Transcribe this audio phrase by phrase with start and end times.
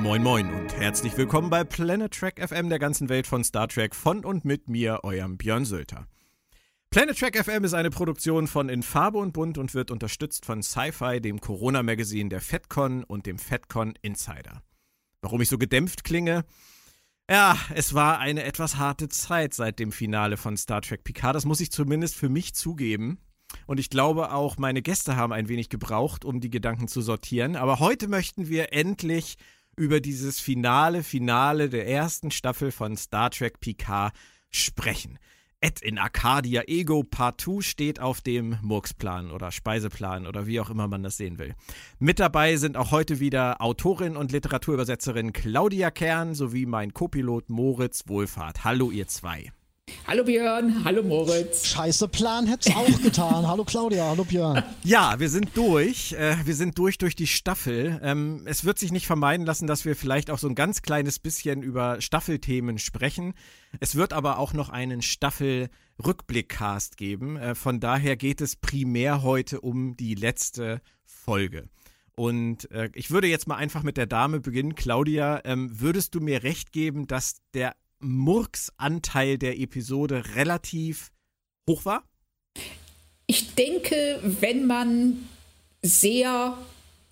[0.00, 3.94] Moin Moin und herzlich willkommen bei Planet Trek FM der ganzen Welt von Star Trek
[3.94, 6.06] von und mit mir, eurem Björn Sölter.
[6.88, 10.62] Planet Trek FM ist eine Produktion von In Farbe und Bunt und wird unterstützt von
[10.62, 14.62] Sci-Fi, dem Corona-Magazin der FedCon und dem FedCon Insider.
[15.20, 16.46] Warum ich so gedämpft klinge?
[17.30, 21.36] Ja, es war eine etwas harte Zeit seit dem Finale von Star Trek Picard.
[21.36, 23.18] Das muss ich zumindest für mich zugeben.
[23.66, 27.54] Und ich glaube auch, meine Gäste haben ein wenig gebraucht, um die Gedanken zu sortieren.
[27.54, 29.36] Aber heute möchten wir endlich
[29.80, 34.14] über dieses finale Finale der ersten Staffel von Star Trek Picard
[34.50, 35.18] sprechen.
[35.62, 40.68] Ed in Arcadia Ego Part 2 steht auf dem Murksplan oder Speiseplan oder wie auch
[40.68, 41.54] immer man das sehen will.
[41.98, 48.04] Mit dabei sind auch heute wieder Autorin und Literaturübersetzerin Claudia Kern sowie mein Copilot Moritz
[48.06, 48.64] Wohlfahrt.
[48.64, 49.50] Hallo ihr zwei.
[50.10, 51.68] Hallo Björn, hallo Moritz.
[51.68, 53.46] Scheiße Plan hätte es auch getan.
[53.46, 54.64] hallo Claudia, hallo Björn.
[54.82, 56.14] Ja, wir sind durch.
[56.14, 58.00] Äh, wir sind durch durch die Staffel.
[58.02, 61.20] Ähm, es wird sich nicht vermeiden lassen, dass wir vielleicht auch so ein ganz kleines
[61.20, 63.34] bisschen über Staffelthemen sprechen.
[63.78, 67.36] Es wird aber auch noch einen Staffel-Rückblickcast geben.
[67.36, 71.68] Äh, von daher geht es primär heute um die letzte Folge.
[72.16, 74.74] Und äh, ich würde jetzt mal einfach mit der Dame beginnen.
[74.74, 81.10] Claudia, ähm, würdest du mir recht geben, dass der Murks-Anteil der Episode relativ
[81.68, 82.04] hoch war?
[83.26, 85.28] Ich denke, wenn man
[85.82, 86.56] sehr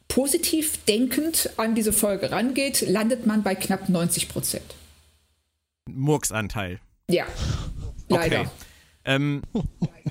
[0.08, 4.74] positiv denkend an diese Folge rangeht, landet man bei knapp 90 Prozent.
[5.88, 6.80] Murks-Anteil.
[7.10, 7.26] Ja,
[8.08, 8.40] leider.
[8.40, 8.50] Okay.
[9.04, 9.42] Ähm,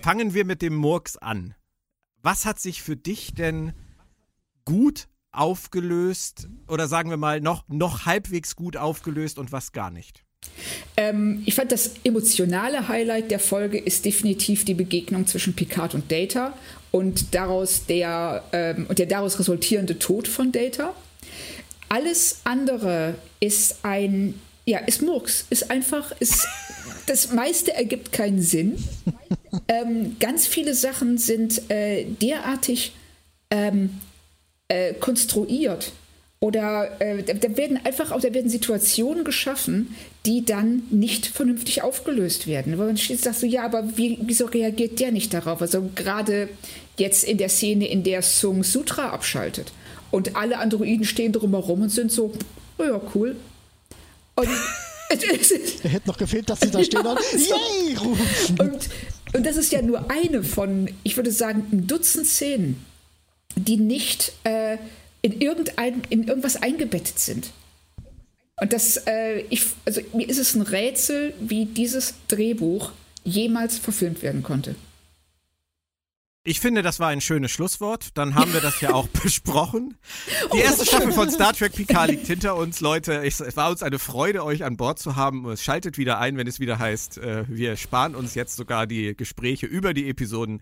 [0.02, 1.56] fangen wir mit dem Murks an.
[2.22, 3.74] Was hat sich für dich denn
[4.66, 10.24] gut aufgelöst oder sagen wir mal noch, noch halbwegs gut aufgelöst und was gar nicht?
[10.98, 16.12] Ähm, ich fand, das emotionale Highlight der Folge ist definitiv die Begegnung zwischen Picard und
[16.12, 16.54] Data
[16.92, 20.96] und daraus der, ähm, und der daraus resultierende Tod von Data.
[21.90, 24.34] Alles andere ist ein,
[24.66, 26.48] ja, ist Murks, ist einfach, ist,
[27.06, 28.84] das meiste ergibt keinen Sinn.
[29.70, 32.94] Ähm, ganz viele Sachen sind äh, derartig
[33.50, 34.02] ähm,
[34.68, 35.94] äh, konstruiert
[36.40, 42.46] oder äh, da werden einfach auch, da werden Situationen geschaffen, die dann nicht vernünftig aufgelöst
[42.46, 42.78] werden.
[42.78, 45.62] Weil man steht sagt so, ja, aber wie, wieso reagiert der nicht darauf?
[45.62, 46.50] Also gerade
[46.98, 49.74] jetzt in der Szene, in der Sung Sutra abschaltet
[50.12, 52.32] und alle Androiden stehen drumherum und sind so,
[52.78, 53.36] oh ja, cool.
[54.36, 54.48] Und
[55.10, 57.96] er hätte noch gefehlt, dass sie da stehen und Yay!
[57.96, 58.60] rufen.
[58.60, 58.90] Und,
[59.34, 62.86] und das ist ja nur eine von, ich würde sagen, ein Dutzend Szenen,
[63.56, 64.78] die nicht äh,
[65.22, 67.52] in, irgendein, in irgendwas eingebettet sind.
[68.60, 72.92] Und das, äh, ich, also mir ist es ein Rätsel, wie dieses Drehbuch
[73.24, 74.76] jemals verfilmt werden konnte.
[76.44, 78.12] Ich finde, das war ein schönes Schlusswort.
[78.14, 79.98] Dann haben wir das ja auch besprochen.
[80.54, 83.22] Die erste Staffel von Star Trek Picard liegt hinter uns, Leute.
[83.26, 85.46] Es war uns eine Freude, euch an Bord zu haben.
[85.50, 89.14] Es schaltet wieder ein, wenn es wieder heißt, äh, wir sparen uns jetzt sogar die
[89.14, 90.62] Gespräche über die Episoden.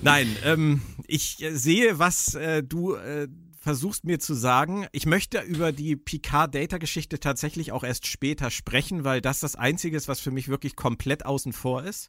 [0.00, 3.26] Nein, ähm, ich sehe, was äh, du äh,
[3.66, 9.20] versuchst mir zu sagen, ich möchte über die Picard-Data-Geschichte tatsächlich auch erst später sprechen, weil
[9.20, 12.08] das das Einzige ist, was für mich wirklich komplett außen vor ist.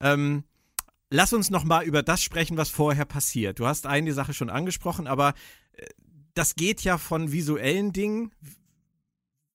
[0.00, 0.44] Ähm,
[1.08, 3.58] lass uns noch mal über das sprechen, was vorher passiert.
[3.58, 5.32] Du hast eine Sache schon angesprochen, aber
[5.72, 5.86] äh,
[6.34, 8.34] das geht ja von visuellen Dingen,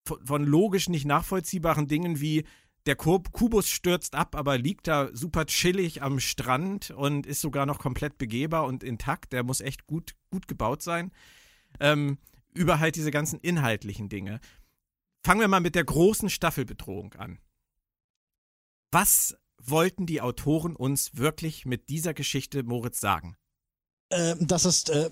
[0.08, 2.46] von, von logisch nicht nachvollziehbaren Dingen wie
[2.86, 7.80] der Kubus stürzt ab, aber liegt da super chillig am Strand und ist sogar noch
[7.80, 9.34] komplett begehbar und intakt.
[9.34, 11.12] Der muss echt gut, gut gebaut sein.
[11.80, 12.18] Ähm,
[12.54, 14.40] über halt diese ganzen inhaltlichen Dinge.
[15.24, 17.40] Fangen wir mal mit der großen Staffelbedrohung an.
[18.92, 23.38] Was wollten die Autoren uns wirklich mit dieser Geschichte, Moritz, sagen?
[24.10, 25.12] Äh, das ist äh,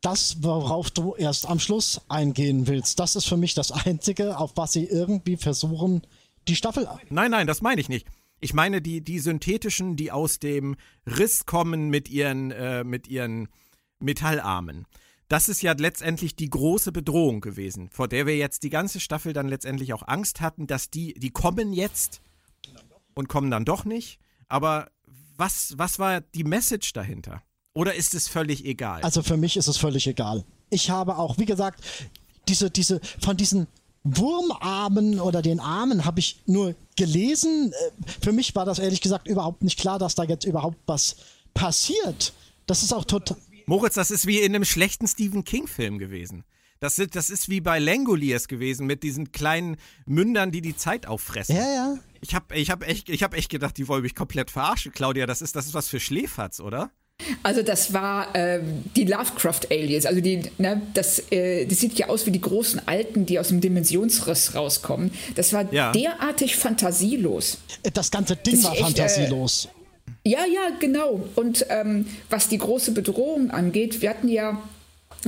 [0.00, 3.00] das, worauf du erst am Schluss eingehen willst.
[3.00, 6.02] Das ist für mich das Einzige, auf was sie irgendwie versuchen,
[6.48, 6.88] die Staffel.
[7.10, 8.06] Nein, nein, das meine ich nicht.
[8.40, 13.48] Ich meine die, die synthetischen, die aus dem Riss kommen mit ihren, äh, mit ihren
[13.98, 14.86] Metallarmen.
[15.28, 19.32] Das ist ja letztendlich die große Bedrohung gewesen, vor der wir jetzt die ganze Staffel
[19.32, 22.22] dann letztendlich auch Angst hatten, dass die, die kommen jetzt
[23.14, 24.18] und kommen dann doch nicht.
[24.48, 24.88] Aber
[25.36, 27.42] was, was war die Message dahinter?
[27.74, 29.02] Oder ist es völlig egal?
[29.02, 30.44] Also für mich ist es völlig egal.
[30.70, 31.84] Ich habe auch, wie gesagt,
[32.48, 33.66] diese, diese, von diesen
[34.16, 37.72] Wurmarmen oder den Armen habe ich nur gelesen.
[37.72, 41.16] Äh, für mich war das ehrlich gesagt überhaupt nicht klar, dass da jetzt überhaupt was
[41.54, 42.32] passiert.
[42.66, 43.36] Das ist auch total.
[43.66, 46.44] Moritz, das ist wie in einem schlechten Stephen King-Film gewesen.
[46.80, 49.76] Das ist, das ist wie bei Langoliers gewesen mit diesen kleinen
[50.06, 51.56] Mündern, die die Zeit auffressen.
[51.56, 51.98] Ja, ja.
[52.20, 55.26] Ich habe ich hab echt, hab echt gedacht, die wollen mich komplett verarschen, Claudia.
[55.26, 56.90] Das ist, das ist was für Schläferz, oder?
[57.42, 60.06] Also das war ähm, die Lovecraft-Aliens.
[60.06, 63.48] Also die, ne, das, äh, das sieht ja aus wie die großen Alten, die aus
[63.48, 65.10] dem Dimensionsriss rauskommen.
[65.34, 65.92] Das war ja.
[65.92, 67.58] derartig fantasielos.
[67.92, 69.68] Das ganze Ding war echt, fantasielos.
[70.24, 71.20] Äh, ja, ja, genau.
[71.34, 74.62] Und ähm, was die große Bedrohung angeht, wir hatten ja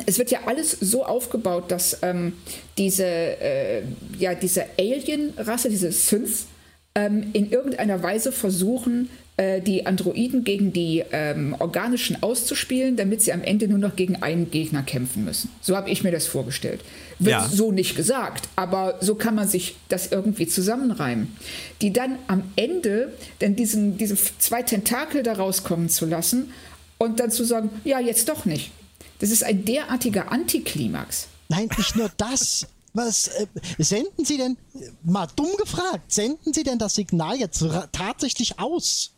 [0.06, 2.34] es wird ja alles so aufgebaut, dass ähm,
[2.78, 3.82] diese, äh,
[4.19, 6.46] ja, diese Alien-Rasse, diese Synths,
[6.94, 13.32] ähm, in irgendeiner Weise versuchen, äh, die Androiden gegen die ähm, organischen auszuspielen, damit sie
[13.32, 15.50] am Ende nur noch gegen einen Gegner kämpfen müssen.
[15.61, 16.81] So habe ich mir das vorgestellt.
[17.19, 17.49] Wird ja.
[17.49, 21.37] so nicht gesagt, aber so kann man sich das irgendwie zusammenreimen.
[21.81, 26.53] Die dann am Ende dann diesen, diese zwei Tentakel da rauskommen zu lassen
[26.99, 28.73] und dann zu sagen, ja, jetzt doch nicht.
[29.21, 31.29] Das ist ein derartiger Antiklimax.
[31.49, 32.67] Nein, nicht nur das.
[32.93, 33.47] Was äh,
[33.79, 34.56] senden Sie denn,
[35.03, 39.12] mal dumm gefragt, senden Sie denn das Signal jetzt tatsächlich aus?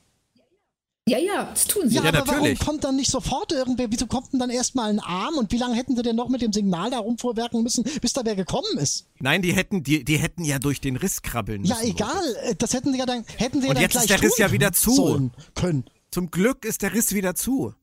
[1.08, 1.96] Ja, ja, das tun sie.
[1.96, 2.60] Ja, ja aber natürlich.
[2.60, 3.90] warum kommt dann nicht sofort irgendwer?
[3.90, 6.43] Wieso kommt denn dann erstmal ein Arm und wie lange hätten sie denn noch mit
[6.43, 9.06] dem Signal da rumvorwerken müssen, bis da wer gekommen ist?
[9.19, 11.72] Nein, die hätten, die, die hätten ja durch den Riss krabbeln müssen.
[11.72, 12.37] Ja, egal.
[12.44, 12.54] Oder?
[12.54, 14.52] Das hätten sie ja dann, hätten sie und ja dann jetzt ist der Riss ja
[14.52, 15.31] wieder zu.
[15.56, 15.84] Können.
[16.12, 17.75] Zum Glück ist der Riss wieder zu.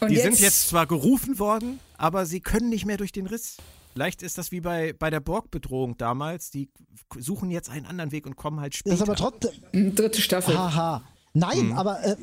[0.00, 0.24] Und die jetzt?
[0.24, 3.56] sind jetzt zwar gerufen worden, aber sie können nicht mehr durch den Riss.
[3.94, 6.50] Vielleicht ist das wie bei, bei der Borg-Bedrohung damals.
[6.50, 6.68] Die
[7.16, 8.96] suchen jetzt einen anderen Weg und kommen halt später.
[8.96, 9.94] Das ist aber trotzdem.
[9.94, 10.58] Dritte Staffel.
[10.58, 11.04] Haha.
[11.32, 11.72] Nein, mhm.
[11.72, 12.16] aber äh,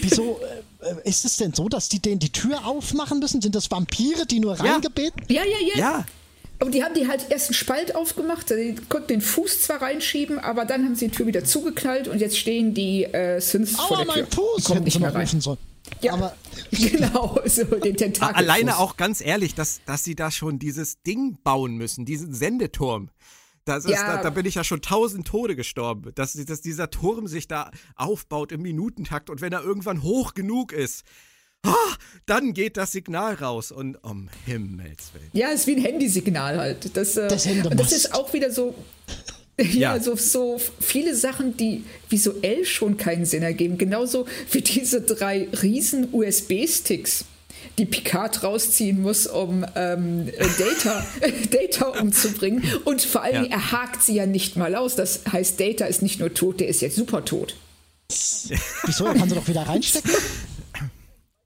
[0.00, 0.40] wieso
[0.80, 3.40] äh, ist es denn so, dass die denen die Tür aufmachen müssen?
[3.40, 4.62] Sind das Vampire, die nur ja.
[4.62, 5.22] reingebeten?
[5.28, 5.78] Ja, ja, ja.
[5.78, 6.06] Ja.
[6.58, 10.38] Aber die haben die halt erst einen Spalt aufgemacht, die konnten den Fuß zwar reinschieben,
[10.38, 13.86] aber dann haben sie die Tür wieder zugeknallt und jetzt stehen die äh, Synths Aua,
[13.88, 14.14] vor der Tür.
[14.14, 14.64] mein Fuß!
[14.64, 15.40] Kommt nicht mehr rein.
[15.40, 15.58] Sollen.
[16.00, 16.36] Ja, aber
[16.70, 18.36] genau, so den Tentakel.
[18.36, 23.10] Alleine auch ganz ehrlich, dass, dass sie da schon dieses Ding bauen müssen, diesen Sendeturm.
[23.64, 24.16] Das ist, ja.
[24.16, 27.70] da, da, bin ich ja schon tausend Tode gestorben, dass, dass dieser Turm sich da
[27.94, 31.04] aufbaut im Minutentakt und wenn er irgendwann hoch genug ist,
[31.64, 35.30] ah, dann geht das Signal raus und um Himmels Willen.
[35.32, 36.96] Ja, es ist wie ein Handysignal halt.
[36.96, 38.74] Das, äh, das, das ist auch wieder so.
[39.58, 43.76] Ja, ja, So, so viele Sachen, die visuell schon keinen Sinn ergeben.
[43.76, 47.26] Genauso wie diese drei riesen USB-Sticks
[47.78, 50.26] die Picard rausziehen muss, um ähm,
[50.58, 51.04] Data,
[51.50, 52.62] Data umzubringen.
[52.84, 53.50] Und vor allem, ja.
[53.50, 54.94] er hakt sie ja nicht mal aus.
[54.94, 57.56] Das heißt, Data ist nicht nur tot, der ist jetzt super tot.
[58.84, 59.06] Wieso?
[59.06, 60.12] Er kann sie doch wieder reinstecken?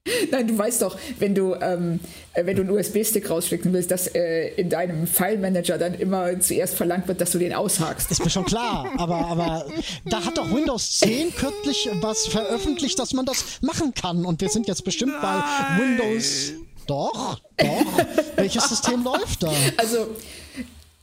[0.31, 2.01] Nein, du weißt doch, wenn du, ähm,
[2.33, 6.75] äh, wenn du einen USB-Stick rausschicken willst, dass äh, in deinem File-Manager dann immer zuerst
[6.75, 8.11] verlangt wird, dass du den aushakst.
[8.11, 9.67] Ist mir schon klar, aber, aber
[10.05, 14.25] da hat doch Windows 10 kürzlich was veröffentlicht, dass man das machen kann.
[14.25, 15.43] Und wir sind jetzt bestimmt Nein.
[15.79, 16.53] bei Windows.
[16.87, 18.07] Doch, doch.
[18.37, 19.53] Welches System läuft da?
[19.77, 20.07] Also,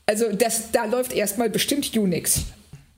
[0.06, 2.40] also das, da läuft erstmal bestimmt Unix.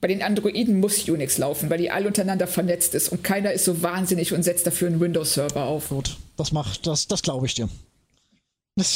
[0.07, 3.65] Bei den Androiden muss Unix laufen, weil die alle untereinander vernetzt ist und keiner ist
[3.65, 5.89] so wahnsinnig und setzt dafür einen Windows-Server auf.
[5.89, 7.69] Gut, das macht, das, das glaube ich dir.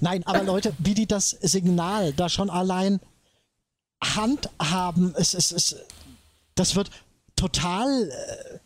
[0.00, 3.00] Nein, aber Leute, wie die das Signal da schon allein
[4.00, 5.74] handhaben, es, es, es,
[6.54, 6.92] das wird
[7.34, 8.58] total äh,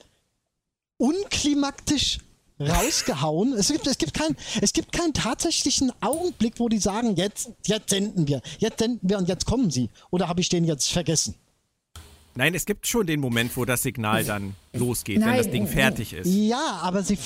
[0.99, 2.19] unklimaktisch
[2.61, 3.55] rausgehauen.
[3.55, 7.91] Es gibt, es gibt, kein, es gibt keinen tatsächlichen Augenblick, wo die sagen, jetzt, jetzt
[7.91, 9.89] senden wir, jetzt senden wir und jetzt kommen sie.
[10.11, 11.35] Oder habe ich den jetzt vergessen?
[12.35, 15.31] Nein, es gibt schon den Moment, wo das Signal dann losgeht, Nein.
[15.31, 16.27] wenn das Ding fertig ist.
[16.29, 17.19] Ja, aber sie,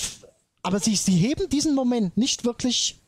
[0.63, 3.01] aber sie, sie heben diesen Moment nicht wirklich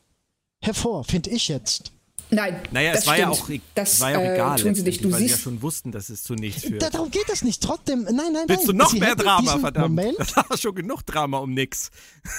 [0.63, 1.93] hervor, finde ich jetzt.
[2.37, 3.35] Nein, naja, das es war stimmt.
[3.35, 5.03] ja auch, das, war ja auch äh, egal, tun sie nicht.
[5.03, 6.83] Du weil siehst, sie ja schon wussten, dass es zu nichts führt.
[6.83, 7.63] darum geht es nicht.
[7.63, 8.45] Trotzdem, nein, nein, nein.
[8.49, 9.95] Willst du noch sie mehr Drama, verdammt?
[9.97, 10.19] Moment.
[10.37, 11.91] Das war schon genug Drama um nix.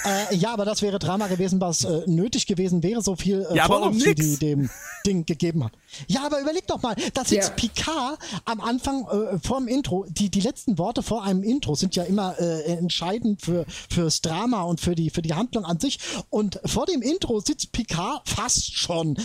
[0.04, 3.56] Äh, ja, aber das wäre Drama gewesen, was äh, nötig gewesen wäre, so viel äh,
[3.56, 4.14] ja, aber um nix.
[4.20, 4.70] die dem
[5.04, 5.72] Ding gegeben hat.
[6.06, 7.54] Ja, aber überleg doch mal, da sitzt ja.
[7.54, 10.06] Picard am Anfang äh, vor dem Intro.
[10.08, 14.62] Die, die letzten Worte vor einem Intro sind ja immer äh, entscheidend für fürs Drama
[14.62, 15.98] und für die für die Handlung an sich.
[16.30, 19.16] Und vor dem Intro sitzt Picard fast schon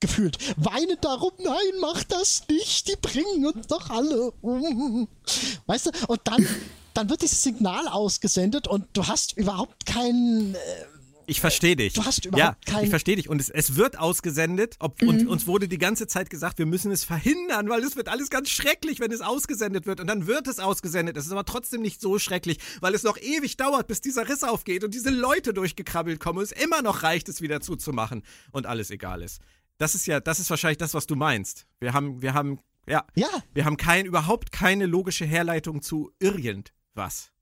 [0.00, 0.38] gefühlt.
[0.56, 5.08] Weine darum, nein, mach das nicht, die bringen uns doch alle um.
[5.66, 6.46] Weißt du, und dann,
[6.94, 10.54] dann wird dieses Signal ausgesendet und du hast überhaupt keinen.
[10.54, 10.58] Äh,
[11.26, 11.94] ich verstehe dich.
[11.94, 12.84] Du hast überhaupt ja, keinen.
[12.84, 13.28] Ich verstehe dich.
[13.28, 14.76] Und es, es wird ausgesendet.
[14.78, 15.08] Ob, mhm.
[15.08, 18.30] Und uns wurde die ganze Zeit gesagt, wir müssen es verhindern, weil es wird alles
[18.30, 20.00] ganz schrecklich, wenn es ausgesendet wird.
[20.00, 21.16] Und dann wird es ausgesendet.
[21.16, 24.44] Es ist aber trotzdem nicht so schrecklich, weil es noch ewig dauert, bis dieser Riss
[24.44, 28.22] aufgeht und diese Leute durchgekrabbelt kommen und es immer noch reicht, es wieder zuzumachen
[28.52, 29.40] und alles egal ist.
[29.78, 31.66] Das ist ja, das ist wahrscheinlich das, was du meinst.
[31.80, 33.28] Wir haben, wir haben, ja, ja.
[33.52, 37.34] wir haben kein, überhaupt keine logische Herleitung zu irgendwas.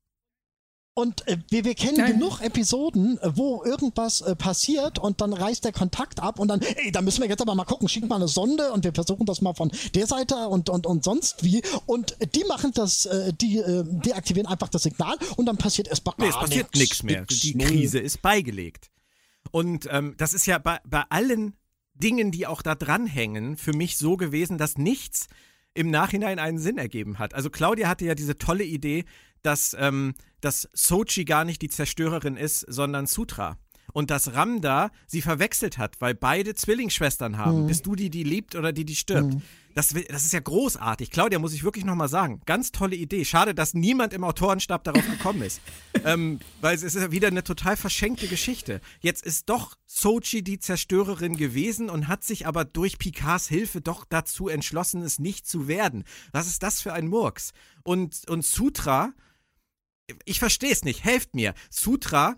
[0.95, 2.13] Und äh, wir, wir kennen Nein.
[2.13, 6.61] genug Episoden, äh, wo irgendwas äh, passiert und dann reißt der Kontakt ab und dann,
[6.61, 9.25] ey, da müssen wir jetzt aber mal gucken, schick mal eine Sonde und wir versuchen
[9.25, 11.63] das mal von der Seite und, und, und sonst wie.
[11.87, 16.15] Und die machen das, äh, die äh, deaktivieren einfach das Signal und dann passiert erstmal
[16.19, 17.25] Nee, es passiert nichts mehr.
[17.25, 18.91] Die Krise ist beigelegt.
[19.51, 21.55] Und ähm, das ist ja bei, bei allen
[21.95, 25.29] Dingen, die auch da dranhängen, für mich so gewesen, dass nichts
[25.75, 27.35] im Nachhinein einen Sinn ergeben hat.
[27.35, 29.05] Also Claudia hatte ja diese tolle Idee,
[29.43, 33.59] dass, ähm, dass Sochi gar nicht die Zerstörerin ist, sondern Sutra.
[33.93, 37.63] Und dass Ramda sie verwechselt hat, weil beide Zwillingsschwestern haben.
[37.67, 39.35] Bist du die, die liebt oder die, die stirbt?
[39.75, 41.11] Das, das ist ja großartig.
[41.11, 42.41] Claudia, muss ich wirklich nochmal sagen.
[42.47, 43.25] Ganz tolle Idee.
[43.25, 45.61] Schade, dass niemand im Autorenstab darauf gekommen ist.
[46.05, 48.81] ähm, weil es ist ja wieder eine total verschenkte Geschichte.
[49.01, 54.05] Jetzt ist doch Sochi die Zerstörerin gewesen und hat sich aber durch Picards Hilfe doch
[54.05, 56.05] dazu entschlossen, es nicht zu werden.
[56.33, 57.53] Was ist das für ein Murks?
[57.85, 59.13] Und, und Sutra,
[60.25, 61.55] ich verstehe es nicht, helft mir.
[61.71, 62.37] Sutra,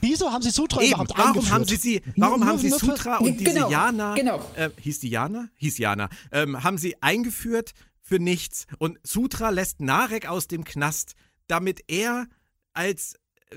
[0.00, 1.52] Wieso haben sie Sutra eben, überhaupt warum eingeführt?
[1.52, 4.44] haben sie sie, warum Nur- haben sie nur für- Sutra und diese Genau, Jana, genau.
[4.56, 5.48] äh, hieß die Jana?
[5.56, 11.14] Hieß Jana, ähm, haben sie eingeführt für nichts und Sutra lässt Narek aus dem Knast,
[11.46, 12.26] damit er
[12.72, 13.14] als
[13.50, 13.56] äh,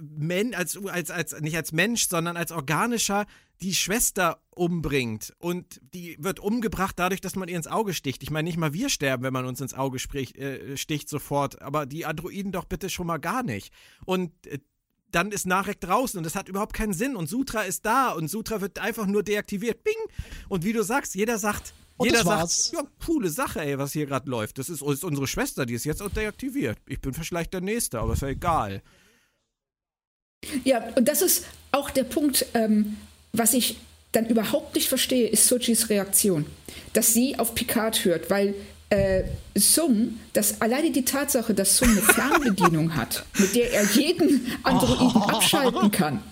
[0.00, 3.24] Men, als, als, als, nicht als Mensch, sondern als organischer
[3.62, 8.22] die Schwester umbringt und die wird umgebracht dadurch, dass man ihr ins Auge sticht.
[8.22, 11.62] Ich meine, nicht mal wir sterben, wenn man uns ins Auge sprich, äh, sticht sofort,
[11.62, 13.72] aber die Androiden doch bitte schon mal gar nicht.
[14.04, 14.58] Und äh,
[15.12, 18.28] dann ist Narek draußen und das hat überhaupt keinen Sinn und Sutra ist da und
[18.28, 19.82] Sutra wird einfach nur deaktiviert.
[19.84, 19.94] Bing!
[20.48, 24.06] Und wie du sagst, jeder sagt, Und jeder sagt, ja, coole Sache, ey, was hier
[24.06, 24.58] gerade läuft.
[24.58, 26.78] Das ist, ist unsere Schwester, die ist jetzt auch deaktiviert.
[26.86, 28.82] Ich bin vielleicht der Nächste, aber ist ja egal.
[30.64, 32.96] Ja, und das ist auch der Punkt, ähm,
[33.32, 33.78] was ich
[34.12, 36.46] dann überhaupt nicht verstehe, ist Sochis Reaktion.
[36.92, 38.54] Dass sie auf Picard hört, weil
[38.90, 39.24] äh,
[39.54, 45.22] Sung, dass alleine die Tatsache, dass Sung eine Fernbedienung hat, mit der er jeden Androiden
[45.28, 46.22] abschalten kann,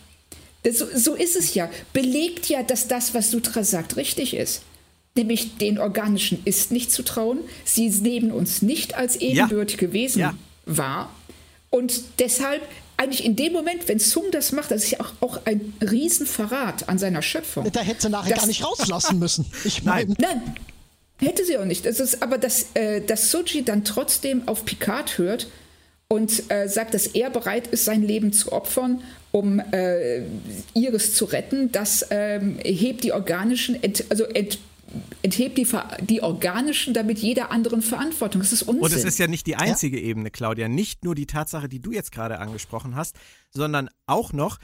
[0.62, 4.62] das, so, so ist es ja, belegt ja, dass das, was Sutra sagt, richtig ist.
[5.16, 7.38] Nämlich den Organischen ist nicht zu trauen.
[7.64, 10.34] Sie nehmen uns nicht als ebenbürtige Wesen Ja.
[10.64, 11.14] wahr.
[11.70, 12.62] Und deshalb,
[12.96, 16.88] eigentlich in dem Moment, wenn Sung das macht, das ist ja auch, auch ein Riesenverrat
[16.88, 17.70] an seiner Schöpfung.
[17.70, 19.46] Da hätte sie nachher gar nicht rauslassen müssen.
[19.64, 20.54] Ich meine, Nein,
[21.24, 21.86] hätte sie auch nicht.
[21.86, 25.48] Das ist, aber dass, äh, dass Soji dann trotzdem auf Picard hört
[26.08, 29.02] und äh, sagt, dass er bereit ist, sein Leben zu opfern,
[29.32, 30.22] um äh,
[30.74, 34.58] Iris zu retten, das ähm, hebt die organischen, ent, also ent,
[35.22, 35.66] enthebt die,
[36.02, 38.42] die organischen damit jeder anderen Verantwortung.
[38.42, 38.84] Das ist Unsinn.
[38.84, 40.68] Und es ist ja nicht die einzige Ebene, Claudia.
[40.68, 43.16] Nicht nur die Tatsache, die du jetzt gerade angesprochen hast,
[43.50, 44.58] sondern auch noch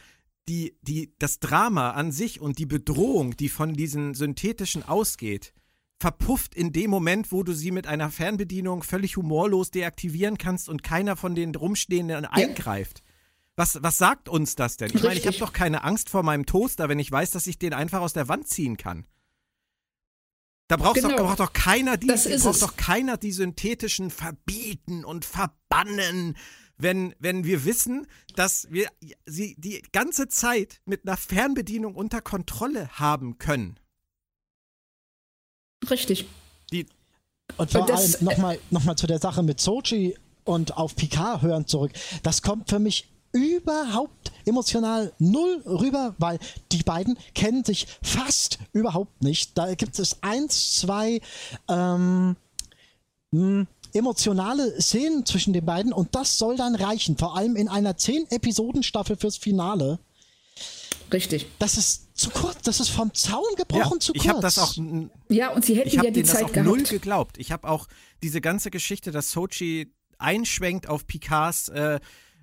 [0.48, 5.52] die, die, das Drama an sich und die Bedrohung, die von diesen synthetischen ausgeht,
[6.00, 10.83] verpufft in dem Moment, wo du sie mit einer Fernbedienung völlig humorlos deaktivieren kannst und
[10.83, 13.02] keiner von den Rumstehenden eingreift.
[13.54, 14.90] Was, was sagt uns das denn?
[14.95, 17.59] Ich meine, ich habe doch keine Angst vor meinem Toaster, wenn ich weiß, dass ich
[17.59, 19.04] den einfach aus der Wand ziehen kann.
[20.69, 21.16] Da brauchst Genau.
[21.16, 22.61] doch, braucht doch keiner die, Das braucht es.
[22.61, 26.37] doch keiner die synthetischen verbieten und verbannen,
[26.78, 28.88] wenn, wenn wir wissen, dass wir
[29.26, 33.78] sie die ganze Zeit mit einer Fernbedienung unter Kontrolle haben können.
[35.88, 36.26] Richtig.
[36.72, 36.87] Die,
[37.56, 40.94] Und vor Und das- allem nochmal noch mal zu der Sache mit Sochi und auf
[40.96, 41.92] Picard hören zurück.
[42.22, 46.38] Das kommt für mich überhaupt emotional null rüber, weil
[46.72, 49.56] die beiden kennen sich fast überhaupt nicht.
[49.56, 51.20] Da gibt es eins, zwei
[51.68, 52.37] ähm,
[53.30, 57.16] mh, emotionale Szenen zwischen den beiden und das soll dann reichen.
[57.18, 59.99] Vor allem in einer 10-Episoden-Staffel fürs Finale.
[61.12, 61.47] Richtig.
[61.59, 64.23] Das ist zu kurz, das ist vom Zaun gebrochen zu kurz.
[64.25, 64.75] ich habe das auch
[65.28, 66.68] Ja, und sie hätten ja die denen das Zeit auch gehabt.
[66.68, 67.38] null geglaubt.
[67.38, 67.87] Ich habe auch
[68.23, 71.99] diese ganze Geschichte, dass Sochi einschwenkt auf Picards äh,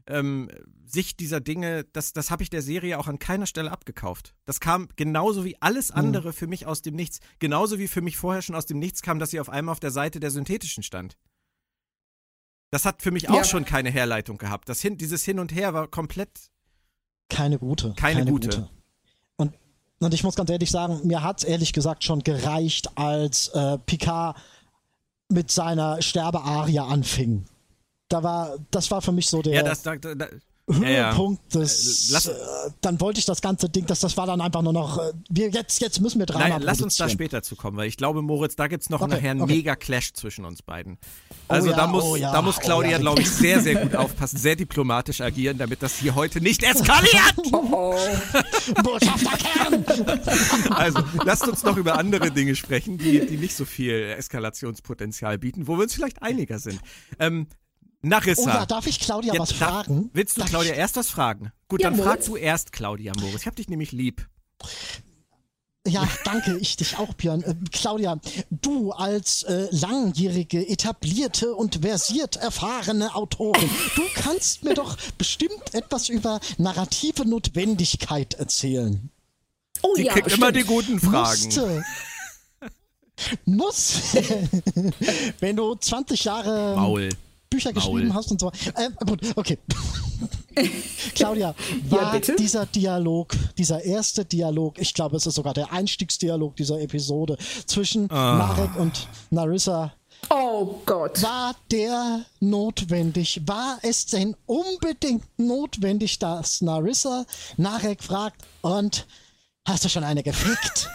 [0.08, 0.50] ähm,
[0.86, 4.34] Sicht dieser Dinge, das, das habe ich der Serie auch an keiner Stelle abgekauft.
[4.46, 5.96] Das kam genauso wie alles Hm.
[5.98, 7.20] andere für mich aus dem Nichts.
[7.40, 9.80] Genauso wie für mich vorher schon aus dem Nichts kam, dass sie auf einmal auf
[9.82, 11.18] der Seite der Synthetischen stand.
[12.72, 13.44] Das hat für mich auch Ja.
[13.44, 14.68] schon keine Herleitung gehabt.
[14.70, 16.50] Das hin, dieses Hin und Her war komplett.
[17.30, 17.94] Keine gute.
[17.94, 18.70] Keine gute.
[19.36, 19.54] Und,
[20.00, 23.78] und ich muss ganz ehrlich sagen, mir hat es ehrlich gesagt schon gereicht, als äh,
[23.80, 24.38] Picard
[25.30, 27.46] mit seiner Sterbearie anfing.
[28.08, 29.82] Da war, das war für mich so der Ja, das.
[29.82, 30.28] Da, da,
[30.68, 31.10] da, ja, ja.
[31.12, 32.10] Höhepunkt des.
[32.10, 32.34] Äh, lass- äh,
[32.82, 34.98] dann wollte ich das ganze Ding, das, das war dann einfach nur noch.
[34.98, 37.88] Äh, wir, jetzt, jetzt müssen wir Drama Nein, lass uns da später zu kommen, weil
[37.88, 39.56] ich glaube, Moritz, da gibt es noch Okay, nachher einen okay.
[39.56, 40.98] Mega-Clash zwischen uns beiden.
[41.48, 42.98] Also ja, da, muss, oh da muss oh Claudia, ja.
[42.98, 47.36] glaube ich, sehr, sehr gut aufpassen, sehr diplomatisch agieren, damit das hier heute nicht eskaliert.
[47.54, 47.96] Oh,
[48.84, 49.86] Botschafter Kern!
[50.70, 55.68] Also, lasst uns noch über andere Dinge sprechen, die, die nicht so viel Eskalationspotenzial bieten,
[55.68, 56.80] wo wir uns vielleicht einiger sind.
[57.20, 57.48] Ähm,
[58.02, 58.44] Narissa.
[58.44, 60.10] Oh ja, darf ich Claudia Jetzt was fragen?
[60.14, 61.52] Willst du Darf Claudia ich- erst was fragen?
[61.68, 62.26] Gut, Ja, dann frag Moritz.
[62.28, 63.42] du erst Claudia, Moritz.
[63.42, 64.28] Ich hab dich nämlich lieb.
[65.88, 67.44] Ja, danke, ich dich auch, Björn.
[67.44, 68.20] Äh, Claudia,
[68.52, 76.10] du als äh, langjährige, etablierte und versiert erfahrene Autorin, du kannst mir doch bestimmt etwas
[76.10, 79.10] über narrative Notwendigkeit erzählen.
[79.82, 81.42] Oh Sie ja, kriegt immer die guten Fragen.
[81.44, 81.84] Musste.
[83.46, 83.94] Muss.
[85.40, 87.10] Wenn du 20 Jahre Maul.
[87.50, 87.76] Bücher Maul.
[88.02, 88.52] geschrieben hast und so.
[88.76, 89.58] Äh, gut, okay.
[91.16, 91.54] Claudia,
[91.90, 92.36] war bitte?
[92.36, 97.38] dieser Dialog, dieser erste Dialog, ich glaube, es ist sogar der Einstiegsdialog dieser Episode
[97.68, 98.34] zwischen Ah.
[98.36, 99.94] Marek und Narissa,
[100.32, 101.22] Oh Gott.
[101.22, 103.42] war der notwendig?
[103.46, 107.26] War es denn unbedingt notwendig, dass Narissa
[107.58, 109.06] Narek fragt und
[109.68, 110.90] hast du schon eine gefickt?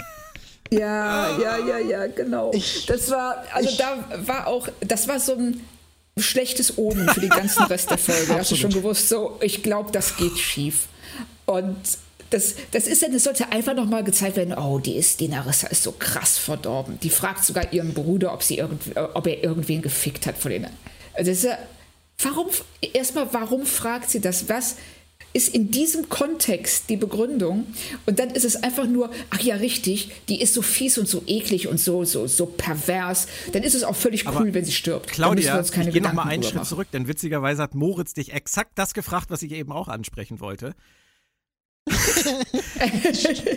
[0.73, 2.50] Ja, ja, ja, ja, genau.
[2.52, 5.61] Ich- das war, also da war auch, das war so ein
[6.19, 8.35] schlechtes Omen für den ganzen Rest der Folge.
[8.38, 10.88] Hast du schon gewusst, so, ich glaube, das geht schief.
[11.47, 11.76] Und
[12.31, 15.69] das, das ist dann, es sollte einfach nochmal gezeigt werden, oh, die ist, die Narissa
[15.69, 16.99] ist so krass verdorben.
[17.00, 20.71] Die fragt sogar ihren Bruder, ob sie irgendwie, ob er irgendwen gefickt hat von denen.
[21.14, 21.59] Also das ist ja,
[22.23, 22.49] warum,
[22.81, 24.49] erstmal, warum fragt sie das?
[24.49, 24.76] Was
[25.32, 27.66] ist in diesem Kontext die Begründung?
[28.06, 31.22] Und dann ist es einfach nur, ach ja, richtig, die ist so fies und so
[31.26, 33.26] eklig und so, so, so pervers.
[33.52, 35.08] Dann ist es auch völlig cool, Aber wenn sie stirbt.
[35.08, 36.66] Claudia, ich gehe noch Gedanken mal einen Schritt machen.
[36.66, 40.74] zurück, denn witzigerweise hat Moritz dich exakt das gefragt, was ich eben auch ansprechen wollte.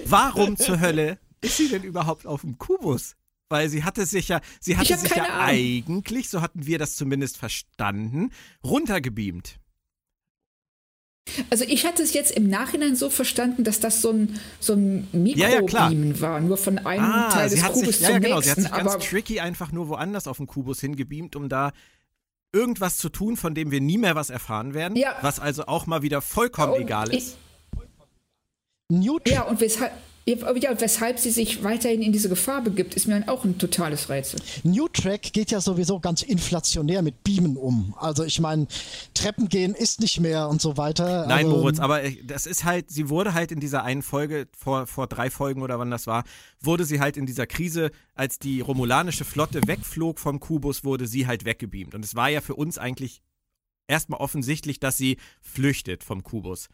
[0.06, 3.16] Warum zur Hölle ist sie denn überhaupt auf dem Kubus?
[3.50, 5.40] Weil sie hatte sich ja, sie hatte sich ja Ahnung.
[5.40, 8.32] eigentlich, so hatten wir das zumindest verstanden,
[8.64, 9.60] runtergebeamt.
[11.50, 15.08] Also ich hatte es jetzt im Nachhinein so verstanden, dass das so ein, so ein
[15.14, 15.62] Ja, ja.
[15.62, 18.52] Mikrobeamen war, nur von einem Teil sie des Kubus sich, ja, zum ja, genau, sie
[18.52, 18.62] hat nächsten.
[18.62, 21.72] sich ganz aber tricky einfach nur woanders auf dem Kubus hingebeamt, um da
[22.54, 25.16] irgendwas zu tun, von dem wir nie mehr was erfahren werden, Ja.
[25.22, 27.38] was also auch mal wieder vollkommen Und egal ich- ist.
[28.90, 29.92] Newt, Ja, und weshalb,
[30.28, 33.60] ja, und weshalb sie sich weiterhin in diese Gefahr begibt, ist mir dann auch ein
[33.60, 34.40] totales Rätsel.
[34.64, 37.96] New Track geht ja sowieso ganz inflationär mit Beamen um.
[38.00, 38.68] Also ich meine,
[39.14, 41.28] Treppen gehen ist nicht mehr und so weiter.
[41.28, 44.48] Nein, also, Moritz, aber äh, das ist halt, sie wurde halt in dieser einen Folge,
[44.58, 46.24] vor, vor drei Folgen oder wann das war,
[46.60, 51.28] wurde sie halt in dieser Krise, als die romulanische Flotte wegflog vom Kubus, wurde sie
[51.28, 51.94] halt weggebeamt.
[51.94, 53.22] Und es war ja für uns eigentlich
[53.88, 56.68] erstmal offensichtlich, dass sie flüchtet vom Kubus.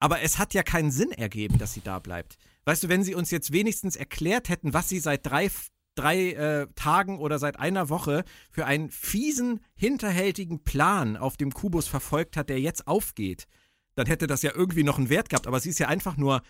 [0.00, 2.36] Aber es hat ja keinen Sinn ergeben, dass sie da bleibt.
[2.64, 5.50] Weißt du, wenn sie uns jetzt wenigstens erklärt hätten, was sie seit drei,
[5.94, 11.88] drei äh, Tagen oder seit einer Woche für einen fiesen, hinterhältigen Plan auf dem Kubus
[11.88, 13.46] verfolgt hat, der jetzt aufgeht,
[13.94, 15.46] dann hätte das ja irgendwie noch einen Wert gehabt.
[15.46, 16.42] Aber sie ist ja einfach nur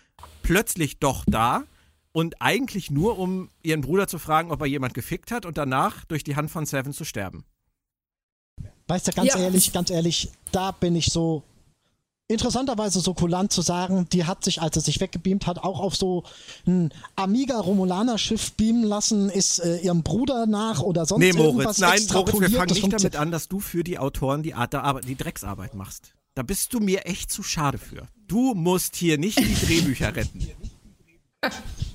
[0.43, 1.63] plötzlich doch da
[2.11, 6.05] und eigentlich nur, um ihren Bruder zu fragen, ob er jemand gefickt hat und danach
[6.05, 7.43] durch die Hand von Seven zu sterben.
[8.87, 9.39] Weißt du, ganz Ja.
[9.39, 11.43] ehrlich, ganz ehrlich, da bin ich so
[12.33, 15.95] interessanterweise so kulant zu sagen, die hat sich, als sie sich weggebeamt hat, auch auf
[15.95, 16.23] so
[16.67, 22.01] ein Amiga-Romulaner-Schiff beamen lassen, ist äh, ihrem Bruder nach oder sonst Nee, irgendwas Moritz, nein,
[22.11, 25.07] Moritz, wir fangen nicht damit an, dass du für die Autoren die, Art der Arbeit,
[25.07, 26.13] die Drecksarbeit machst.
[26.35, 28.07] Da bist du mir echt zu schade für.
[28.27, 30.47] Du musst hier nicht die Drehbücher retten.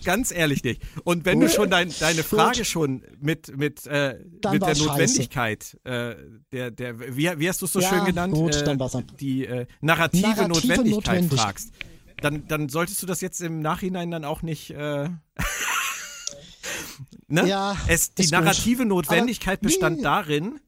[0.05, 0.83] Ganz ehrlich nicht.
[1.05, 4.19] Und wenn du schon dein, deine Frage schon mit, mit, äh,
[4.51, 4.77] mit der.
[4.77, 6.15] Notwendigkeit, äh,
[6.53, 8.35] der, der, wie, wie hast du es so Ja, schön genannt?
[8.35, 8.77] gut, äh,
[9.21, 11.71] die äh, narrative, Narrative Notwendigkeit Notwendig- fragst.
[12.21, 14.71] Dann, dann solltest du das jetzt im Nachhinein dann auch nicht.
[14.71, 15.09] Äh,
[17.29, 17.47] ne?
[17.47, 18.41] Ja, es, die ist gut.
[18.41, 20.03] narrative Notwendigkeit Aber- bestand nee.
[20.03, 20.61] darin,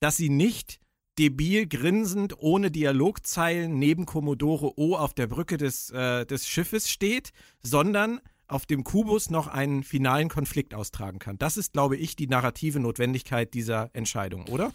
[0.00, 0.80] dass sie nicht
[1.18, 7.30] debil grinsend ohne Dialogzeilen neben Commodore O auf der Brücke des, äh, des Schiffes steht,
[7.62, 11.38] sondern auf dem Kubus noch einen finalen Konflikt austragen kann.
[11.38, 14.72] Das ist, glaube ich, die narrative Notwendigkeit dieser Entscheidung, oder?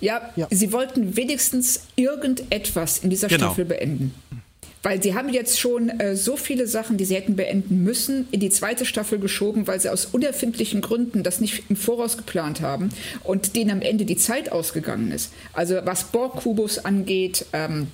[0.00, 0.46] Ja, Ja.
[0.50, 3.46] sie wollten wenigstens irgendetwas in dieser Genau.
[3.46, 4.14] Staffel beenden.
[4.84, 8.40] Weil sie haben jetzt schon äh, so viele Sachen, die sie hätten beenden müssen, in
[8.40, 12.90] die zweite Staffel geschoben, weil sie aus unerfindlichen Gründen das nicht im Voraus geplant haben
[13.24, 15.32] und denen am Ende die Zeit ausgegangen ist.
[15.54, 17.86] Also was Borg-Kubus angeht, ähm,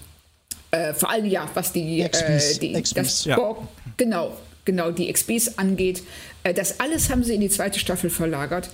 [0.72, 2.94] äh, vor allem ja, was die, äh, XPs, die XPs.
[2.94, 3.36] das Ja.
[3.36, 6.02] Borg, genau, genau, die XBs angeht.
[6.42, 8.68] Äh, das alles haben sie in die zweite Staffel verlagert.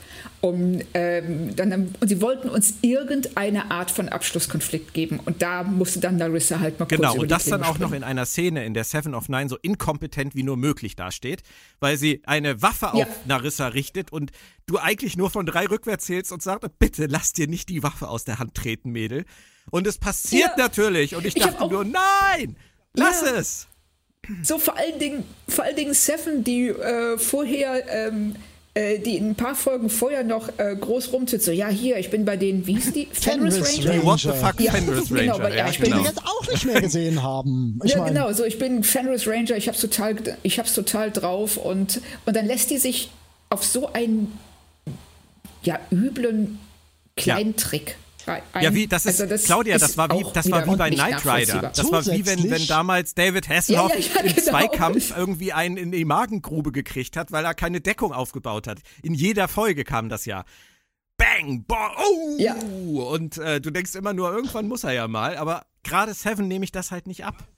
[0.46, 5.18] Um, ähm, dann, und sie wollten uns irgendeine Art von Abschlusskonflikt geben.
[5.24, 7.88] Und da musste dann Larissa halt mal kurz Genau, und das dann Klinge auch noch
[7.88, 8.02] springen.
[8.02, 11.42] in einer Szene, in der Seven of Nine so inkompetent wie nur möglich dasteht,
[11.80, 13.06] weil sie eine Waffe auf Ja.
[13.24, 14.30] Narissa richtet und
[14.66, 18.08] du eigentlich nur von drei rückwärts zählst und sagst, bitte lass dir nicht die Waffe
[18.08, 19.24] aus der Hand treten, Mädel.
[19.70, 20.64] Und es passiert Ja.
[20.64, 22.56] natürlich und ich Ich dachte nur, nein,
[22.94, 23.36] lass Ja.
[23.36, 23.66] es.
[24.42, 28.36] So vor allen Dingen, vor allen Dingen Seven, die äh, vorher ähm,
[28.76, 32.26] äh, die ein paar Folgen vorher noch äh, groß rumzieht, so, ja, hier, ich bin
[32.26, 33.08] bei den, wie hieß die?
[33.10, 33.90] Fenris Ranger?
[33.90, 34.04] Ranger.
[34.04, 35.44] What the fuck, Ja, Fenris genau, Ranger.
[35.44, 35.96] weil- ja, ja, ich genau.
[35.96, 37.80] wir jetzt auch nicht mehr gesehen haben.
[37.84, 41.10] Ich ja, mein, genau, so ich bin Fenris Ranger, ich hab's total, ich hab's total
[41.10, 43.10] drauf und, und dann lässt die sich
[43.48, 44.38] auf so einen
[45.62, 46.58] ja, üblen
[47.16, 47.96] kleinen Trick
[48.28, 48.42] ein.
[48.60, 51.72] Ja, wie, das ist, Also Claudia, das war wie, das war wie bei Knight Rider.
[51.74, 54.50] Das war wie wenn, wenn damals David Hasselhoff Ja, ja, ja, im genau.
[54.50, 58.80] Zweikampf irgendwie einen in die Magengrube gekriegt hat, weil er keine Deckung aufgebaut hat.
[59.02, 60.44] In jeder Folge kam das ja.
[61.16, 62.36] Bang, boah, oh!
[62.38, 62.54] Ja.
[62.54, 66.64] Und äh, du denkst immer nur, irgendwann muss er ja mal, aber gerade Seven nehme
[66.64, 67.48] ich das halt nicht ab.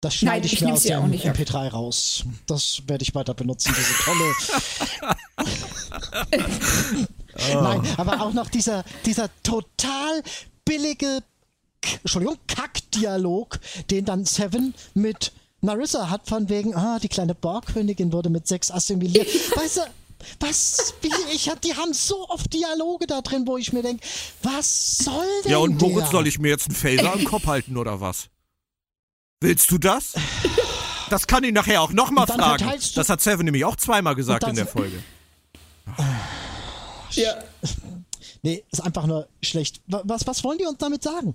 [0.00, 1.36] Das schneide Nein, ich, ich mir aus ja dem auch nicht ab.
[1.36, 2.24] MP3 raus.
[2.46, 4.32] Das werde ich weiter benutzen, diese tolle.
[7.54, 10.22] Nein, aber auch noch dieser, dieser total
[10.64, 11.20] billige,
[11.80, 13.58] K- Entschuldigung, Kackdialog,
[13.90, 18.70] den dann Seven mit Narissa hat, von wegen, ah, die kleine Borgkönigin wurde mit Sex
[18.70, 19.26] assimiliert.
[19.56, 19.80] weißt du,
[20.40, 24.06] was, wie, ich hab, die haben so oft Dialoge da drin, wo ich mir denke,
[24.42, 26.10] was soll denn Ja, und Moritz, der?
[26.12, 28.28] soll ich mir jetzt einen Phaser am Kopf halten oder was?
[29.40, 30.14] Willst du das?
[31.10, 32.66] Das kann ich nachher auch nochmal fragen.
[32.94, 35.02] Das hat Seven nämlich auch zweimal gesagt in der Folge.
[37.12, 37.42] Ja.
[38.42, 39.80] Nee, ist einfach nur schlecht.
[39.86, 41.34] Wa- Was, was wollen die uns damit sagen?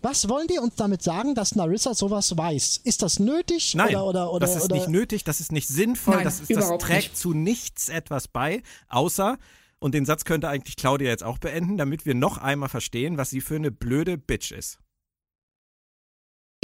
[0.00, 2.78] Was wollen die uns damit sagen, dass Narissa sowas weiß?
[2.84, 3.74] Ist das nötig?
[3.74, 4.76] Nein, oder, oder, oder, das ist oder?
[4.76, 7.16] nicht nötig, das ist nicht sinnvoll, Nein, das, ist, das trägt nicht.
[7.18, 9.38] zu nichts etwas bei, außer,
[9.78, 13.28] und den Satz könnte eigentlich Claudia jetzt auch beenden, damit wir noch einmal verstehen, was
[13.28, 14.78] sie für eine blöde Bitch ist.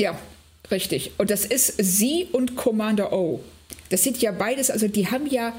[0.00, 0.18] Ja,
[0.70, 1.12] richtig.
[1.18, 3.40] Und das ist sie und Commander O.
[3.90, 5.52] Das sind ja beides, also die haben ja,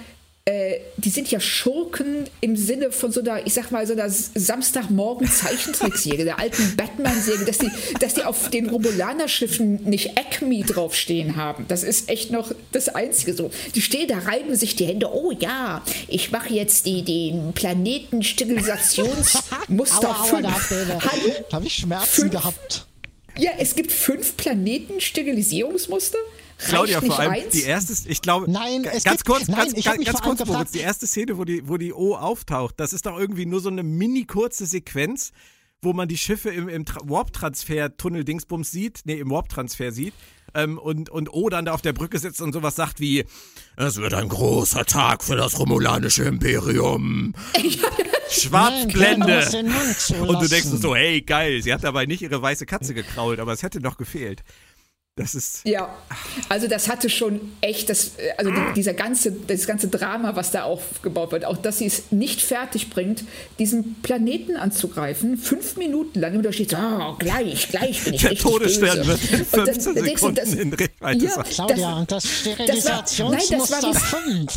[0.47, 4.09] äh, die sind ja Schurken im Sinne von so einer, ich sag mal, so einer
[4.09, 11.65] Samstagmorgen-Zeichentrickserie, der alten Batman-Serie, dass die, dass die auf den Romulaner-Schiffen nicht Acme draufstehen haben.
[11.67, 13.51] Das ist echt noch das Einzige so.
[13.75, 15.11] Die stehen da, reiben sich die Hände.
[15.13, 20.41] Oh ja, ich mache jetzt die, den Planeten-Sterilisationsmuster Aua, aua, 5.
[20.43, 21.33] da habt ihr- Hallo?
[21.49, 22.31] da habe ich Schmerzen Fünf.
[22.31, 22.85] gehabt.
[23.37, 26.17] Ja, es gibt fünf Planeten-Sterilisierungsmuster.
[26.57, 27.49] Claudia, vor allem eins?
[27.53, 30.79] die erste, ich glaube, Nein, ganz gibt- kurz, nein, ganz, ganz, ganz kurz, Moritz, die
[30.79, 33.83] erste Szene, wo die, wo die O auftaucht, das ist doch irgendwie nur so eine
[33.83, 35.31] mini kurze Sequenz,
[35.81, 40.13] wo man die Schiffe im, im Tra- Warp-Transfer-Tunnel-Dingsbums sieht, nee, im Warp-Transfer sieht,
[40.55, 43.25] ähm, und, und O dann da auf der Brücke sitzt und sowas sagt wie,
[43.75, 47.35] es wird ein großer Tag für das romulanische Imperium.
[48.29, 49.47] Schwarzblende.
[49.51, 50.19] Nein.
[50.21, 53.53] Und du denkst so, hey, geil, sie hat dabei nicht ihre weiße Katze gekrault, aber
[53.53, 54.43] es hätte noch gefehlt.
[55.17, 55.61] Das ist.
[55.65, 55.89] Ja,
[56.47, 60.63] also das hatte schon echt, das, also die, dieser ganze, das ganze Drama, was da
[60.63, 63.23] aufgebaut wird, auch dass sie es nicht fertig bringt,
[63.57, 68.21] diesen Planeten anzugreifen, fünf Minuten lang, und da steht so, oh, gleich, gleich bin ich
[68.27, 71.31] Der Todesstern wird in Und dann- 15 dann denkst du, Sekunden das- in Reichweite Ja,
[71.31, 71.43] sein.
[71.49, 74.53] Claudia, das- und das das war- Sterilisationsmuster nein, das 5.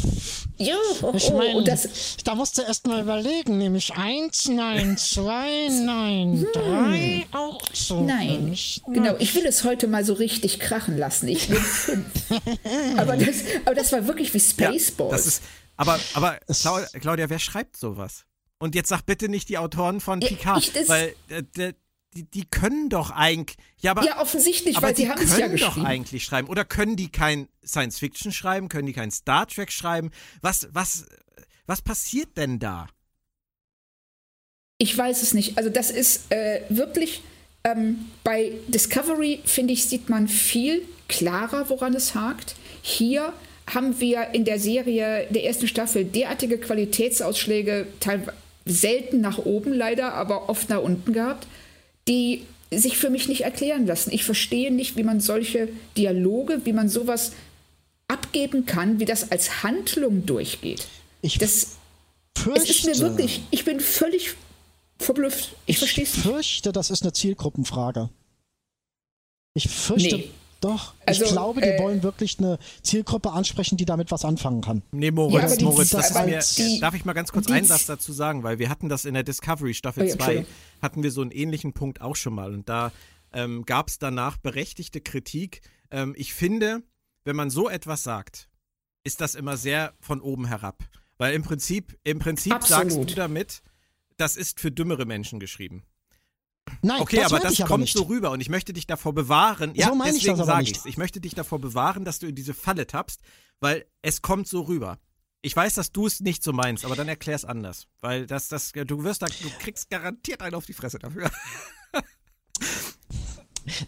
[0.58, 1.88] Ja, oh, Ich oh, meine, das,
[2.22, 8.02] da musst du erst mal überlegen, nämlich eins, nein, zwei, nein, drei, auch so.
[8.02, 8.54] Nein,
[8.92, 9.14] genau.
[9.20, 11.28] Ich will es heute mal so richtig krachen lassen.
[11.28, 12.06] Ich will fünf.
[12.96, 15.10] aber, das, aber das war wirklich wie Ja, Spaceballs.
[15.12, 15.42] das ist,
[15.76, 18.24] aber, aber Clau- Claudia, wer schreibt sowas?
[18.58, 21.72] Und jetzt sag bitte nicht die Autoren von Ja, Picard, ich- das- weil äh,
[22.14, 23.56] die, die können doch eigentlich.
[23.78, 25.86] Ja, aber, ja, offensichtlich, aber weil die sie haben es können ja doch geschrieben.
[25.86, 26.48] eigentlich schreiben.
[26.48, 28.68] Oder können die kein Science Fiction schreiben?
[28.68, 30.10] Können die kein Star Trek schreiben?
[30.42, 31.06] Was, was,
[31.66, 32.88] was passiert denn da?
[34.78, 35.58] Ich weiß es nicht.
[35.58, 37.22] Also das ist äh, wirklich
[37.64, 42.54] ähm, bei Discovery finde ich sieht man viel klarer, woran es hakt.
[42.82, 43.32] Hier
[43.68, 48.32] haben wir in der Serie der ersten Staffel derartige Qualitätsausschläge, teilweise
[48.66, 51.46] selten nach oben leider, aber oft nach unten gehabt,
[52.08, 54.12] die sich für mich nicht erklären lassen.
[54.12, 57.32] Ich verstehe nicht, wie man solche Dialoge, wie man sowas
[58.06, 60.86] abgeben kann, wie das als Handlung durchgeht.
[61.22, 61.76] Ich Das,
[62.36, 64.34] fürchte, es ist mir wirklich, ich bin völlig
[65.02, 65.56] verblüfft.
[65.66, 66.22] Ich verstehe es nicht.
[66.26, 68.10] fürchte, das ist eine Zielgruppenfrage.
[69.54, 70.30] Ich fürchte, Nee.
[70.60, 70.94] doch.
[71.06, 74.82] Also, ich glaube, die äh, wollen wirklich eine Zielgruppe ansprechen, die damit was anfangen kann.
[74.92, 77.86] Nee, Moritz, Ja, Moritz, das aber mir, die- darf ich mal ganz kurz einen Satz
[77.86, 80.46] dazu sagen, weil wir hatten das in der Discovery Staffel Oh ja, 2,
[80.82, 82.92] hatten wir so einen ähnlichen Punkt auch schon mal und da
[83.32, 85.62] ähm, gab es danach berechtigte Kritik.
[85.90, 86.82] Ähm, ich finde,
[87.24, 88.48] wenn man so etwas sagt,
[89.04, 90.84] ist das immer sehr von oben herab,
[91.16, 93.62] weil im Prinzip, im Prinzip sagst du damit,
[94.20, 95.84] das ist für dümmere Menschen geschrieben.
[96.82, 97.96] Nein, Okay, das aber das ich aber kommt nicht.
[97.96, 99.74] so rüber und ich möchte dich davor bewahren.
[99.74, 100.86] Ja, So meine ich deswegen das aber sage ich's.
[100.86, 103.20] Ich möchte dich davor bewahren, dass du in diese Falle tappst,
[103.58, 104.98] weil es kommt so rüber.
[105.42, 108.48] Ich weiß, dass du es nicht so meinst, aber dann erklär es anders, weil das,
[108.48, 111.30] das, du wirst da, du kriegst garantiert einen auf die Fresse dafür.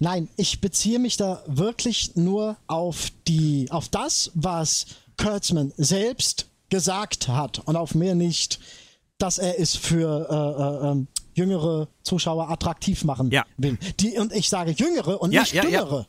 [0.00, 7.28] Nein, ich beziehe mich da wirklich nur auf die, auf das, was Kurtzman selbst gesagt
[7.28, 8.60] hat und auf mehr nicht,
[9.22, 13.44] dass er es für äh, äh, ähm, jüngere Zuschauer attraktiv machen Ja.
[13.56, 13.78] will.
[14.00, 15.80] Die, und ich sage jüngere und Ja, nicht ja, ja.
[15.85, 16.06] dümmere.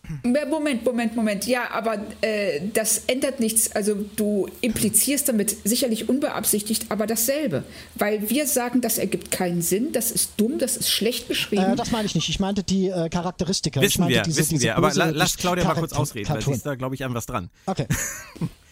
[0.50, 1.48] Moment, Moment, Moment.
[1.48, 3.72] Ja, aber äh, das ändert nichts.
[3.74, 7.64] Also du implizierst damit sicherlich unbeabsichtigt, aber dasselbe.
[7.96, 11.64] Weil wir sagen, das ergibt keinen Sinn, das ist dumm, das ist schlecht geschrieben.
[11.74, 12.28] Äh, das meine ich nicht.
[12.28, 13.80] Ich meinte die äh, Charakteristika.
[13.80, 14.78] ich Wissen meinte wir, diese, wissen diese wir.
[14.78, 16.54] Aber la, lass Claudia mal kurz ausreden, weil sie Karton.
[16.56, 17.50] ist da, glaube ich, an was dran.
[17.68, 17.86] Okay.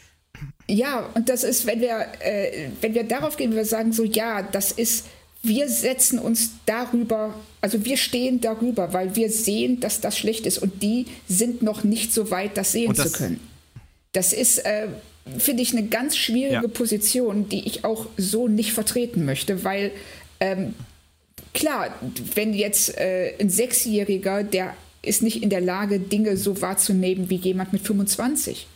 [0.73, 4.41] Ja, und das ist, wenn wir, äh, wenn wir darauf gehen, wir sagen so, ja,
[4.41, 5.05] das ist,
[5.43, 10.60] wir setzen uns darüber, also wir stehen darüber, weil wir sehen, dass das schlecht ist
[10.60, 13.39] und die sind noch nicht so weit, das sehen das- zu können.
[14.13, 14.88] Das ist, äh,
[15.38, 16.67] finde ich, eine ganz schwierige Ja.
[16.67, 19.91] Position, die ich auch so nicht vertreten möchte, weil
[20.39, 20.73] ähm,
[21.53, 21.93] klar,
[22.36, 27.36] wenn jetzt äh, ein Sechsjähriger, der ist nicht in der Lage, Dinge so wahrzunehmen wie
[27.36, 28.67] jemand mit 25.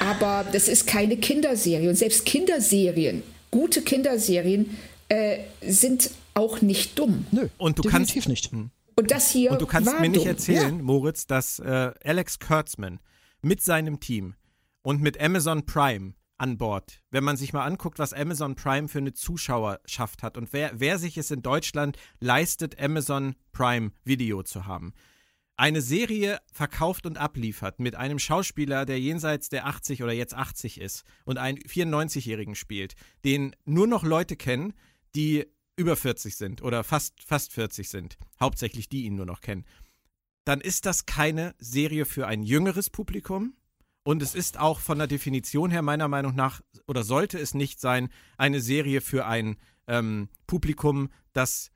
[0.00, 1.88] Aber das ist keine Kinderserie.
[1.88, 4.76] Und selbst Kinderserien, gute Kinderserien,
[5.08, 7.26] äh, sind auch nicht dumm.
[7.30, 8.50] Nö, Und du definitiv kannst- nicht.
[8.96, 10.28] Und das hier Und du kannst war mir nicht dumm.
[10.28, 13.00] erzählen, Moritz, dass äh, Alex Kurtzman
[13.42, 14.34] mit seinem Team
[14.82, 18.98] und mit Amazon Prime an Bord, wenn man sich mal anguckt, was Amazon Prime für
[18.98, 24.66] eine Zuschauerschaft hat und wer, wer sich es in Deutschland leistet, Amazon Prime Video zu
[24.66, 24.92] haben.
[25.56, 30.80] Eine Serie verkauft und abliefert mit einem Schauspieler, der jenseits der 80 oder jetzt 80
[30.80, 34.74] ist und einen 94-Jährigen spielt, den nur noch Leute kennen,
[35.14, 39.64] die über 40 sind oder fast, fast 40 sind, hauptsächlich die ihn nur noch kennen,
[40.44, 43.54] dann ist das keine Serie für ein jüngeres Publikum.
[44.02, 47.80] Und es ist auch von der Definition her meiner Meinung nach, oder sollte es nicht
[47.80, 51.70] sein, eine Serie für ein ähm, Publikum, das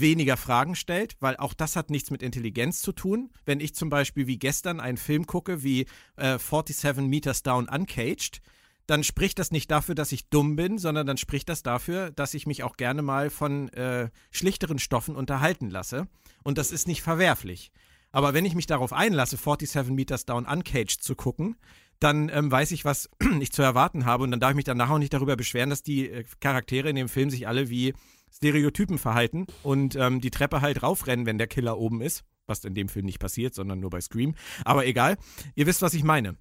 [0.00, 3.30] weniger Fragen stellt, weil auch das hat nichts mit Intelligenz zu tun.
[3.44, 8.40] Wenn ich zum Beispiel wie gestern einen Film gucke, wie äh, 47 Meters Down Uncaged,
[8.86, 12.34] dann spricht das nicht dafür, dass ich dumm bin, sondern dann spricht das dafür, dass
[12.34, 16.06] ich mich auch gerne mal von äh, schlichteren Stoffen unterhalten lasse.
[16.42, 17.72] Und das ist nicht verwerflich.
[18.12, 21.56] Aber wenn ich mich darauf einlasse, 47 Meters Down Uncaged zu gucken,
[21.98, 23.08] dann ähm, weiß ich, was
[23.40, 24.24] ich zu erwarten habe.
[24.24, 26.96] Und dann darf ich mich danach auch nicht darüber beschweren, dass die äh, Charaktere in
[26.96, 27.94] dem Film sich alle wie
[28.36, 32.24] Stereotypen verhalten und ähm, die Treppe halt raufrennen, wenn der Killer oben ist.
[32.46, 34.34] Was in dem Film nicht passiert, sondern nur bei Scream.
[34.66, 35.16] Aber egal.
[35.54, 36.36] Ihr wisst, was ich meine.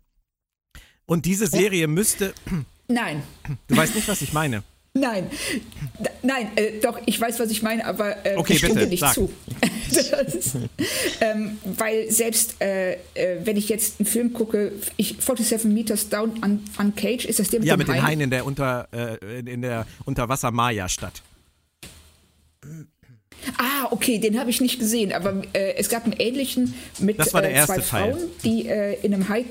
[1.06, 2.34] Und diese Serie müsste.
[2.89, 3.23] Nein,
[3.67, 4.63] Du weißt nicht, was ich meine.
[4.95, 5.27] nein,
[6.21, 8.91] nein, äh, doch, ich weiß, was ich meine, aber äh, Okay, ich stimme bitte, dir
[8.91, 9.13] nicht sag.
[9.13, 9.32] zu.
[9.93, 10.58] Das
[11.21, 16.32] ähm, weil selbst äh, äh, wenn ich jetzt einen Film gucke, ich, 47 Meters Down
[16.43, 18.19] un, Uncaged, ist das der mit Ja, dem mit den Haien?
[18.21, 21.21] In der, Unter, äh, in der Unterwasser-Maya-Stadt.
[23.58, 27.34] Ah, okay, den habe ich nicht gesehen, aber äh, es gab einen ähnlichen mit Das
[27.34, 27.82] war der äh, erste zwei.
[27.82, 29.45] Frauen, die äh, in einem Hai.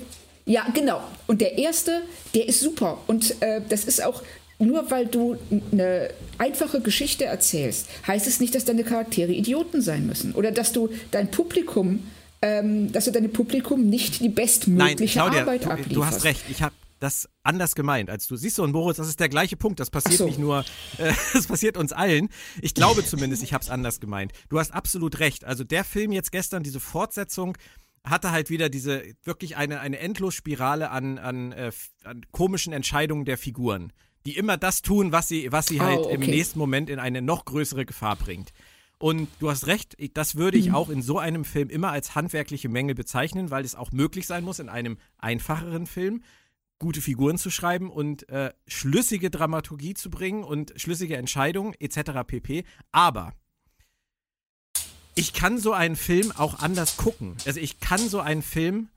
[0.44, 1.00] Ja, genau.
[1.26, 2.02] Und der erste,
[2.34, 2.98] der ist super.
[3.06, 4.22] Und äh, das ist auch,
[4.58, 5.36] nur weil du
[5.70, 10.32] eine einfache Geschichte erzählst, heißt es nicht, dass deine Charaktere Idioten sein müssen.
[10.32, 12.04] Oder dass du dein Publikum,
[12.42, 15.96] ähm, dass du deinem Publikum nicht die Nein, bestmögliche Claudia, Arbeit ablieferst.
[15.96, 16.42] du hast recht.
[16.50, 18.36] Ich habe das anders gemeint als du.
[18.36, 19.80] Siehst du, und Moritz, das ist der gleiche Punkt.
[19.80, 20.26] Das passiert so.
[20.26, 20.60] nicht nur,
[20.98, 22.28] äh, das passiert uns allen.
[22.60, 24.32] Ich glaube zumindest, ich habe es anders gemeint.
[24.48, 25.44] Du hast absolut recht.
[25.44, 27.56] Also der Film jetzt gestern, diese Fortsetzung,
[28.04, 31.70] hatte halt wieder diese wirklich eine, eine Endlosspirale an, an, äh,
[32.04, 33.92] an komischen Entscheidungen der Figuren,
[34.26, 36.30] die immer das tun, was sie, was sie Oh, halt im okay.
[36.30, 38.50] nächsten Moment in eine noch größere Gefahr bringt.
[38.98, 40.64] Und du hast recht, das würde Mhm.
[40.64, 44.26] ich auch in so einem Film immer als handwerkliche Mängel bezeichnen, weil es auch möglich
[44.28, 46.22] sein muss, in einem einfacheren Film
[46.82, 52.26] gute Figuren zu schreiben und äh, schlüssige Dramaturgie zu bringen und schlüssige Entscheidungen etc.
[52.26, 52.64] pp.
[52.90, 53.32] Aber
[55.14, 57.36] ich kann so einen Film auch anders gucken.
[57.46, 58.88] Also ich kann so einen Film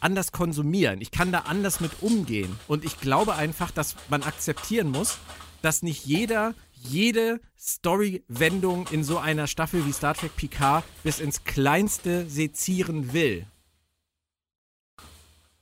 [0.00, 1.00] anders konsumieren.
[1.00, 2.58] Ich kann da anders mit umgehen.
[2.66, 5.18] Und ich glaube einfach, dass man akzeptieren muss,
[5.62, 6.54] dass nicht jeder
[6.88, 13.46] jede Story-Wendung in so einer Staffel wie Star Trek Picard bis ins Kleinste sezieren will.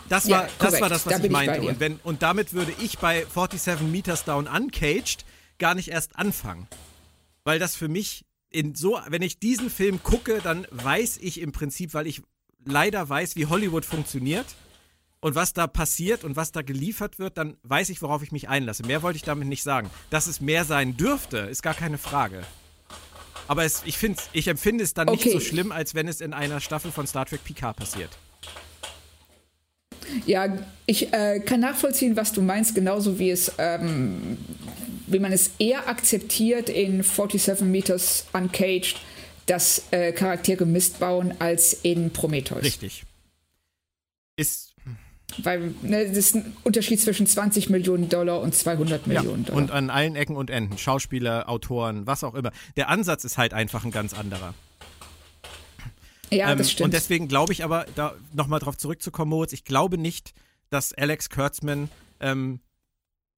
[0.08, 1.60] Das Ja, war, das, war das, Da was ich bin ich meinte.
[1.60, 1.68] dir.
[1.70, 5.24] Und, wenn, und damit würde ich bei 47 Meters Down Uncaged
[5.58, 6.68] gar nicht erst anfangen.
[7.44, 11.52] Weil das für mich in so, wenn ich diesen Film gucke, dann weiß ich im
[11.52, 12.22] Prinzip, weil ich
[12.64, 14.46] leider weiß, wie Hollywood funktioniert
[15.20, 18.48] und was da passiert und was da geliefert wird, dann weiß ich, worauf ich mich
[18.48, 18.84] einlasse.
[18.84, 19.90] Mehr wollte ich damit nicht sagen.
[20.10, 22.44] Dass es mehr sein dürfte, ist gar keine Frage.
[23.48, 23.98] Aber es, ich,
[24.32, 25.32] ich empfinde es dann nicht Okay.
[25.32, 28.10] so schlimm, als wenn es in einer Staffel von Star Trek Picard passiert.
[30.26, 34.38] Ja, ich äh, kann nachvollziehen, was du meinst, genauso wie es, ähm,
[35.06, 39.00] wie man es eher akzeptiert in 47 Meters Uncaged,
[39.46, 42.62] dass äh, Charaktere Mist bauen, als in Prometheus.
[42.62, 43.04] Richtig.
[44.36, 44.74] Ist.
[45.38, 49.62] Weil ne, das ist ein Unterschied zwischen 20 Millionen Dollar und 200 Millionen ja, Dollar.
[49.62, 50.78] Und an allen Ecken und Enden.
[50.78, 52.52] Schauspieler, Autoren, was auch immer.
[52.76, 54.54] Der Ansatz ist halt einfach ein ganz anderer.
[56.34, 56.86] Ja, ähm, das stimmt.
[56.86, 60.34] Und deswegen glaube ich aber, da nochmal drauf zurückzukommen, Moritz, ich glaube nicht,
[60.70, 61.88] dass Alex Kurtzman
[62.20, 62.60] ähm,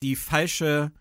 [0.03, 0.93] die falsche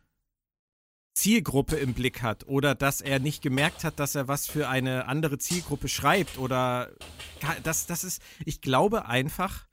[1.13, 5.07] Zielgruppe im Blick hat oder dass er nicht gemerkt hat, dass er was für eine
[5.07, 6.91] andere Zielgruppe schreibt oder
[7.63, 9.65] das, das ist, ich glaube einfach,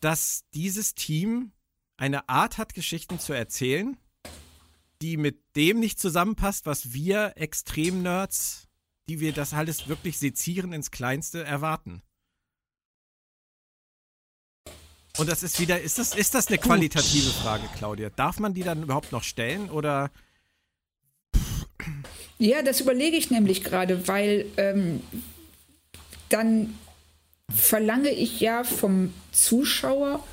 [0.00, 1.52] dass dieses Team
[1.96, 3.98] eine Art hat, Geschichten zu erzählen,
[5.02, 8.68] die mit dem nicht zusammenpasst, was wir Extrem-Nerds,
[9.08, 12.02] die wir das alles wirklich sezieren ins Kleinste, erwarten.
[15.16, 18.10] Und das ist wieder, ist das, ist das eine qualitative Frage, Claudia?
[18.10, 20.10] Darf man die dann überhaupt noch stellen oder?
[22.38, 25.02] Ja, das überlege ich nämlich gerade, weil ähm,
[26.30, 26.76] dann
[27.54, 30.24] verlange ich ja vom Zuschauer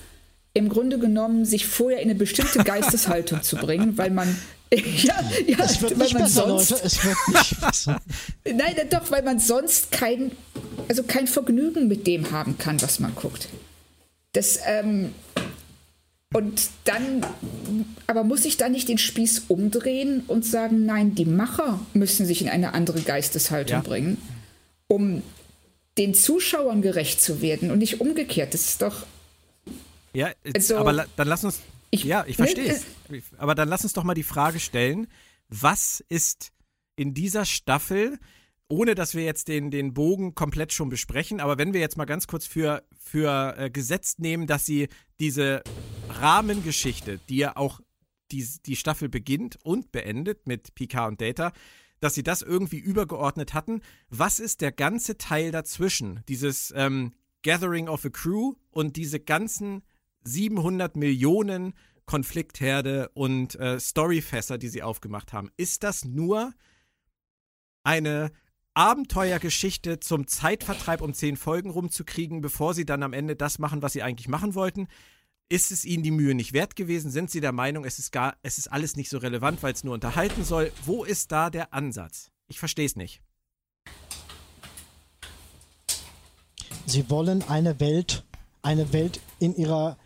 [0.53, 4.35] im Grunde genommen, sich vorher in eine bestimmte Geisteshaltung zu bringen, weil man
[4.73, 5.15] ja,
[5.47, 6.85] ja, es wird weil nicht man besser, sonst, Leute.
[6.85, 8.01] Es wird nicht besser.
[8.45, 10.31] Nein, doch, weil man sonst kein,
[10.87, 13.49] also kein Vergnügen mit dem haben kann, was man guckt.
[14.31, 15.13] Das, ähm,
[16.33, 17.25] und dann,
[18.07, 22.41] aber muss ich dann nicht den Spieß umdrehen und sagen, nein, die Macher müssen sich
[22.41, 23.81] in eine andere Geisteshaltung ja.
[23.81, 24.17] bringen,
[24.87, 25.21] um
[25.97, 28.53] den Zuschauern gerecht zu werden und nicht umgekehrt.
[28.53, 29.05] Das ist doch.
[30.13, 31.61] Ja, also, aber dann lass uns.
[31.89, 32.85] Ich, ja, ich verstehe es.
[33.37, 35.07] Aber dann lass uns doch mal die Frage stellen:
[35.49, 36.51] Was ist
[36.95, 38.17] in dieser Staffel
[38.71, 42.05] ohne dass wir jetzt den, den Bogen komplett schon besprechen, aber wenn wir jetzt mal
[42.05, 44.87] ganz kurz für, für äh, gesetzt nehmen, dass sie
[45.19, 45.61] diese
[46.09, 47.81] Rahmengeschichte, die ja auch
[48.31, 51.51] die, die Staffel beginnt und beendet mit Picard und Data,
[51.99, 53.81] dass sie das irgendwie übergeordnet hatten.
[54.09, 56.21] Was ist der ganze Teil dazwischen?
[56.29, 57.11] Dieses ähm,
[57.43, 59.83] Gathering of a Crew und diese ganzen
[60.23, 61.73] 700 Millionen
[62.05, 65.49] Konfliktherde und äh, Storyfässer, die sie aufgemacht haben.
[65.57, 66.53] Ist das nur
[67.83, 68.31] eine
[68.73, 73.93] Abenteuergeschichte zum Zeitvertreib um zehn Folgen rumzukriegen, bevor sie dann am Ende das machen, was
[73.93, 74.87] sie eigentlich machen wollten.
[75.49, 77.11] Ist es ihnen die Mühe nicht wert gewesen?
[77.11, 79.83] Sind sie der Meinung, es ist, gar, es ist alles nicht so relevant, weil es
[79.83, 80.71] nur unterhalten soll?
[80.85, 82.31] Wo ist da der Ansatz?
[82.47, 83.21] Ich verstehe es nicht.
[86.85, 88.25] Sie wollen eine Welt,
[88.61, 89.97] eine Welt in ihrer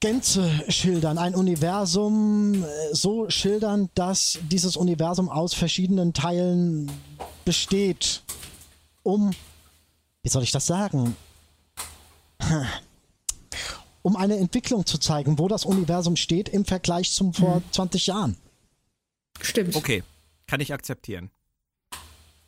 [0.00, 6.90] Gänze schildern, ein Universum äh, so schildern, dass dieses Universum aus verschiedenen Teilen
[7.44, 8.22] besteht,
[9.02, 9.30] um,
[10.22, 11.16] wie soll ich das sagen,
[14.02, 18.12] um eine Entwicklung zu zeigen, wo das Universum steht im Vergleich zum vor 20 mhm.
[18.12, 18.36] Jahren.
[19.40, 19.76] Stimmt.
[19.76, 20.02] Okay,
[20.46, 21.30] kann ich akzeptieren.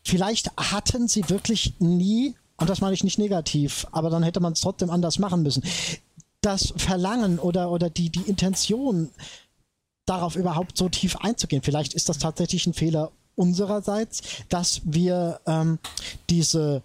[0.05, 4.53] Vielleicht hatten sie wirklich nie, und das meine ich nicht negativ, aber dann hätte man
[4.53, 5.63] es trotzdem anders machen müssen,
[6.41, 9.11] das Verlangen oder, oder die, die Intention,
[10.07, 11.63] darauf überhaupt so tief einzugehen.
[11.63, 15.79] Vielleicht ist das tatsächlich ein Fehler unsererseits, dass wir ähm,
[16.31, 16.83] diese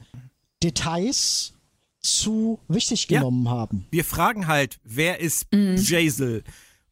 [0.61, 1.53] Details
[1.99, 3.51] zu wichtig genommen ja.
[3.51, 3.87] haben.
[3.91, 5.77] Wir fragen halt, wer ist mhm.
[5.77, 6.43] Jazel?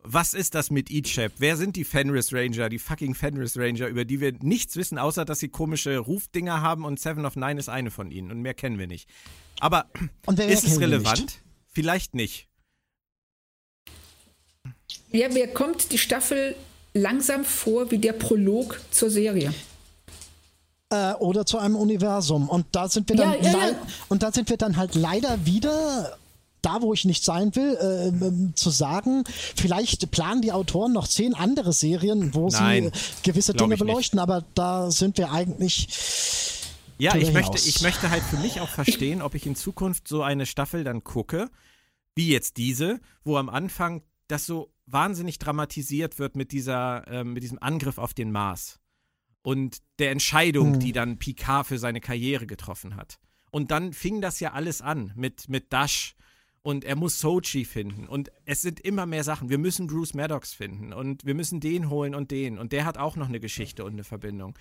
[0.03, 1.33] Was ist das mit Ichab?
[1.37, 5.25] Wer sind die Fenris Ranger, die fucking Fenris Ranger, über die wir nichts wissen, außer
[5.25, 8.55] dass sie komische Rufdinger haben und Seven of Nine ist eine von ihnen und mehr
[8.55, 9.07] kennen wir nicht.
[9.59, 9.85] Aber
[10.37, 11.41] ist es relevant?
[11.67, 12.47] Vielleicht nicht.
[15.11, 16.55] Ja, mir kommt die Staffel
[16.93, 19.53] langsam vor wie der Prolog zur Serie.
[20.89, 22.49] Äh, oder zu einem Universum.
[22.49, 23.75] Und da sind wir dann ja, ja, ja.
[24.09, 26.17] und da sind wir dann halt leider wieder
[26.61, 29.23] da, wo ich nicht sein will, äh, ähm, zu sagen,
[29.55, 34.23] vielleicht planen die Autoren noch zehn andere Serien, wo Nein, sie gewisse Dinge beleuchten, nicht.
[34.23, 35.87] aber da sind wir eigentlich.
[36.99, 40.21] Ja, ich möchte, ich möchte halt für mich auch verstehen, ob ich in Zukunft so
[40.21, 41.49] eine Staffel dann gucke,
[42.13, 47.43] wie jetzt diese, wo am Anfang das so wahnsinnig dramatisiert wird mit dieser, äh, mit
[47.43, 48.79] diesem Angriff auf den Mars
[49.43, 50.79] und der Entscheidung, mhm.
[50.79, 53.19] die dann Picard für seine Karriere getroffen hat.
[53.51, 56.15] Und dann fing das ja alles an mit, mit Dash
[56.61, 59.49] und er muss Sochi finden und es sind immer mehr Sachen.
[59.49, 62.97] Wir müssen Bruce Maddox finden und wir müssen den holen und den und der hat
[62.97, 64.57] auch noch eine Geschichte und eine Verbindung.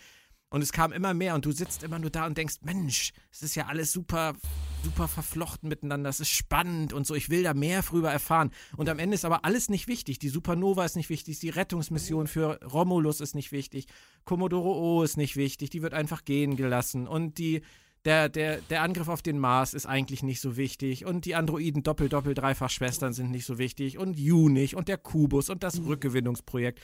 [0.52, 3.42] Und es kam immer mehr und du sitzt immer nur da und denkst, Mensch, es
[3.42, 4.34] ist ja alles super,
[4.82, 8.50] super verflochten miteinander, es ist spannend und so, ich will da mehr drüber erfahren.
[8.76, 10.18] Und am Ende ist aber alles nicht wichtig.
[10.18, 13.86] Die Supernova ist nicht wichtig, die Rettungsmission für Romulus ist nicht wichtig,
[14.24, 17.06] Commodore O ist nicht wichtig, die wird einfach gehen gelassen.
[17.06, 17.62] Und die,
[18.04, 21.04] der, der, der Angriff auf den Mars ist eigentlich nicht so wichtig.
[21.04, 23.98] Und die Androiden Doppel, Doppel, Dreifach Schwestern sind nicht so wichtig.
[23.98, 26.80] Und Unich und der Kubus und das Rückgewinnungsprojekt.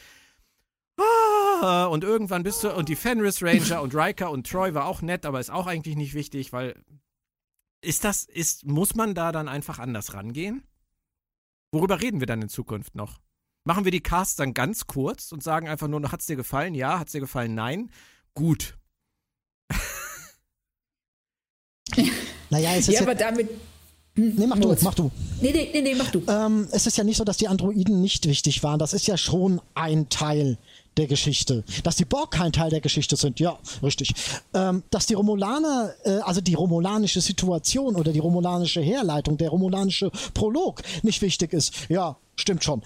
[1.91, 5.25] Und irgendwann bist du, und die Fenris Ranger und Riker und Troy war auch nett,
[5.27, 6.75] aber ist auch eigentlich nicht wichtig, weil
[7.81, 10.63] Ist das, ist, muss man da dann einfach anders rangehen?
[11.73, 13.21] Worüber reden wir dann in Zukunft noch?
[13.65, 16.75] Machen wir die Casts dann ganz kurz und sagen einfach nur noch, hat's dir gefallen?
[16.75, 17.55] Ja, hat's dir gefallen?
[17.55, 17.91] Nein?
[18.35, 18.79] Gut.
[22.51, 23.51] naja, es ist ja, ja, aber damit.
[24.15, 25.11] Nee, mach du, mach du.
[25.43, 26.23] Nee, nee, nee, nee mach du.
[26.29, 28.79] Ähm, es ist ja nicht so, dass die Androiden nicht wichtig waren.
[28.79, 30.59] Das ist ja schon ein Teil
[30.97, 31.65] der Geschichte.
[31.83, 34.15] Dass die Borg kein Teil der Geschichte sind, ja, richtig.
[34.55, 40.11] Ähm, dass die Romulaner, äh, also die romulanische Situation oder die romulanische Herleitung, der romulanische
[40.35, 42.83] Prolog nicht wichtig ist, ja, stimmt schon.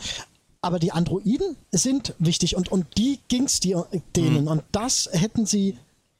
[0.63, 3.77] Aber die Androiden sind wichtig und, und die ging's die,
[4.15, 4.43] denen.
[4.43, 4.49] Mhm.
[4.49, 5.79] Und das hätten sie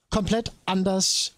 [0.09, 1.33] komplett anders.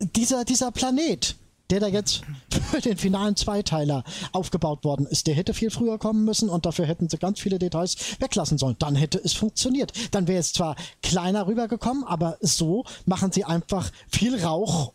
[0.00, 1.36] Dieser, dieser Planet,
[1.70, 2.22] der da jetzt
[2.70, 6.86] für den finalen Zweiteiler aufgebaut worden ist, der hätte viel früher kommen müssen und dafür
[6.86, 8.76] hätten sie ganz viele Details weglassen sollen.
[8.78, 9.92] Dann hätte es funktioniert.
[10.10, 14.92] Dann wäre es zwar kleiner rübergekommen, aber so machen sie einfach viel Rauch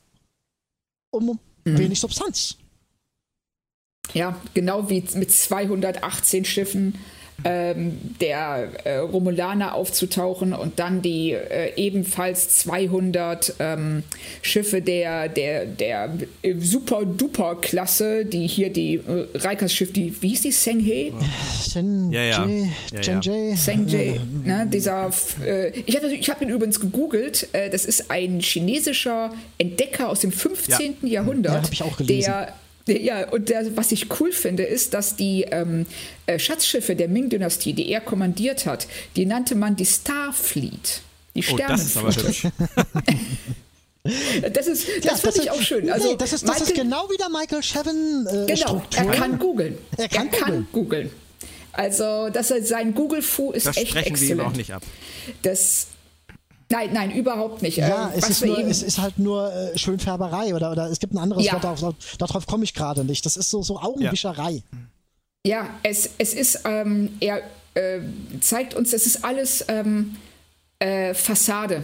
[1.12, 2.58] um wenig Substanz.
[4.14, 6.96] Ja, genau wie mit 218 Schiffen
[7.44, 14.04] ähm, der äh, Romulaner aufzutauchen und dann die äh, ebenfalls 200 ähm,
[14.42, 20.42] Schiffe der, der, der äh, Super-Duper-Klasse, die hier die äh, Reikers Schiff, die, wie hieß
[20.42, 21.12] die, Senghe?
[21.62, 22.48] Sen Ja, ja.
[23.56, 25.10] Sengjay, ne, dieser,
[25.46, 30.22] äh, ich habe ich hab ihn übrigens gegoogelt, äh, das ist ein chinesischer Entdecker aus
[30.22, 30.96] dem 15.
[31.04, 32.32] Jahrhundert, Ja, hab ich auch gelesen.
[32.32, 32.54] der der-
[32.88, 35.86] ja, und der, was ich cool finde, ist, dass die ähm,
[36.28, 41.02] äh, Schatzschiffe der Ming-Dynastie, die er kommandiert hat, die nannte man die Starfleet.
[41.36, 42.52] Die Oh, das ist aber Sternenflotte.
[44.54, 45.86] Das, ist, das, Ja, das ich ist- auch schön.
[45.86, 49.00] nee, Also, das ist, das ist Michael- genau wie der Michael Chevin äh, Genau, Struktur.
[49.00, 49.78] er kann googeln.
[49.98, 50.68] Er kann googeln.
[50.72, 51.10] googeln.
[51.74, 54.42] Also, dass er sein Google-Fu ist Das echt sprechen wir exzellent.
[54.42, 54.84] ihm auch nicht ab.
[55.42, 55.88] Das,
[56.72, 57.78] nein, nein, überhaupt nicht.
[57.78, 60.90] Ja, Ähm, es was ist, nur, eben- es ist halt nur äh, Schönfärberei oder, oder
[60.90, 61.54] es gibt ein anderes Ja.
[61.54, 63.26] Wort, darauf, darauf komme ich gerade nicht.
[63.26, 64.64] Das ist so, so Augenwischerei.
[65.46, 67.42] Ja, es, es ist, ähm, er
[67.76, 68.00] äh,
[68.42, 70.16] zeigt uns, das ist alles ähm,
[70.80, 71.84] äh, Fassade.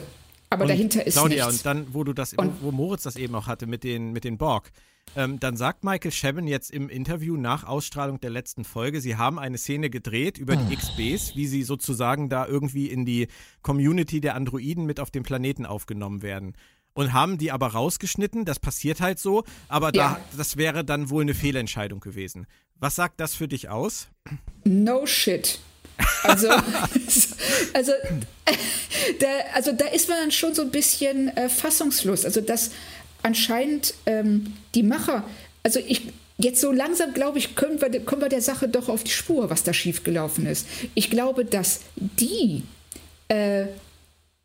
[0.49, 1.59] Aber Und dahinter ist Claudia, nichts.
[1.59, 4.11] und dann, wo du das, Und- wo, wo Moritz das eben auch hatte mit den,
[4.11, 4.71] mit den Borg,
[5.15, 9.39] ähm, dann sagt Michael Chabon jetzt im Interview nach Ausstrahlung der letzten Folge, sie haben
[9.39, 13.27] eine Szene gedreht über die XBs, wie sie sozusagen da irgendwie in die
[13.61, 16.53] Community der Androiden mit auf dem Planeten aufgenommen werden.
[16.93, 20.19] Und haben die aber rausgeschnitten, das passiert halt so, aber Ja.
[20.31, 22.47] da, das wäre dann wohl eine Fehlentscheidung gewesen.
[22.79, 24.07] Was sagt das für dich aus?
[24.65, 25.59] No shit.
[26.23, 26.49] Also,
[27.73, 27.91] also,
[29.19, 32.25] da, also da ist man dann schon so ein bisschen äh, fassungslos.
[32.25, 32.71] Also dass
[33.23, 35.23] anscheinend ähm, die Macher,
[35.63, 39.03] also ich jetzt so langsam glaube ich, können wir, kommen wir der Sache doch auf
[39.03, 40.67] die Spur, was da schiefgelaufen ist.
[40.95, 42.63] Ich glaube, dass die
[43.27, 43.65] äh,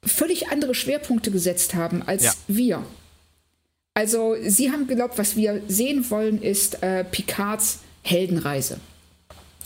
[0.04, 2.32] völlig andere Schwerpunkte gesetzt haben als Ja.
[2.48, 2.82] wir.
[3.94, 8.78] Also sie haben geglaubt, was wir sehen wollen, ist äh, Picards Heldenreise.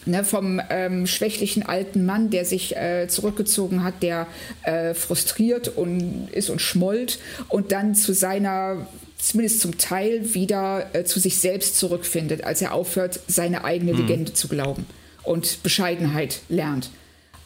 [0.07, 4.27] Ne, vom ähm, schwächlichen alten Mann, der sich äh, zurückgezogen hat, der
[4.63, 8.87] äh, frustriert und ist und schmollt und dann zu seiner,
[9.19, 14.33] zumindest zum Teil, wieder äh, zu sich selbst zurückfindet, als er aufhört, seine eigene Legende
[14.33, 14.87] zu glauben
[15.23, 16.89] und Bescheidenheit lernt.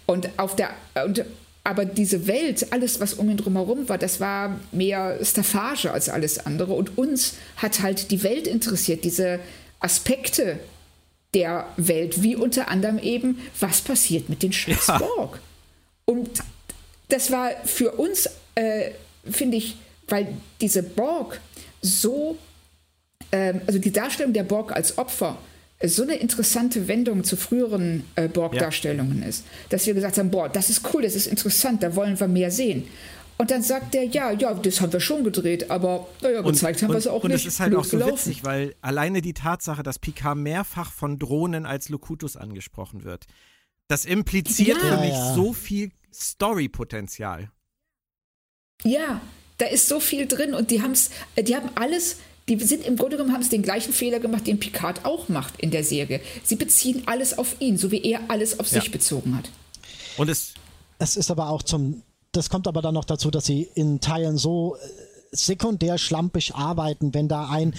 [0.07, 0.71] Und auf der
[1.05, 1.25] und
[1.65, 6.45] aber diese Welt, alles, was um ihn drumherum war, das war mehr Staffage als alles
[6.45, 6.75] andere.
[6.75, 9.41] Und uns hat halt die Welt interessiert, diese
[9.81, 10.59] Aspekte
[11.35, 15.41] der Welt, wie unter anderem eben, was passiert mit den Schiffs Ja.
[16.07, 16.43] Und
[17.09, 18.91] das war für uns, äh,
[19.31, 19.77] finde ich,
[20.09, 20.29] weil
[20.61, 21.41] diese Borg
[21.81, 22.37] so,
[23.33, 25.39] ähm, also die Darstellung der Borg als Opfer,
[25.79, 30.49] äh, so eine interessante Wendung zu früheren äh, Borg-Darstellungen ist, dass wir gesagt haben, boah,
[30.49, 32.87] das ist cool, das ist interessant, da wollen wir mehr sehen.
[33.37, 36.91] Und dann sagt er, ja, ja, das haben wir schon gedreht, aber naja, gezeigt haben
[36.91, 37.45] wir es auch und nicht.
[37.47, 38.13] es ist halt Blöd auch so gelaufen.
[38.13, 43.27] witzig, weil alleine die Tatsache, dass Picard mehrfach von Drohnen als Locutus angesprochen wird,
[43.89, 44.97] das impliziert Ja.
[44.97, 45.35] für mich Ja, ja.
[45.35, 47.51] so viel Story-Potenzial.
[48.85, 49.21] Ja,
[49.59, 52.19] da ist so viel drin und die haben es, die haben alles,
[52.49, 55.59] die sind im Grunde genommen haben es den gleichen Fehler gemacht, den Picard auch macht
[55.61, 56.21] in der Serie.
[56.43, 58.81] Sie beziehen alles auf ihn, so wie er alles auf Ja.
[58.81, 59.51] sich bezogen hat.
[60.17, 60.55] Und es,
[60.99, 62.03] Es ist aber auch zum,
[62.37, 64.79] das kommt aber dann noch dazu, dass sie in Teilen so äh,
[65.33, 67.75] sekundär schlampig arbeiten, wenn da ein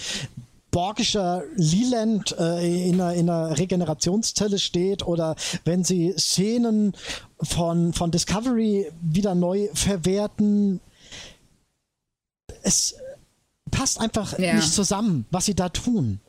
[0.70, 5.34] borgischer Leland äh, in, einer, in einer Regenerationszelle steht oder
[5.64, 6.92] wenn sie Szenen
[7.40, 10.80] von, von Discovery wieder neu verwerten.
[12.62, 12.96] Es
[13.70, 14.54] passt einfach Ja.
[14.54, 16.20] nicht zusammen, was sie da tun.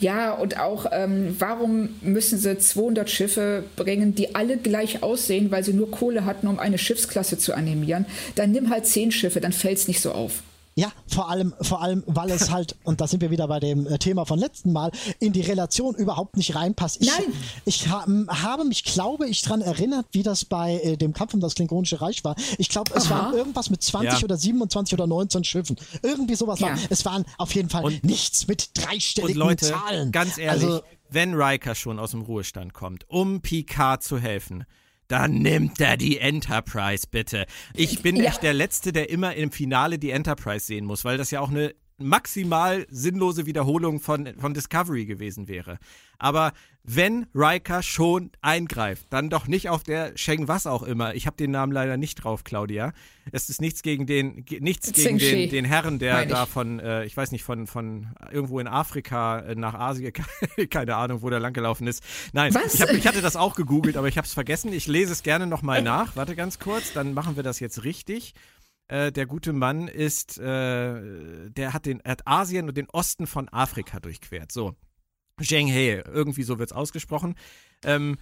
[0.00, 5.64] Ja, und auch, ähm, warum müssen sie 200 Schiffe bringen, die alle gleich aussehen, weil
[5.64, 8.06] sie nur Kohle hatten, um eine Schiffsklasse zu animieren?
[8.34, 10.42] Dann nimm halt 10 Schiffe, dann fällt es nicht so auf.
[10.78, 13.84] Ja, vor allem, vor allem, weil es halt, und da sind wir wieder bei dem
[13.88, 17.02] äh, Thema von letzten Mal, in die Relation überhaupt nicht reinpasst.
[17.02, 17.32] Ich, Nein.
[17.64, 18.06] Ich ha
[18.44, 22.00] habe mich, glaube ich, dran erinnert, wie das bei äh, dem Kampf um das Klingonische
[22.00, 22.36] Reich war.
[22.58, 23.24] Ich glaube, es Aha.
[23.24, 24.24] waren irgendwas mit 20 Ja.
[24.24, 25.76] oder 27 oder 19 Schiffen.
[26.02, 26.68] Irgendwie sowas Ja.
[26.68, 26.78] war.
[26.90, 30.12] Es waren auf jeden Fall Und- nichts mit Und dreistelligen Leute, Zahlen.
[30.12, 34.64] ganz ehrlich, Also, wenn Riker schon aus dem Ruhestand kommt, um Picard zu helfen,
[35.08, 37.46] dann nimmt er die Enterprise, bitte.
[37.74, 38.30] Ich bin Ja.
[38.30, 41.50] nicht der Letzte, der immer im Finale die Enterprise sehen muss, weil das ja auch
[41.50, 45.78] eine maximal sinnlose Wiederholung von, von Discovery gewesen wäre.
[46.18, 51.14] Aber wenn Riker schon eingreift, dann doch nicht auf der Sheng was auch immer.
[51.14, 52.92] Ich habe den Namen leider nicht drauf, Claudia.
[53.30, 57.14] Es ist nichts gegen den, nichts gegen den, den Herren, der da von, äh, ich
[57.14, 60.12] weiß nicht, von, von irgendwo in Afrika äh, nach Asien,
[60.70, 62.02] keine Ahnung, wo der langgelaufen ist.
[62.32, 62.54] Nein?
[62.72, 64.72] Ich, hab, ich hatte das auch gegoogelt, aber ich habe es vergessen.
[64.72, 66.16] Ich lese es gerne nochmal nach.
[66.16, 68.34] Warte ganz kurz, dann machen wir das jetzt richtig.
[68.88, 73.48] Äh, der gute Mann ist, äh, der hat, den, hat Asien und den Osten von
[73.50, 74.50] Afrika durchquert.
[74.50, 74.74] So.
[75.40, 77.34] Zheng He, irgendwie so wird es ausgesprochen.
[77.84, 78.16] Ähm,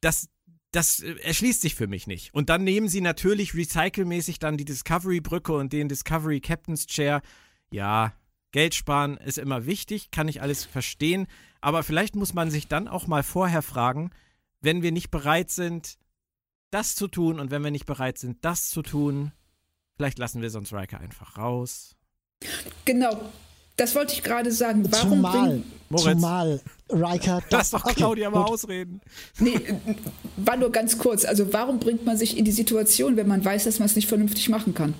[0.00, 0.28] das,
[0.72, 2.34] das äh, erschließt sich für mich nicht.
[2.34, 7.22] Und dann nehmen sie natürlich recycelmäßig dann die Discovery-Brücke und den Discovery Captain's Chair.
[7.70, 8.12] Ja,
[8.52, 11.26] Geld sparen ist immer wichtig, kann ich alles verstehen.
[11.62, 14.10] Aber vielleicht muss man sich dann auch mal vorher fragen,
[14.60, 15.98] wenn wir nicht bereit sind,
[16.70, 19.32] das zu tun und wenn wir nicht bereit sind, das zu tun,
[19.96, 21.96] vielleicht lassen wir sonst Riker einfach raus.
[22.84, 23.30] Genau.
[23.76, 24.84] Das wollte ich gerade sagen.
[24.90, 25.62] Warum zumal.
[25.88, 26.12] Moritz.
[26.12, 27.42] zumal Riker.
[27.50, 28.52] Lass doch Okay, Claudia mal gut.
[28.52, 29.00] ausreden.
[29.40, 29.58] Nee,
[30.36, 31.24] war nur ganz kurz.
[31.24, 34.08] Also, warum bringt man sich in die Situation, wenn man weiß, dass man es nicht
[34.08, 34.94] vernünftig machen kann?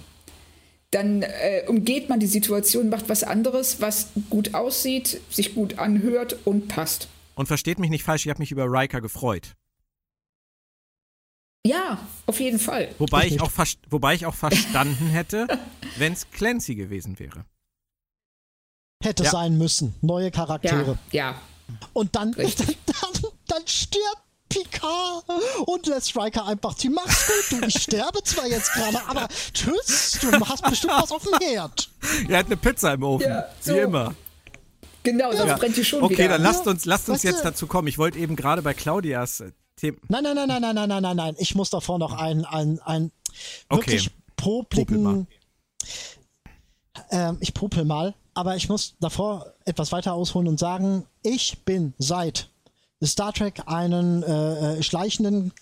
[0.90, 6.36] Dann äh, umgeht man die Situation, macht was anderes, was gut aussieht, sich gut anhört
[6.44, 7.08] und passt.
[7.34, 9.54] Und versteht mich nicht falsch, ich habe mich über Riker gefreut.
[11.66, 12.94] Ja, auf jeden Fall.
[12.98, 13.50] Wobei Ich ich, auch,
[13.88, 15.46] wobei ich auch verstanden hätte,
[15.96, 17.44] wenn es Clancy gewesen wäre.
[19.02, 19.30] Hätte Ja.
[19.30, 19.94] sein müssen.
[20.02, 20.98] Neue Charaktere.
[21.10, 21.40] Ja, ja.
[21.94, 22.76] Und dann, dann, Richtig.
[22.86, 25.24] dann, dann stirbt Picard
[25.66, 26.92] und lässt Riker einfach ziehen.
[26.94, 27.66] Mach's gut, du.
[27.66, 31.90] Ich sterbe zwar jetzt gerade, aber tschüss, du hast bestimmt was auf dem Herd.
[32.28, 33.26] Er hat eine Pizza im Ofen.
[33.28, 33.74] Ja, so.
[33.74, 34.14] Wie immer.
[35.02, 35.56] Genau, sonst Ja.
[35.56, 36.28] brennt die schon Okay, wieder.
[36.28, 37.88] dann lasst uns, lasst uns Weißt du- jetzt dazu kommen.
[37.88, 39.42] Ich wollte eben gerade bei Claudias
[39.84, 39.98] Thema.
[40.08, 41.36] Nein, nein, nein, nein, nein, nein, nein, nein, nein.
[41.38, 43.12] Ich muss davor noch ein, ein, ein
[43.68, 43.92] Okay.
[43.92, 45.26] wirklich Popel popligen.
[47.10, 51.92] Ähm, ich popel mal, aber ich muss davor etwas weiter ausholen und sagen, ich bin
[51.98, 52.48] seit
[53.02, 55.52] Star Trek einen äh, äh, schleichenden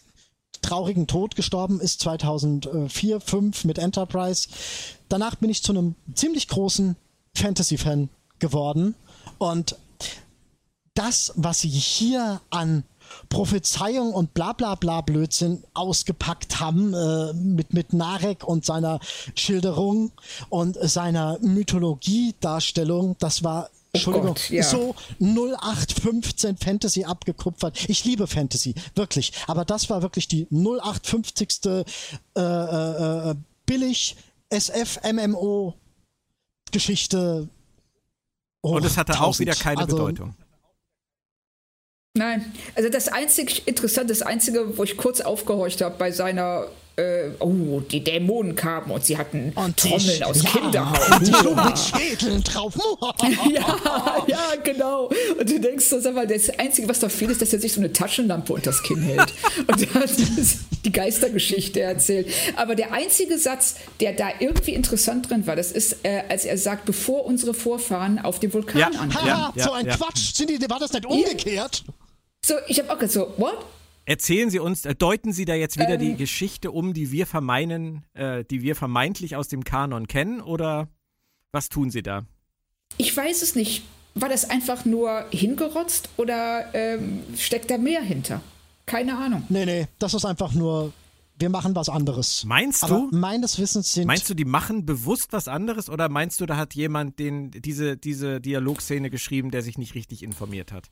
[0.60, 4.48] traurigen Tod gestorben ist 2004, 5 mit Enterprise.
[5.08, 6.96] Danach bin ich zu einem ziemlich großen
[7.34, 8.08] Fantasy-Fan
[8.38, 8.94] geworden
[9.38, 9.76] und
[10.94, 12.84] das, was sie hier an
[13.28, 19.00] Prophezeiung und bla bla bla Blödsinn ausgepackt haben äh, mit, mit Narek und seiner
[19.34, 20.12] Schilderung
[20.48, 24.62] und seiner Mythologie-Darstellung, das war Entschuldigung, Gott, ja.
[24.62, 27.90] so 0815 Fantasy abgekupfert.
[27.90, 29.32] Ich liebe Fantasy, wirklich.
[29.46, 31.66] Aber das war wirklich die 0850.
[31.66, 31.84] Äh,
[32.34, 33.34] äh, äh,
[33.66, 34.16] billig
[34.48, 35.74] SF-MMO
[36.70, 37.48] Geschichte.
[38.62, 40.34] Und es hatte auch wieder keine Also, Bedeutung.
[42.14, 47.30] Nein, also das einzig Interessante, das Einzige, wo ich kurz aufgehorcht habe bei seiner, äh,
[47.38, 51.10] oh, die Dämonen kamen und sie hatten Und Trommeln die- aus ja, Kinderhaut.
[51.20, 52.74] Und die Schlucht mit Schädeln drauf.
[53.50, 55.06] ja, ja, genau.
[55.40, 57.72] Und du denkst so, sag mal, das Einzige, was da fehlt, ist, dass er sich
[57.72, 59.32] so eine Taschenlampe unter das Kinn hält.
[59.66, 60.04] Und dann
[60.84, 62.28] die Geistergeschichte erzählt.
[62.56, 66.58] Aber der einzige Satz, der da irgendwie interessant drin war, das ist, äh, als er
[66.58, 68.86] sagt, bevor unsere Vorfahren auf dem Vulkan Ja.
[68.88, 69.14] ankamen.
[69.14, 69.96] Haha, Ja, ja, so ein ja.
[69.96, 70.34] Quatsch.
[70.34, 71.84] Sind die, war das nicht umgekehrt?
[72.44, 73.64] So, ich habe auch gesagt, so, what?
[74.04, 76.00] Erzählen Sie uns, äh, deuten Sie da jetzt wieder Ähm.
[76.00, 80.88] die Geschichte um, die wir vermeinen, äh, die wir vermeintlich aus dem Kanon kennen, oder
[81.52, 82.26] was tun Sie da?
[82.98, 83.84] Ich weiß es nicht.
[84.14, 88.42] War das einfach nur hingerotzt oder ähm, steckt da mehr hinter?
[88.84, 89.44] Keine Ahnung.
[89.48, 90.92] Nee, nee, das ist einfach nur,
[91.38, 92.44] wir machen was anderes.
[92.44, 93.16] Meinst Aber du?
[93.16, 94.06] meines Wissens sind.
[94.06, 97.96] Meinst du, die machen bewusst was anderes oder meinst du, da hat jemand den, diese,
[97.96, 100.90] diese Dialogszene geschrieben, der sich nicht richtig informiert hat?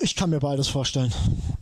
[0.00, 1.12] Ich kann mir beides vorstellen.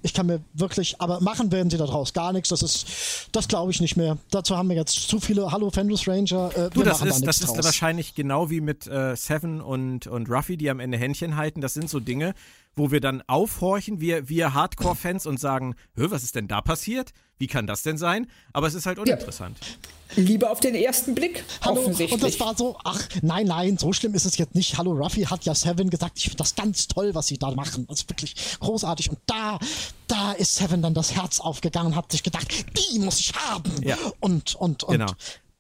[0.03, 2.49] Ich kann mir wirklich, aber machen werden sie daraus gar nichts.
[2.49, 4.19] Das ist, das glaube ich nicht mehr.
[4.31, 6.51] Dazu haben wir jetzt zu viele Hallo Fendus Ranger.
[6.57, 7.65] Äh, Du, das machen da ist, das ist draus.
[7.65, 11.61] wahrscheinlich genau wie mit äh, Seven und, und Ruffy, die am Ende Händchen halten.
[11.61, 12.35] Das sind so Dinge,
[12.77, 17.13] wo wir dann aufhorchen, wir, wir Hardcore-Fans und sagen, Hö, was ist denn da passiert?
[17.39, 18.29] Wie kann das denn sein?
[18.53, 19.59] Aber es ist halt uninteressant.
[19.61, 20.23] Ja.
[20.23, 22.13] Lieber auf den ersten Blick, Hallo, offensichtlich.
[22.13, 24.79] Und das war so, ach, nein, nein, so schlimm ist es jetzt nicht.
[24.79, 27.87] Hallo, Ruffy hat ja Seven gesagt, ich finde das ganz toll, was sie da machen.
[27.89, 29.11] Das ist wirklich großartig.
[29.11, 29.59] Und da,
[30.07, 32.47] da ist Seven dann das Herz aufgegangen und hat sich gedacht,
[32.79, 33.73] die muss ich haben.
[33.83, 33.97] Ja.
[34.21, 34.93] Und, und, und.
[34.93, 35.13] Genau.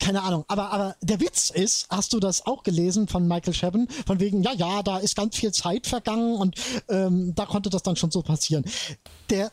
[0.05, 3.89] Keine Ahnung, aber, aber der Witz ist, hast du das auch gelesen von Michael Chabon?
[4.07, 6.57] Von wegen, ja, ja, da ist ganz viel Zeit vergangen und
[6.91, 8.67] ähm, da konnte das dann schon so passieren.
[9.31, 9.51] Der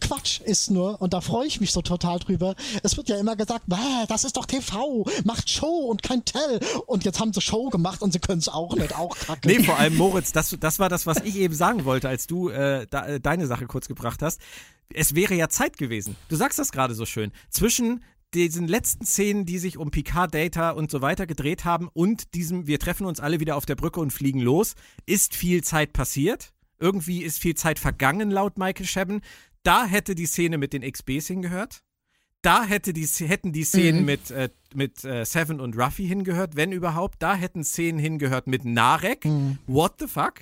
[0.00, 3.36] Quatsch ist nur, und da freue ich mich so total drüber, es wird ja immer
[3.36, 3.76] gesagt, "Bäh,
[4.08, 6.60] das ist doch TV, macht Show und kein Tell.
[6.86, 9.46] Und jetzt haben sie Show gemacht und sie können es auch nicht, auch kacke.
[9.46, 12.48] Nee, vor allem Moritz, das, das war das, was ich eben sagen wollte, als du
[12.48, 14.40] äh, da, äh, deine Sache kurz gebracht hast.
[14.94, 16.16] Es wäre ja Zeit gewesen.
[16.28, 17.30] Du sagst das gerade so schön.
[17.50, 18.02] Zwischen
[18.34, 22.66] diesen letzten Szenen, die sich um Picard, Data und so weiter gedreht haben und diesem,
[22.66, 24.74] wir treffen uns alle wieder auf der Brücke und fliegen los,
[25.06, 26.52] ist viel Zeit passiert.
[26.78, 29.20] Irgendwie ist viel Zeit vergangen, laut Michael Chabon.
[29.62, 31.82] Da hätte die Szene mit den XBs hingehört.
[32.40, 34.06] Da hätte die, hätten die Szenen Mhm.
[34.06, 37.22] mit, äh, mit äh, Seven und Ruffy hingehört, wenn überhaupt.
[37.22, 39.24] Da hätten Szenen hingehört mit Narek.
[39.24, 39.58] Mhm.
[39.68, 40.40] What the fuck?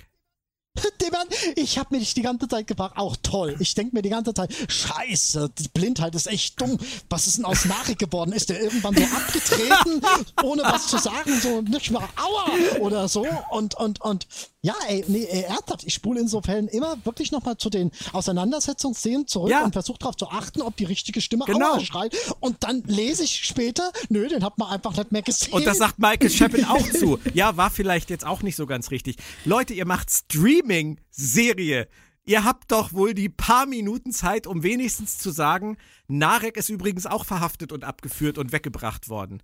[1.55, 3.55] Ich habe mich die ganze Zeit gefragt, auch toll.
[3.59, 6.77] Ich denke mir die ganze Zeit, scheiße, die Blindheit ist echt dumm.
[7.09, 8.31] Was ist denn aus Nachricht geworden?
[8.31, 10.01] Ist der irgendwann so abgetreten,
[10.43, 13.27] ohne was zu sagen, so nicht mal Aua oder so?
[13.49, 14.27] Und, und, und
[14.63, 17.89] ja, ey, nee, ey, ernsthaft, ich spule in so Fällen immer wirklich nochmal zu den
[18.13, 19.63] Auseinandersetzungsszenen zurück Ja.
[19.63, 21.73] und versuche darauf zu achten, ob die richtige Stimme Genau.
[21.73, 22.15] Aua schreit.
[22.39, 25.53] Und dann lese ich später, nö, den hat man einfach nicht mehr gesehen.
[25.53, 27.17] Und das sagt Michael Chapin auch zu.
[27.33, 29.15] Ja, war vielleicht jetzt auch nicht so ganz richtig.
[29.45, 31.87] Leute, ihr macht Streaming-Serie.
[32.23, 37.07] Ihr habt doch wohl die paar Minuten Zeit, um wenigstens zu sagen, Narek ist übrigens
[37.07, 39.41] auch verhaftet und abgeführt und weggebracht worden.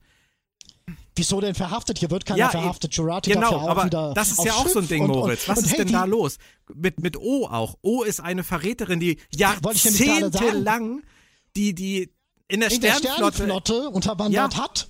[1.16, 1.98] Wieso denn verhaftet?
[1.98, 2.94] Hier wird keiner Ja, verhaftet.
[2.94, 5.04] Jurati Genau, darf ja auch aber wieder das ist ja auch so ein Schiff Ding,
[5.04, 5.48] und- Moritz.
[5.48, 6.38] Was und, ist hey, denn da los?
[6.74, 7.76] Mit, mit O auch.
[7.82, 11.04] O ist eine Verräterin, die jahrzehntelang
[11.56, 12.14] die, die
[12.48, 14.64] in der in der Sternflotte Sternflotte unterwandert Ja.
[14.64, 14.90] hat.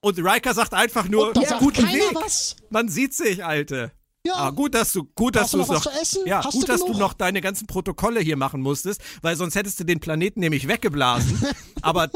[0.00, 2.02] und Riker sagt einfach nur, Und ja, guten Weg.
[2.14, 2.56] was.
[2.70, 3.90] Man sieht sich, Alte.
[4.26, 4.34] Ja.
[4.36, 6.22] Ah, gut, dass du, gut, dass du du noch essen?
[6.26, 6.98] Ja, Hast gut, du dass du genug?
[7.00, 11.42] noch deine ganzen Protokolle hier machen musstest, weil sonst hättest du den Planeten nämlich weggeblasen.
[11.82, 12.08] Aber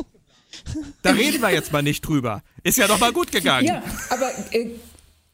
[1.03, 2.43] da reden wir jetzt mal nicht drüber.
[2.63, 3.67] Ist ja doch mal gut gegangen.
[3.67, 4.71] ja, aber äh,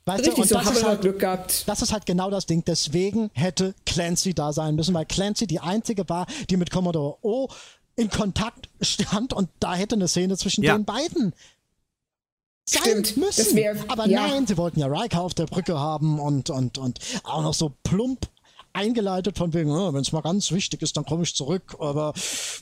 [0.07, 1.65] Weißt du, richtig, und so das haben ist, wir halt, Glück gehabt.
[1.67, 2.63] das ist halt genau das Ding.
[2.67, 7.49] Deswegen hätte Clancy da sein müssen, weil Clancy die einzige war, die mit Commodore O
[7.97, 10.77] in Kontakt stand und da hätte eine Szene zwischen Ja.
[10.77, 11.33] den beiden
[12.67, 13.57] sein Stimmt, müssen.
[13.57, 14.27] wär- Aber ja.
[14.27, 17.73] nein, sie wollten ja Riker auf der Brücke haben und, und, und auch noch so
[17.85, 18.27] plump
[18.75, 21.77] eingeleitet von wegen, oh, wenn es mal ganz wichtig ist, dann komme ich zurück.
[21.79, 22.13] Aber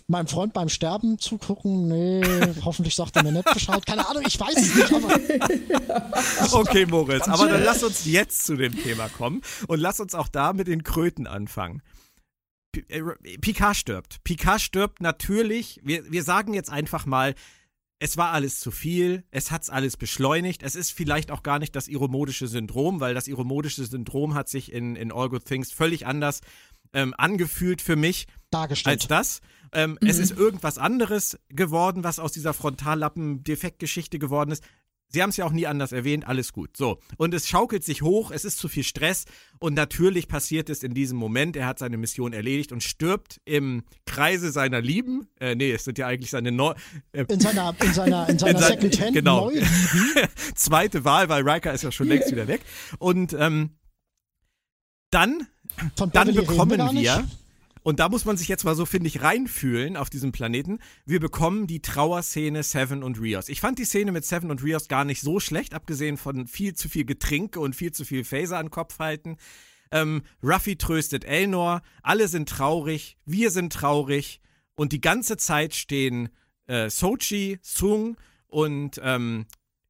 [0.06, 2.22] meinem Freund beim Sterben zugucken, nee,
[2.64, 3.84] hoffentlich sagt er mir nicht Bescheid.
[3.84, 8.56] Keine Ahnung, ich weiß es nicht, aber Okay, Moritz, aber dann lass uns jetzt zu
[8.56, 11.82] dem Thema kommen und lass uns auch da mit den Kröten anfangen.
[12.88, 13.02] Äh,
[13.40, 14.22] Picard stirbt.
[14.24, 15.80] Picard stirbt natürlich.
[15.82, 17.34] Wir, wir sagen jetzt einfach mal,
[18.02, 20.64] es war alles zu viel, es hat's alles beschleunigt.
[20.64, 24.72] Es ist vielleicht auch gar nicht das iromodische Syndrom, weil das iromodische Syndrom hat sich
[24.72, 26.40] in, in All Good Things völlig anders
[26.92, 29.02] ähm, angefühlt für mich dargestellt.
[29.02, 29.40] als das.
[29.72, 34.64] Ähm, Es ist irgendwas anderes geworden, was aus dieser Frontallappen-Defektgeschichte geworden ist.
[35.12, 36.76] Sie haben es ja auch nie anders erwähnt, alles gut.
[36.76, 36.98] So.
[37.18, 39.24] Und es schaukelt sich hoch, es ist zu viel Stress
[39.58, 41.54] und natürlich passiert es in diesem Moment.
[41.56, 45.28] Er hat seine Mission erledigt und stirbt im Kreise seiner Lieben.
[45.38, 46.74] Äh, nee, es sind ja eigentlich seine Neu
[47.12, 49.52] äh, in seiner, in seiner, in seiner In sein- Secondhand genau.
[50.54, 52.62] Zweite Wahl, weil Riker ist ja schon längst wieder weg.
[52.98, 53.70] Und ähm,
[55.10, 55.46] dann
[55.96, 57.24] dann bekommen wir,
[57.82, 61.20] und da muss man sich jetzt mal so, finde ich, reinfühlen auf diesem Planeten, wir
[61.20, 63.48] bekommen die Trauerszene Seven und Rios.
[63.48, 66.74] Ich fand die Szene mit Seven und Rios gar nicht so schlecht, abgesehen von viel
[66.74, 69.36] zu viel Getrinke und viel zu viel Phaser an Kopf halten.
[69.90, 74.40] Ähm, Ruffy tröstet Elnor, alle sind traurig, wir sind traurig
[74.74, 76.30] und die ganze Zeit stehen
[76.66, 78.16] äh, Sochi, Sung
[78.46, 79.46] und ähm,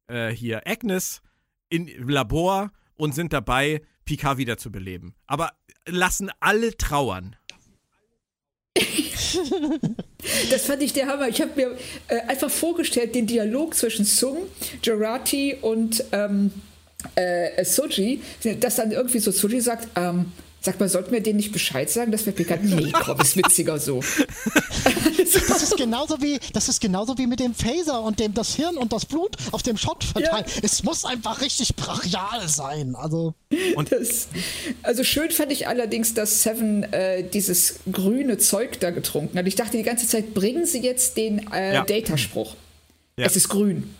[0.07, 1.21] äh, hier Agnes
[1.69, 5.15] im Labor und sind dabei, Picard wiederzubeleben.
[5.25, 5.53] Aber
[5.85, 7.35] lassen alle trauern.
[10.49, 11.27] Das fand ich der Hammer.
[11.27, 14.37] Ich habe mir äh, einfach vorgestellt, den Dialog zwischen Sung,
[14.81, 16.51] Jurati und ähm,
[17.15, 18.21] äh, Soji,
[18.59, 20.31] dass dann irgendwie so Soji sagt, ähm,
[20.63, 22.63] sag mal, sollten wir denen nicht Bescheid sagen, dass wir Picard...
[22.63, 24.01] Nee, komm, ist witziger so.
[25.47, 28.77] Das ist genauso wie, das ist genauso wie mit dem Phaser und dem das Hirn
[28.77, 30.45] und das Blut auf dem Shot verteilen.
[30.61, 32.95] Es muss einfach richtig brachial sein.
[32.95, 33.33] Also
[33.89, 34.27] Das,
[34.83, 39.47] also schön fand ich allerdings, dass Seven äh, dieses grüne Zeug da getrunken hat.
[39.47, 41.83] Ich dachte die ganze Zeit, bringen Sie jetzt den äh, Ja.
[41.85, 42.55] Data-Spruch.
[43.17, 43.25] Ja.
[43.25, 43.93] Es ist grün.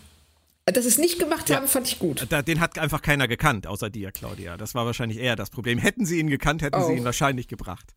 [0.66, 1.58] Dass sie es nicht gemacht Ja.
[1.58, 2.28] haben, fand ich gut.
[2.48, 4.56] Den hat einfach keiner gekannt, außer dir, Claudia.
[4.56, 5.78] Das war wahrscheinlich eher das Problem.
[5.78, 6.88] Hätten sie ihn gekannt, hätten Oh.
[6.88, 7.94] sie ihn wahrscheinlich gebracht.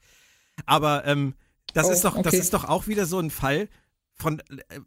[0.64, 1.34] Aber ähm,
[1.74, 2.38] das, Oh, ist doch, das okay.
[2.38, 3.68] ist doch auch wieder so ein Fall
[4.14, 4.80] von, äh,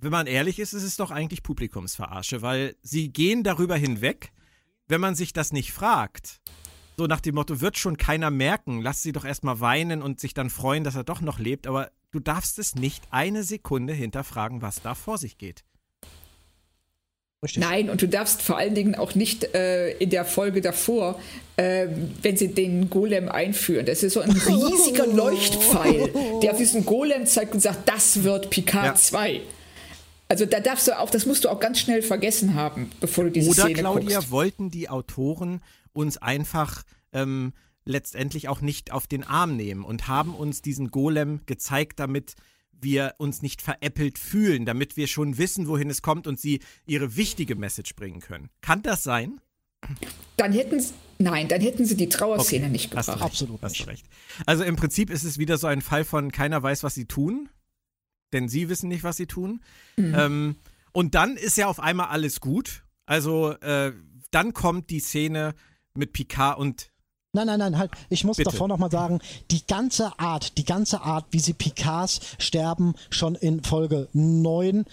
[0.00, 4.32] wenn man ehrlich ist, ist es doch eigentlich Publikumsverarsche, weil sie gehen darüber hinweg,
[4.86, 6.40] wenn man sich das nicht fragt.
[6.96, 10.34] So nach dem Motto, wird schon keiner merken, lass sie doch erstmal weinen und sich
[10.34, 14.62] dann freuen, dass er doch noch lebt, aber du darfst es nicht eine Sekunde hinterfragen,
[14.62, 15.64] was da vor sich geht.
[17.44, 17.62] Richtig.
[17.62, 21.20] Nein, und du darfst vor allen Dingen auch nicht äh, in der Folge davor,
[21.56, 21.86] äh,
[22.22, 23.86] wenn sie den Golem einführen.
[23.86, 26.10] Das ist so ein riesiger Leuchtpfeil,
[26.42, 28.94] der auf diesen Golem zeigt und sagt, das wird Picard Ja.
[28.94, 29.40] 2.
[30.28, 33.30] Also da darfst du auch, das musst du auch ganz schnell vergessen haben, bevor du
[33.30, 34.30] diese Oder Szene Claudia, guckst.
[34.30, 35.60] wollten die Autoren
[35.92, 36.82] uns einfach
[37.12, 37.52] ähm,
[37.84, 42.34] letztendlich auch nicht auf den Arm nehmen und haben uns diesen Golem gezeigt, damit
[42.80, 47.16] wir uns nicht veräppelt fühlen, damit wir schon wissen, wohin es kommt und sie ihre
[47.16, 48.50] wichtige Message bringen können.
[48.60, 49.40] Kann das sein?
[50.36, 53.30] Dann hätten sie, nein, dann hätten sie die Trauerszene nicht Hast du gebracht.
[53.30, 53.88] Absolut Hast du nicht.
[53.88, 54.06] recht.
[54.46, 57.48] Also im Prinzip ist es wieder so ein Fall von keiner weiß, was sie tun,
[58.32, 59.60] denn sie wissen nicht, was sie tun.
[59.98, 60.56] Ähm,
[60.92, 62.84] und dann ist ja auf einmal alles gut.
[63.06, 63.92] Also äh,
[64.30, 65.54] dann kommt die Szene
[65.94, 66.90] mit Picard und
[67.34, 67.90] Nein, nein, nein, halt.
[68.10, 68.50] Ich muss Bitte.
[68.50, 69.20] davor nochmal sagen,
[69.50, 74.84] die ganze Art, die ganze Art, wie sie Picards sterben, schon in Folge 9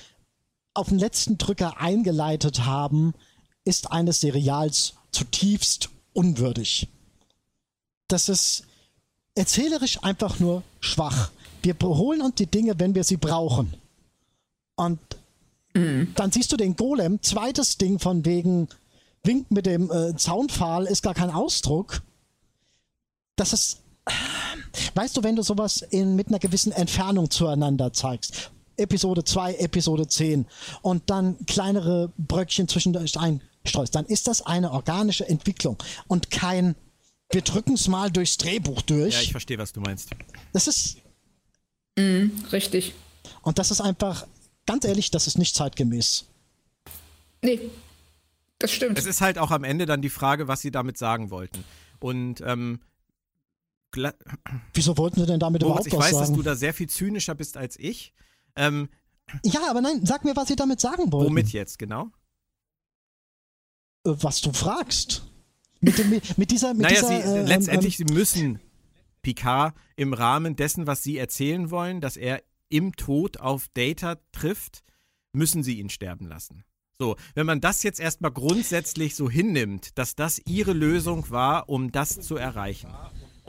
[0.73, 3.13] auf den letzten Drücker eingeleitet haben,
[3.63, 6.87] ist eines Serials zutiefst unwürdig.
[8.07, 8.63] Das ist
[9.35, 11.31] erzählerisch einfach nur schwach.
[11.61, 13.73] Wir holen uns die Dinge, wenn wir sie brauchen.
[14.75, 14.99] Und
[15.73, 18.67] dann siehst du den Golem, zweites Ding von wegen
[19.23, 22.01] Wink mit dem äh, Zaunpfahl ist gar kein Ausdruck.
[23.41, 23.81] Das ist,
[24.93, 30.07] weißt du, wenn du sowas in, mit einer gewissen Entfernung zueinander zeigst, Episode 2, Episode
[30.07, 30.45] 10
[30.83, 36.75] und dann kleinere Bröckchen zwischendurch einstreust, dann ist das eine organische Entwicklung und kein,
[37.31, 39.15] wir drücken es mal durchs Drehbuch durch.
[39.15, 40.11] ja, ich verstehe, was du meinst.
[40.53, 40.97] das ist,
[41.97, 42.93] Richtig.
[43.41, 44.27] und das ist einfach,
[44.67, 46.27] ganz ehrlich, das ist nicht zeitgemäß.
[47.41, 47.59] Nee,
[48.59, 48.99] das stimmt.
[48.99, 51.63] Es ist halt auch am Ende dann die Frage, was sie damit sagen wollten.
[51.99, 52.79] Und ähm,
[53.91, 54.15] gla-
[54.73, 56.37] Wieso wollten sie denn damit Moritz, überhaupt ich was weiß, dass sagen?
[56.37, 58.13] du da sehr viel zynischer bist als ich.
[58.55, 58.89] Ähm,
[59.43, 61.29] ja, aber nein, sag mir, was sie damit sagen wollten.
[61.31, 62.07] womit jetzt, genau?
[64.05, 65.23] Äh, was du fragst.
[65.79, 68.59] Mit, dem, mit, mit dieser, mit naja, dieser, sie, äh, letztendlich, ähm, sie müssen
[69.23, 74.83] Picard im Rahmen dessen, was sie erzählen wollen, dass er im Tod auf Data trifft,
[75.33, 76.63] müssen sie ihn sterben lassen.
[76.99, 81.91] So, wenn man das jetzt erstmal grundsätzlich so hinnimmt, dass das ihre Lösung war, um
[81.91, 82.93] das zu erreichen,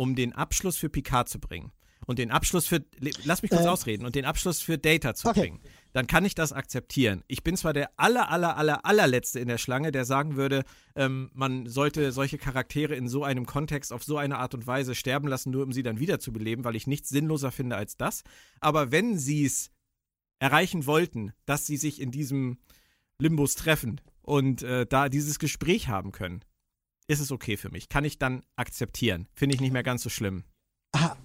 [0.03, 1.71] um den Abschluss für Picard zu bringen
[2.07, 2.85] und den Abschluss für,
[3.25, 5.41] lass mich kurz Äh, ausreden, und den Abschluss für Data zu Okay.
[5.43, 5.61] bringen,
[5.93, 7.23] dann kann ich das akzeptieren.
[7.29, 10.65] Ich bin zwar der aller, aller, aller, allerletzte in der Schlange, der sagen würde,
[10.97, 14.97] ähm, man sollte solche Charaktere in so einem Kontext auf so eine Art und Weise
[14.97, 18.25] sterben lassen, nur um sie dann wiederzubeleben, weil ich nichts sinnloser finde als das.
[18.59, 19.71] Aber wenn sie es
[20.41, 22.59] erreichen wollten, dass sie sich in diesem
[23.21, 26.41] Limbus treffen und äh, da dieses Gespräch haben können,
[27.13, 27.89] ist es okay für mich.
[27.89, 29.29] Kann ich dann akzeptieren.
[29.35, 30.45] Finde ich nicht mehr ganz so schlimm.
[30.97, 31.17] ha,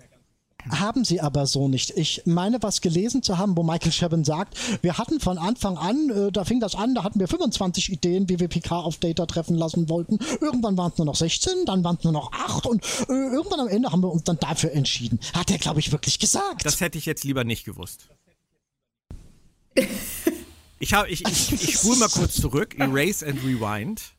[0.70, 1.92] haben sie aber so nicht.
[1.92, 6.10] Ich meine, was gelesen zu haben, wo Michael Chabon sagt, wir hatten von Anfang an,
[6.10, 9.26] äh, da fing das an, da hatten wir 25 Ideen, wie wir Picard auf Data
[9.26, 10.20] treffen lassen wollten.
[10.42, 13.62] Irgendwann waren es nur noch 16, dann waren es nur noch 8 und äh, irgendwann
[13.62, 15.20] am Ende haben wir uns dann dafür entschieden.
[15.34, 16.66] Hat er, glaube ich, wirklich gesagt.
[16.66, 18.10] Das hätte ich jetzt lieber nicht gewusst.
[20.80, 24.14] Ich, hab, ich, ich, ich spule mal kurz zurück, erase and rewind.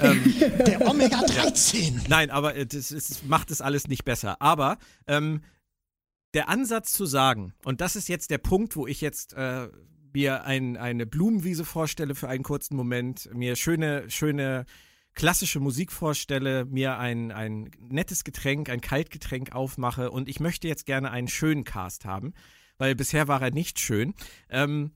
[0.00, 2.02] Der Omega 13.
[2.08, 4.40] Nein, aber äh, das ist, macht es alles nicht besser.
[4.40, 5.42] Aber ähm,
[6.34, 9.68] der Ansatz zu sagen, und das ist jetzt der Punkt, wo ich jetzt äh,
[10.14, 14.66] mir ein, eine Blumenwiese vorstelle für einen kurzen Moment, mir schöne, schöne
[15.14, 20.86] klassische Musik vorstelle, mir ein, ein nettes Getränk, ein Kaltgetränk aufmache und ich möchte jetzt
[20.86, 22.32] gerne einen schönen Cast haben,
[22.78, 24.14] weil bisher war er nicht schön.
[24.48, 24.92] Ähm,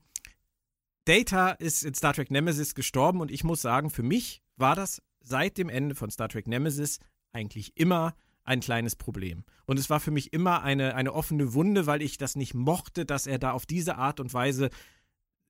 [1.06, 5.00] Data ist in Star Trek Nemesis gestorben und ich muss sagen, für mich war das
[5.20, 6.98] seit dem Ende von Star Trek Nemesis
[7.32, 9.44] eigentlich immer ein kleines Problem.
[9.66, 13.06] Und es war für mich immer eine, eine offene Wunde, weil ich das nicht mochte,
[13.06, 14.70] dass er da auf diese Art und Weise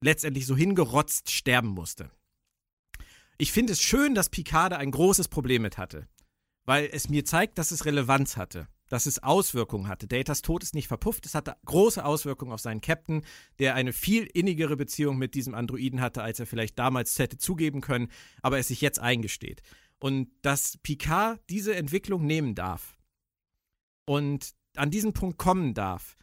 [0.02, 2.11] letztendlich so hingerotzt sterben musste.
[3.38, 6.07] Ich finde es schön, dass Picard ein großes Problem mit hatte,
[6.64, 10.07] weil es mir zeigt, dass es Relevanz hatte, dass es Auswirkungen hatte.
[10.07, 13.22] Datas Tod ist nicht verpufft, es hatte große Auswirkungen auf seinen Captain,
[13.59, 17.80] der eine viel innigere Beziehung mit diesem Androiden hatte, als er vielleicht damals hätte zugeben
[17.80, 18.11] können,
[18.43, 19.62] aber es sich jetzt eingesteht.
[19.99, 22.99] Und dass Picard diese Entwicklung nehmen darf
[24.05, 26.16] und an diesen Punkt kommen darf,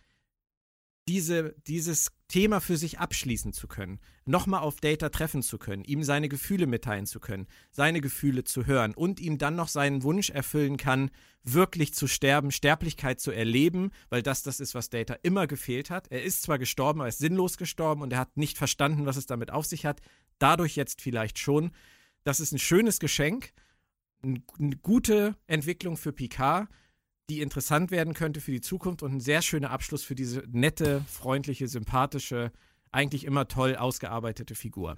[1.08, 6.04] diese, dieses Thema für sich abschließen zu können, nochmal auf Data treffen zu können, ihm
[6.04, 10.30] seine Gefühle mitteilen zu können, seine Gefühle zu hören und ihm dann noch seinen Wunsch
[10.30, 11.12] erfüllen kann,
[11.44, 16.08] wirklich zu sterben, Sterblichkeit zu erleben, weil das das ist, was Data immer gefehlt hat.
[16.10, 19.18] Er ist zwar gestorben, aber er ist sinnlos gestorben und er hat nicht verstanden, was
[19.18, 20.02] es damit auf sich hat.
[20.40, 21.72] Dadurch jetzt vielleicht schon.
[22.24, 23.52] Das ist ein schönes Geschenk,
[24.24, 26.70] eine gute Entwicklung für Picard
[27.30, 31.02] die interessant werden könnte für die Zukunft und ein sehr schöner Abschluss für diese nette,
[31.08, 32.52] freundliche, sympathische,
[32.92, 34.98] eigentlich immer toll ausgearbeitete Figur.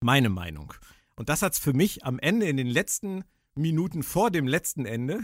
[0.00, 0.74] Meine Meinung.
[1.16, 3.24] Und das hat es für mich am Ende in den letzten
[3.54, 5.20] Minuten vor dem letzten Ende,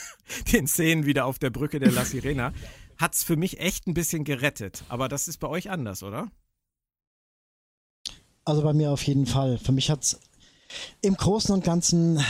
[0.52, 2.52] den Szenen wieder auf der Brücke der La Sirena,
[2.96, 4.84] hat es für mich echt ein bisschen gerettet.
[4.88, 6.30] Aber das ist bei euch anders, oder?
[8.44, 9.58] Also bei mir auf jeden Fall.
[9.58, 10.20] Für mich hat es
[11.00, 12.24] im Großen und Ganzen,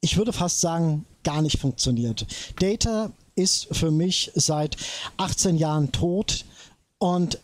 [0.00, 2.26] ich würde fast sagen, gar nicht funktioniert.
[2.60, 4.76] Data ist für mich seit
[5.16, 6.44] 18 Jahren tot
[6.98, 7.38] und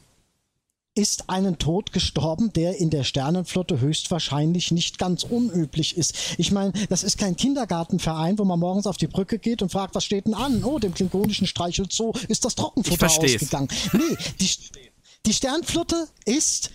[0.95, 6.15] ist einen Tod gestorben, der in der Sternenflotte höchstwahrscheinlich nicht ganz unüblich ist.
[6.37, 9.95] Ich meine, das ist kein Kindergartenverein, wo man morgens auf die Brücke geht und fragt,
[9.95, 10.65] was steht denn an?
[10.65, 13.69] Oh, dem klingonischen Streichelzoo ist das Trockenfutter ausgegangen.
[13.93, 14.51] Nee, die,
[15.27, 16.71] die Sternflotte ist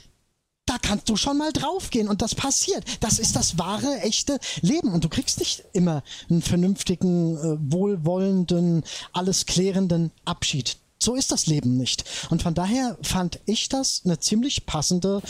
[0.65, 2.83] da kannst du schon mal draufgehen und das passiert.
[2.99, 8.83] Das ist das wahre, echte Leben und du kriegst nicht immer einen vernünftigen, äh, wohlwollenden,
[9.13, 10.77] alles klärenden Abschied.
[10.97, 12.05] So ist das Leben nicht.
[12.29, 15.21] Und von daher fand ich das eine ziemlich passende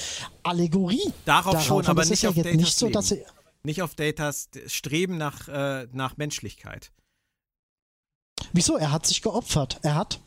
[0.43, 1.11] Allegorie.
[1.25, 1.65] Darauf, darauf.
[1.65, 2.89] schon, aber nicht auf, ja nicht, so,
[3.63, 6.91] nicht auf Datas Streben nach, äh, nach Menschlichkeit.
[8.53, 8.77] Wieso?
[8.77, 9.79] Er hat sich geopfert.
[9.81, 10.21] Er hat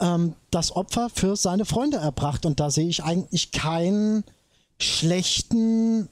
[0.00, 2.46] ähm, das Opfer für seine Freunde erbracht.
[2.46, 4.22] Und da sehe ich eigentlich keinen
[4.84, 6.08] schlechten.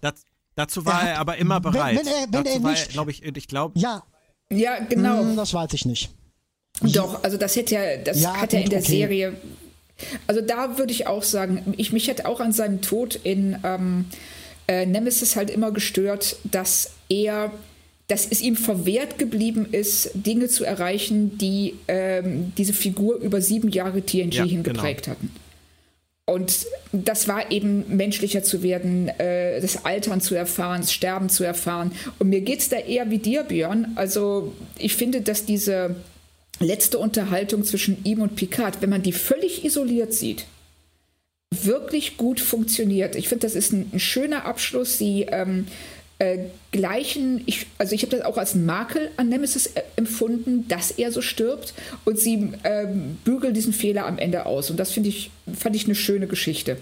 [0.00, 0.14] Das,
[0.54, 1.98] dazu war er, hat, er, aber immer bereit.
[1.98, 3.78] Wenn, wenn er, wenn dazu er nicht, glaube ich, ich glaube.
[3.78, 4.02] Ja.
[4.50, 5.20] Ja, genau.
[5.20, 6.10] Hm, das weiß ich nicht.
[6.80, 8.88] Doch, also das hätte ja, das ja, hat er in der okay.
[8.88, 9.36] Serie.
[10.26, 14.06] Also da würde ich auch sagen, ich mich hätte auch an seinem Tod in ähm,
[14.68, 17.52] äh, Nemesis halt immer gestört, dass er,
[18.08, 23.68] dass es ihm verwehrt geblieben ist, Dinge zu erreichen, die ähm, diese Figur über sieben
[23.68, 25.16] Jahre TNG ja, hingeprägt genau.
[25.16, 25.30] hatten.
[26.24, 31.42] Und das war eben menschlicher zu werden, äh, das Altern zu erfahren, das Sterben zu
[31.42, 31.92] erfahren.
[32.18, 33.92] Und mir geht es da eher wie dir, Björn.
[33.96, 35.96] Also ich finde, dass diese
[36.60, 40.46] letzte Unterhaltung zwischen ihm und Picard, wenn man die völlig isoliert sieht,
[41.50, 43.16] wirklich gut funktioniert.
[43.16, 44.98] Ich finde, das ist ein, ein schöner Abschluss.
[44.98, 45.66] Sie ähm,
[46.22, 50.92] äh, gleichen, ich, also ich habe das auch als Makel an Nemesis äh, empfunden, dass
[50.92, 52.86] er so stirbt und sie äh,
[53.24, 54.70] bügeln diesen Fehler am Ende aus.
[54.70, 56.76] Und das finde ich, fand ich eine schöne Geschichte.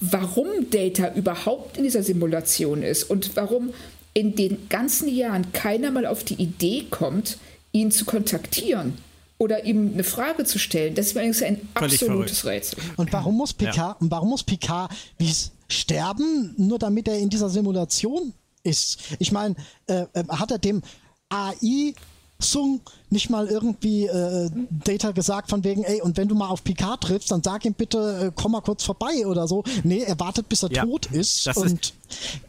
[0.00, 3.74] Warum Data überhaupt in dieser Simulation ist und warum
[4.14, 7.36] in den ganzen Jahren keiner mal auf die Idee kommt,
[7.72, 8.94] ihn zu kontaktieren
[9.36, 12.78] oder ihm eine Frage zu stellen, das ist mir eigentlich ein absolutes Rätsel.
[12.96, 13.96] Und warum muss Picard, ja.
[14.00, 15.30] und warum muss Picard wie
[15.68, 18.32] sterben, nur damit er in dieser Simulation
[18.66, 18.98] ist.
[19.18, 19.54] Ich meine,
[19.86, 20.82] äh, äh, hat er dem
[21.28, 21.94] AI
[22.38, 24.50] Sung nicht mal irgendwie äh,
[24.84, 27.72] Data gesagt von wegen, ey, und wenn du mal auf Picard triffst, dann sag ihm
[27.72, 29.64] bitte, äh, komm mal kurz vorbei oder so.
[29.84, 31.46] Nee, er wartet, bis er ja, tot ist.
[31.46, 31.94] Das und,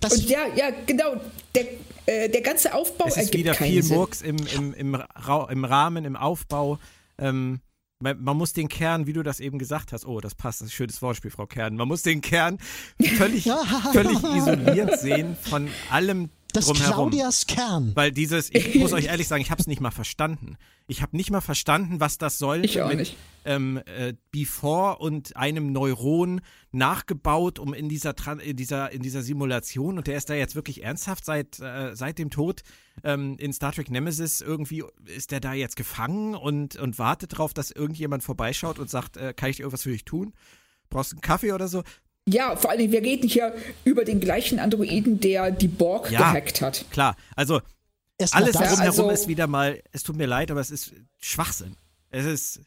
[0.03, 1.13] ist und ja, ja, genau.
[1.55, 1.65] Der,
[2.05, 3.81] äh, der ganze Aufbau es ist wieder viel.
[3.83, 5.03] Murks im, im, im,
[5.49, 6.79] im Rahmen, im Aufbau.
[7.17, 7.61] Ähm,
[7.99, 10.67] man, man, muss den Kern, wie du das eben gesagt hast, oh, das passt, das
[10.67, 11.75] ist ein schönes Wortspiel, Frau Kern.
[11.75, 12.59] Man muss den Kern
[13.17, 13.49] völlig,
[13.93, 17.09] völlig isoliert sehen von allem das drumherum.
[17.09, 17.91] Claudias Kern.
[17.95, 20.57] Weil dieses, ich muss euch ehrlich sagen, ich habe es nicht mal verstanden.
[20.89, 22.63] Ich habe nicht mal verstanden, was das soll.
[22.63, 23.17] Ich auch mit, nicht.
[23.43, 26.39] Ähm, äh, Before und einem Neuron
[26.71, 30.83] nachgebaut, um in dieser, in dieser, in dieser Simulation, und der ist da jetzt wirklich
[30.83, 32.61] ernsthaft seit, äh, seit dem Tod
[33.03, 37.53] ähm, in Star Trek Nemesis, irgendwie ist der da jetzt gefangen und, und wartet darauf,
[37.53, 40.33] dass irgendjemand vorbeischaut und sagt, äh, kann ich irgendwas für dich tun?
[40.89, 41.83] Brauchst du einen Kaffee oder so?
[42.29, 43.53] Ja, vor allem, wir reden hier
[43.85, 46.85] über den gleichen Androiden, der die Borg ja, gehackt hat.
[46.91, 47.61] Klar, also
[48.19, 51.75] alles drumherum also, ist wieder mal, es tut mir leid, aber es ist Schwachsinn.
[52.09, 52.61] Es ist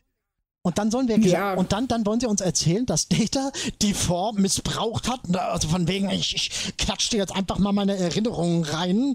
[0.63, 1.55] und dann sollen wir ja.
[1.55, 5.21] und dann, dann wollen sie uns erzählen, dass Data die Form missbraucht hat.
[5.35, 9.15] Also von wegen, ich, ich klatsche dir jetzt einfach mal meine Erinnerungen rein,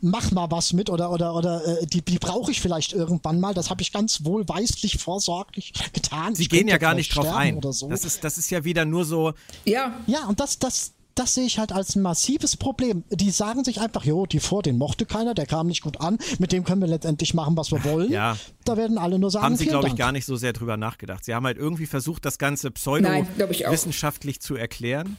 [0.00, 3.54] mach mal was mit oder oder oder äh, die, die brauche ich vielleicht irgendwann mal.
[3.54, 6.34] Das habe ich ganz wohlweislich vorsorglich getan.
[6.34, 7.60] Sie ich gehen ja gar nicht drauf ein.
[7.70, 7.88] So.
[7.88, 9.32] Das ist das ist ja wieder nur so.
[9.64, 9.94] Ja.
[10.08, 13.04] Ja und das das das sehe ich halt als ein massives Problem.
[13.10, 16.18] Die sagen sich einfach, jo, die vor, den mochte keiner, der kam nicht gut an,
[16.38, 18.10] mit dem können wir letztendlich machen, was wir wollen.
[18.10, 18.36] Ja.
[18.64, 21.24] Da werden alle nur sagen, Haben sie, glaube ich, gar nicht so sehr drüber nachgedacht.
[21.24, 25.16] Sie haben halt irgendwie versucht, das Ganze pseudo-wissenschaftlich zu erklären.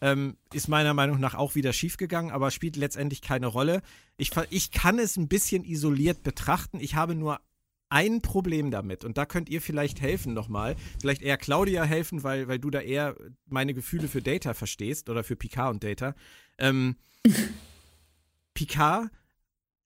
[0.00, 3.80] Ähm, ist meiner Meinung nach auch wieder schiefgegangen, aber spielt letztendlich keine Rolle.
[4.18, 6.80] Ich, ich kann es ein bisschen isoliert betrachten.
[6.80, 7.40] Ich habe nur
[7.88, 10.76] ein Problem damit und da könnt ihr vielleicht helfen nochmal.
[11.00, 13.16] Vielleicht eher Claudia helfen, weil, weil du da eher
[13.46, 16.14] meine Gefühle für Data verstehst oder für Picard und Data.
[16.58, 16.96] Ähm,
[18.54, 19.10] Picard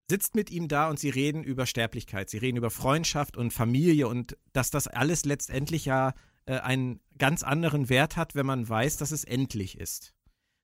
[0.08, 4.08] sitzt mit ihm da und sie reden über Sterblichkeit, sie reden über Freundschaft und Familie
[4.08, 6.14] und dass das alles letztendlich ja
[6.46, 10.14] äh, einen ganz anderen Wert hat, wenn man weiß, dass es endlich ist.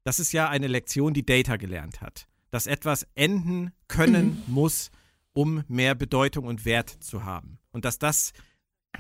[0.05, 2.26] Das ist ja eine Lektion, die Data gelernt hat.
[2.51, 4.55] Dass etwas enden können mhm.
[4.55, 4.91] muss,
[5.37, 7.59] um mehr Bedeutung und Wert zu haben.
[7.70, 8.32] Und dass das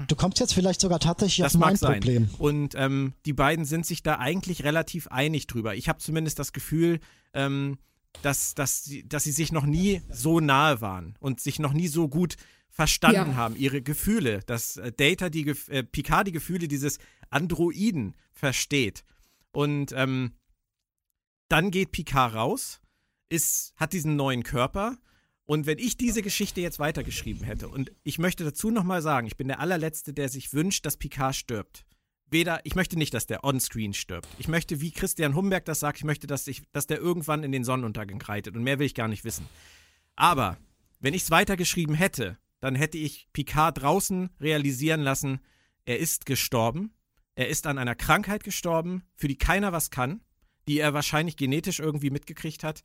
[0.08, 1.92] Du kommst jetzt vielleicht sogar tatsächlich das auf mein sein.
[1.92, 2.28] Problem.
[2.36, 5.74] Und ähm, die beiden sind sich da eigentlich relativ einig drüber.
[5.74, 7.00] Ich habe zumindest das Gefühl,
[7.32, 7.78] ähm,
[8.20, 11.88] dass, dass, sie, dass sie sich noch nie so nahe waren und sich noch nie
[11.88, 12.36] so gut
[12.68, 13.36] verstanden ja.
[13.36, 16.98] haben, ihre Gefühle, dass äh, Data die äh, Picard die Gefühle dieses
[17.30, 19.02] Androiden versteht.
[19.52, 20.32] Und ähm,
[21.48, 22.82] dann geht Picard raus,
[23.30, 24.98] ist, hat diesen neuen Körper.
[25.46, 29.36] Und wenn ich diese Geschichte jetzt weitergeschrieben hätte, und ich möchte dazu nochmal sagen, ich
[29.36, 31.86] bin der allerletzte, der sich wünscht, dass Picard stirbt.
[32.28, 34.28] Weder, ich möchte nicht, dass der onscreen stirbt.
[34.38, 37.52] Ich möchte, wie Christian Humberg das sagt, ich möchte, dass, ich, dass der irgendwann in
[37.52, 38.56] den Sonnenuntergang reitet.
[38.56, 39.46] Und mehr will ich gar nicht wissen.
[40.16, 40.58] Aber
[40.98, 45.40] wenn ich es weitergeschrieben hätte, dann hätte ich Picard draußen realisieren lassen,
[45.84, 46.92] er ist gestorben.
[47.36, 50.22] Er ist an einer Krankheit gestorben, für die keiner was kann,
[50.66, 52.82] die er wahrscheinlich genetisch irgendwie mitgekriegt hat.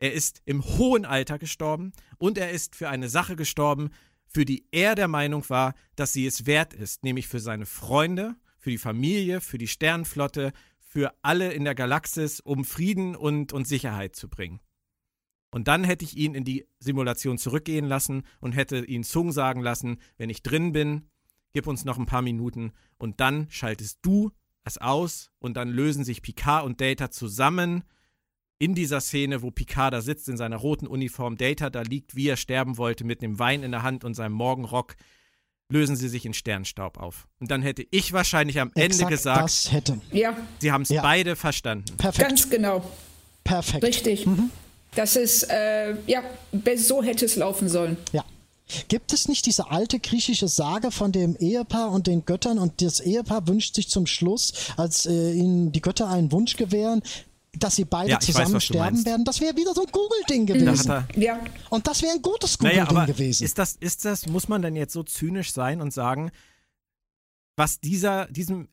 [0.00, 3.90] Er ist im hohen Alter gestorben und er ist für eine Sache gestorben,
[4.28, 8.36] für die er der Meinung war, dass sie es wert ist, nämlich für seine Freunde,
[8.58, 13.66] für die Familie, für die Sternenflotte, für alle in der Galaxis, um Frieden und, und
[13.66, 14.60] Sicherheit zu bringen.
[15.50, 19.62] Und dann hätte ich ihn in die Simulation zurückgehen lassen und hätte ihn Zung sagen
[19.62, 21.08] lassen, wenn ich drin bin,
[21.54, 24.30] gib uns noch ein paar Minuten und dann schaltest du
[24.64, 27.82] es aus und dann lösen sich Picard und Data zusammen
[28.58, 32.28] in dieser Szene, wo Picard da sitzt in seiner roten Uniform, Data da liegt, wie
[32.28, 34.96] er sterben wollte, mit einem Wein in der Hand und seinem Morgenrock,
[35.70, 37.28] lösen sie sich in Sternstaub auf.
[37.40, 40.00] Und dann hätte ich wahrscheinlich am Ende Exakt gesagt, das hätte.
[40.12, 40.36] Ja.
[40.58, 41.02] sie haben es ja.
[41.02, 41.96] beide verstanden.
[41.96, 42.28] Perfekt.
[42.28, 42.90] Ganz genau.
[43.44, 43.84] Perfekt.
[43.84, 44.26] Richtig.
[44.26, 44.50] Mhm.
[44.94, 46.22] Das ist, äh, ja,
[46.76, 47.96] so hätte es laufen sollen.
[48.12, 48.24] Ja.
[48.88, 53.00] Gibt es nicht diese alte griechische Sage von dem Ehepaar und den Göttern und das
[53.00, 57.02] Ehepaar wünscht sich zum Schluss, als äh, ihnen die Götter einen Wunsch gewähren,
[57.58, 59.24] dass sie beide ja, zusammen weiß, sterben werden?
[59.24, 61.04] Das wäre wieder so ein Google-Ding gewesen.
[61.16, 61.40] ja.
[61.70, 63.44] Und das wäre ein gutes Google-Ding naja, gewesen.
[63.44, 66.30] Ist das, ist das, muss man denn jetzt so zynisch sein und sagen,
[67.56, 68.68] was dieser, diesem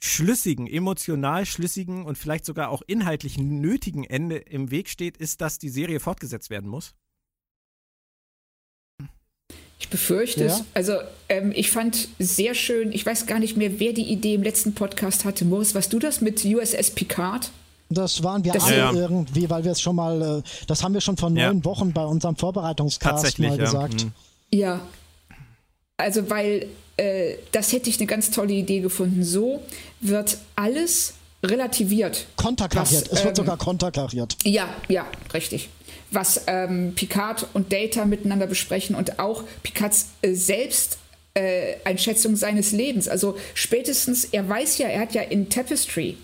[0.00, 5.58] schlüssigen, emotional schlüssigen und vielleicht sogar auch inhaltlich nötigen Ende im Weg steht, ist, dass
[5.58, 6.94] die Serie fortgesetzt werden muss?
[9.78, 10.52] Ich befürchte ja.
[10.52, 10.64] es.
[10.74, 14.42] Also ähm, ich fand sehr schön, ich weiß gar nicht mehr, wer die Idee im
[14.42, 15.44] letzten Podcast hatte.
[15.44, 17.50] Moritz, warst du das mit USS Picard?
[17.90, 18.92] Das waren wir das alle ja.
[18.92, 21.64] irgendwie, weil wir es schon mal, äh, das haben wir schon vor neun ja.
[21.64, 24.04] Wochen bei unserem Vorbereitungscast mal gesagt.
[24.04, 24.12] Mhm.
[24.52, 24.80] Ja,
[25.96, 29.24] also weil äh, das hätte ich eine ganz tolle Idee gefunden.
[29.24, 29.62] So
[30.00, 32.26] wird alles relativiert.
[32.36, 33.08] Konterkariert.
[33.10, 34.36] es wird ähm, sogar konterkariert.
[34.44, 35.68] Ja, ja, richtig.
[36.10, 40.98] Was ähm, Picard und Data miteinander besprechen und auch Picards äh, selbst
[41.34, 43.08] äh, Einschätzung seines Lebens.
[43.08, 46.16] Also spätestens, er weiß ja, er hat ja in Tapestry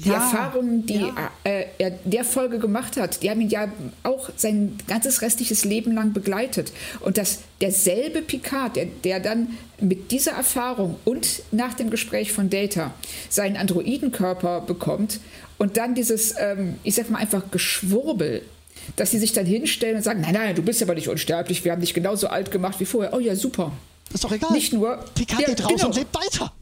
[0.00, 1.30] die ja, Erfahrungen, die ja.
[1.44, 3.72] äh, er der Folge gemacht hat, die haben ihn ja
[4.02, 6.72] auch sein ganzes restliches Leben lang begleitet.
[7.00, 12.50] Und dass derselbe Picard, der, der dann mit dieser Erfahrung und nach dem Gespräch von
[12.50, 12.92] Data
[13.28, 15.20] seinen Androidenkörper bekommt
[15.58, 18.42] und dann dieses, ähm, ich sag mal einfach Geschwurbel
[18.96, 21.72] dass sie sich dann hinstellen und sagen, nein, nein, du bist aber nicht unsterblich, wir
[21.72, 23.14] haben dich genauso alt gemacht wie vorher.
[23.14, 23.72] Oh ja, super.
[24.12, 24.52] Ist doch egal.
[24.52, 25.02] Nicht nur.
[25.14, 25.86] Picard ja, geht raus genau.
[25.86, 26.52] und lebt weiter.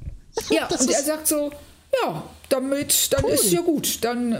[0.50, 1.50] Ja, und er sagt so,
[2.00, 3.30] ja, damit, dann cool.
[3.32, 3.98] ist ja gut.
[4.02, 4.38] Dann äh,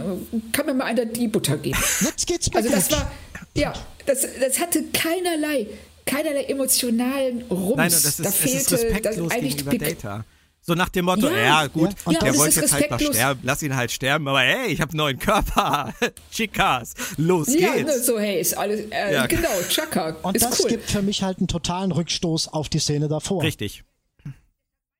[0.51, 1.77] kann mir mal einer die Butter geben.
[2.01, 3.11] Jetzt geht's Also das war,
[3.55, 3.73] ja,
[4.05, 5.67] das, das hatte keinerlei,
[6.05, 7.75] keinerlei emotionalen Rums.
[7.75, 10.25] Nein, das ist, da fehlte ist respektlos das eigentlich gegenüber Data.
[10.65, 13.61] So nach dem Motto, ja, ja gut, ja, der wollte jetzt halt mal sterben, lass
[13.63, 15.93] ihn halt sterben, aber hey, ich habe einen neuen Körper.
[16.31, 17.91] Chicas, los ja, geht's.
[17.91, 19.27] Ja, so hey, ist alles, äh, ja.
[19.27, 20.15] genau, Chaka.
[20.21, 20.69] Und das cool.
[20.69, 23.43] gibt für mich halt einen totalen Rückstoß auf die Szene davor.
[23.43, 23.83] Richtig.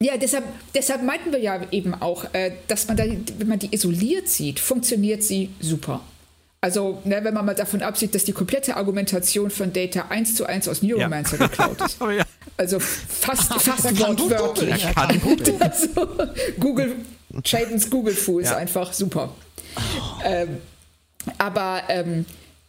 [0.04, 0.44] Ja, deshalb,
[0.76, 4.60] deshalb meinten wir ja eben auch, äh, dass man da, wenn man die isoliert sieht,
[4.60, 6.02] funktioniert sie super.
[6.60, 10.46] Also, ne, wenn man mal davon absieht, dass die komplette Argumentation von Data 1 zu
[10.46, 11.48] 1 aus Neuromancer ja.
[11.48, 11.98] geklaut ist.
[12.02, 12.24] oh, ja.
[12.58, 14.86] Also fast, fast wortwörtlich.
[15.22, 15.56] Google.
[15.60, 16.10] Also,
[16.60, 16.96] Google,
[17.46, 18.58] Chadens Google-Fu ist ja.
[18.58, 19.34] einfach super.
[19.78, 19.80] Oh.
[20.26, 20.58] Ähm,
[21.38, 22.26] aber ähm,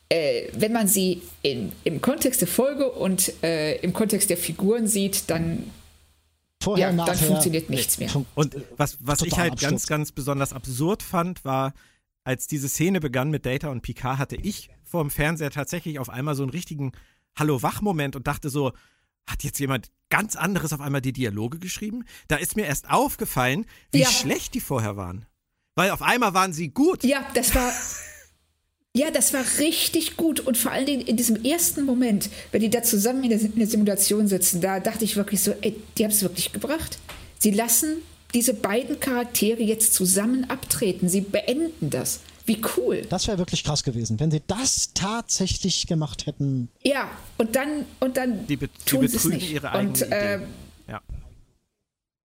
[0.09, 4.87] äh, wenn man sie in, im Kontext der Folge und äh, im Kontext der Figuren
[4.87, 5.70] sieht, dann
[6.65, 8.11] Vorher, ja, nachher, dann funktioniert nichts mehr.
[8.35, 9.71] Und was, was ich halt Absturz.
[9.71, 11.73] ganz, ganz besonders absurd fand, war,
[12.25, 16.09] als diese Szene begann mit Data und Picard, hatte ich vor dem Fernseher tatsächlich auf
[16.11, 16.93] einmal so einen richtigen
[17.39, 18.73] Hallo-Wach-Moment und dachte so,
[19.27, 22.05] hat jetzt jemand ganz anderes auf einmal die Dialoge geschrieben?
[22.29, 24.09] Da ist mir erst aufgefallen, wie Ja.
[24.09, 25.27] schlecht die vorher waren.
[25.75, 27.03] Weil auf einmal waren sie gut.
[27.05, 27.73] Ja, das war.
[28.97, 32.70] Ja, das war richtig gut und vor allen Dingen in diesem ersten Moment, wenn die
[32.70, 36.05] da zusammen in der, in der Simulation sitzen, da dachte ich wirklich so, ey, die
[36.05, 36.99] haben es wirklich gebracht.
[37.40, 37.97] Sie lassen
[38.34, 41.09] diese beiden Charaktere jetzt zusammen abtreten.
[41.09, 42.20] Sie beenden das.
[42.47, 43.03] Wie cool.
[43.09, 46.68] Das wäre wirklich krass gewesen, wenn sie das tatsächlich gemacht hätten.
[46.84, 49.51] Ja, und dann und dann Die, be die tun sie es betrügen nicht.
[49.51, 50.49] ihre eigenen und, äh, Ideen.
[50.88, 51.01] Ja.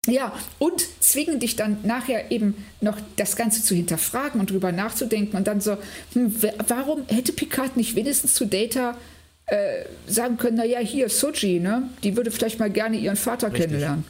[0.08, 5.36] Ja, und zwingen dich dann nachher eben noch das Ganze zu hinterfragen und drüber nachzudenken
[5.36, 5.76] und dann so,
[6.14, 6.34] hm,
[6.66, 8.96] warum hätte Picard nicht wenigstens zu Data
[9.46, 11.88] äh, sagen können, naja, hier, Soji, ne?
[12.02, 13.66] Die würde vielleicht mal gerne ihren Vater Richtig.
[13.66, 14.04] kennenlernen.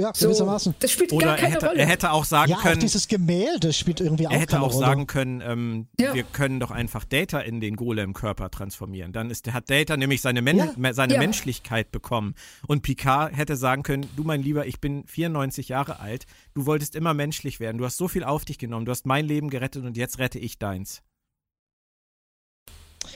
[0.00, 0.74] Ja, So, gewissermaßen.
[0.78, 1.78] das spielt Oder gar er keine hätte, Rolle.
[1.80, 4.64] er hätte auch sagen Ja, auch können, dieses Gemälde spielt irgendwie auch er hätte keine
[4.64, 4.86] auch Rolle.
[4.86, 6.14] sagen können, ähm, Ja.
[6.14, 9.12] wir können doch einfach Data in den Golem-Körper transformieren.
[9.12, 10.92] Dann ist, hat Data nämlich seine, Men Ja.
[10.94, 11.20] seine Ja.
[11.20, 12.34] Menschlichkeit bekommen.
[12.66, 16.24] Und Picard hätte sagen können, du mein Lieber, ich bin 94 Jahre alt,
[16.54, 19.26] du wolltest immer menschlich werden, du hast so viel auf dich genommen, du hast mein
[19.26, 21.02] Leben gerettet und jetzt rette ich deins.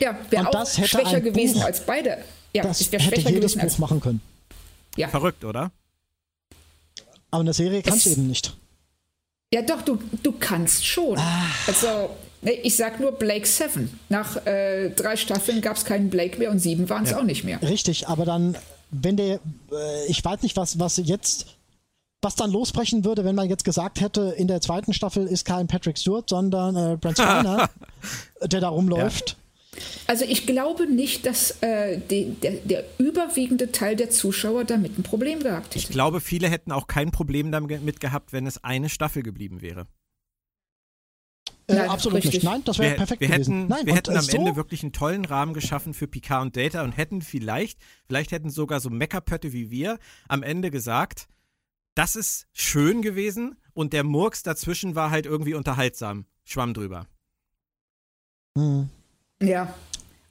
[0.01, 2.19] ja, wäre auch das hätte schwächer gewesen Buch- als beide.
[2.53, 4.21] Ja, das hätte jedes Buch machen können.
[4.97, 5.09] ja.
[5.09, 5.71] Verrückt, oder?
[7.35, 8.57] Aber eine Serie kann es Es- eben nicht.
[9.53, 11.19] Ja, doch, du, du kannst schon.
[11.19, 11.47] Ah.
[11.67, 12.11] Also,
[12.63, 13.89] ich sag nur Blake Seven.
[14.09, 17.19] Nach äh, drei Staffeln gab es keinen Blake mehr und sieben waren es Ja.
[17.19, 17.61] auch nicht mehr.
[17.63, 18.57] Richtig, aber dann,
[18.91, 19.41] wenn der,
[19.73, 21.47] äh, ich weiß nicht, was, was jetzt,
[22.23, 25.67] was dann losbrechen würde, wenn man jetzt gesagt hätte, in der zweiten Staffel ist kein
[25.67, 27.69] Patrick Stewart, sondern äh, Brent Spiner,
[28.43, 29.37] der da rumläuft.
[30.07, 35.03] Also ich glaube nicht, dass äh, die, der, der überwiegende Teil der Zuschauer damit ein
[35.03, 35.93] Problem gehabt Ich hätte.
[35.93, 39.87] glaube, viele hätten auch kein Problem damit gehabt, wenn es eine Staffel geblieben wäre.
[41.67, 42.35] Äh, Nein, absolut richtig.
[42.35, 42.45] nicht.
[42.45, 43.61] Nein, das wäre perfekt wir gewesen.
[43.61, 46.57] hätten, Nein, wir hätten am so, Ende wirklich einen tollen Rahmen geschaffen für Picard und
[46.57, 49.99] Data und hätten vielleicht, vielleicht hätten sogar so Meckerpötte wie wir
[50.29, 51.27] am Ende gesagt,
[51.95, 56.27] das ist schön gewesen und der Murks dazwischen war halt irgendwie unterhaltsam.
[56.45, 57.07] Schwamm drüber.
[58.59, 58.91] Hm.
[59.47, 59.73] Ja.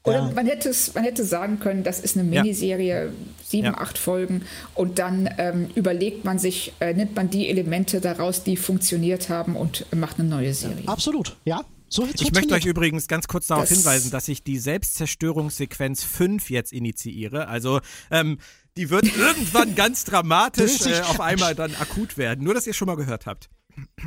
[0.05, 0.31] Oder Ja.
[0.35, 2.41] man hätte es, man hätte sagen können, das ist eine Ja.
[2.43, 3.77] Miniserie, sieben, Ja.
[3.77, 4.41] acht Folgen,
[4.75, 9.55] und dann ähm, überlegt man sich, äh, nimmt man die Elemente daraus, die funktioniert haben,
[9.55, 10.87] und macht eine neue Serie.
[10.87, 11.61] Absolut, ja.
[11.87, 16.49] So Ich möchte euch übrigens ganz kurz darauf Das- hinweisen, dass ich die Selbstzerstörungssequenz 5
[16.49, 17.47] jetzt initiiere.
[17.47, 17.79] Also,
[18.11, 18.39] ähm,
[18.77, 22.43] die wird irgendwann ganz dramatisch äh, auf einmal dann akut werden.
[22.43, 23.47] Nur, dass ihr schon mal gehört habt.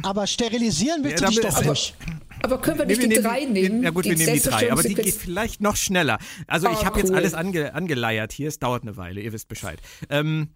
[0.03, 1.95] Aber sterilisieren willst Ja, du dich doch nicht.
[2.43, 3.83] Aber können wir Nee, nicht wir die nehmen drei die- nehmen?
[3.83, 6.19] Ja gut, wir nehmen die drei, aber die geht vielleicht noch schneller.
[6.47, 7.17] Also ich Oh, habe jetzt cool.
[7.17, 9.81] alles ange, angeleiert hier, es dauert eine Weile, ihr wisst Bescheid.
[10.11, 10.51] Ähm,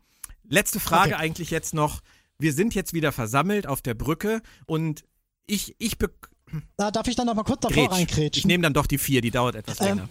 [0.48, 1.22] letzte Frage Okay.
[1.22, 2.00] eigentlich jetzt noch.
[2.38, 5.04] Wir sind jetzt wieder versammelt auf der Brücke und
[5.46, 6.10] ich, ich, be
[6.76, 8.38] Da darf ich dann noch mal kurz davor Grätsch.
[8.38, 10.08] ich nehme dann doch die vier, die dauert etwas Ähm, länger.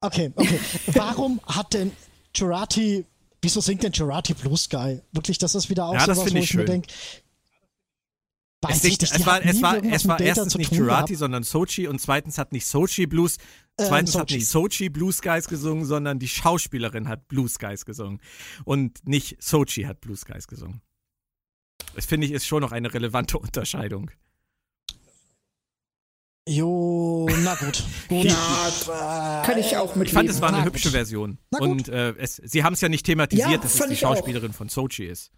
[0.00, 0.58] Okay, okay.
[0.88, 1.92] Warum hat denn
[2.34, 3.04] Jurati,
[3.40, 5.00] wieso singt denn Jurati Blue Sky?
[5.12, 6.66] Wirklich, das ist wieder auch Ja, so das was, finde wo ich ich mir schön.
[6.66, 6.88] denke,
[8.64, 11.42] weiß Es, ich nicht, es war, hat es war, es war erstens nicht Jurati, sondern
[11.44, 13.36] Sochi und zweitens hat nicht Sochi Blues,
[13.78, 14.34] Ähm, zweitens hat Sochi.
[14.40, 18.20] nicht Sochi Blue Skies gesungen, sondern die Schauspielerin hat Blue Skies gesungen
[18.64, 20.80] und nicht Sochi hat Blue Skies gesungen.
[21.94, 24.10] Das finde ich ist schon noch eine relevante Unterscheidung.
[26.46, 27.82] Jo, na gut.
[28.08, 28.24] gut.
[28.26, 30.92] Ja, kann ich auch mit Ich fand, es war eine Na hübsche gut.
[30.92, 31.38] Version.
[31.50, 31.68] Na gut.
[31.68, 34.14] Und äh, es, sie haben es ja nicht thematisiert, Ja, dass es die ich auch.
[34.14, 35.30] Schauspielerin von Sochi ist.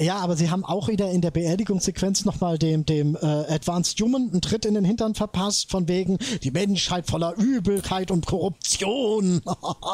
[0.00, 4.30] Ja, aber sie haben auch wieder in der Beerdigungssequenz nochmal dem, dem äh, Advanced Human
[4.32, 9.40] einen Tritt in den Hintern verpasst, von wegen die Menschheit voller Übelkeit und Korruption.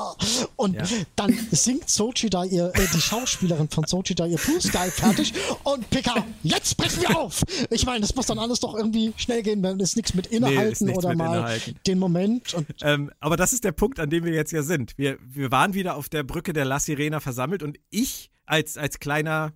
[0.57, 0.85] und Ja.
[1.17, 5.35] dann singt Sochi da ihr, äh, die Schauspielerin von Sochi da ihr Sky fertig
[5.65, 7.43] und Pika, jetzt brechen wir auf!
[7.71, 10.87] Ich meine, das muss dann alles doch irgendwie schnell gehen, wenn es nichts mit Innehalten
[10.87, 11.75] nichts oder mit mal Innehalten.
[11.87, 14.97] den Moment Ähm, aber das ist der Punkt, an dem wir jetzt ja sind.
[14.97, 18.99] Wir, wir waren wieder auf der Brücke der La Sirena versammelt und ich als, als
[19.01, 19.53] kleiner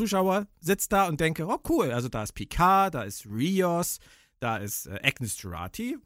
[0.00, 3.98] Zuschauer sitze da und denke, oh cool, also da ist Picard, da ist Rios,
[4.38, 5.98] da ist äh, Agnes Jurati.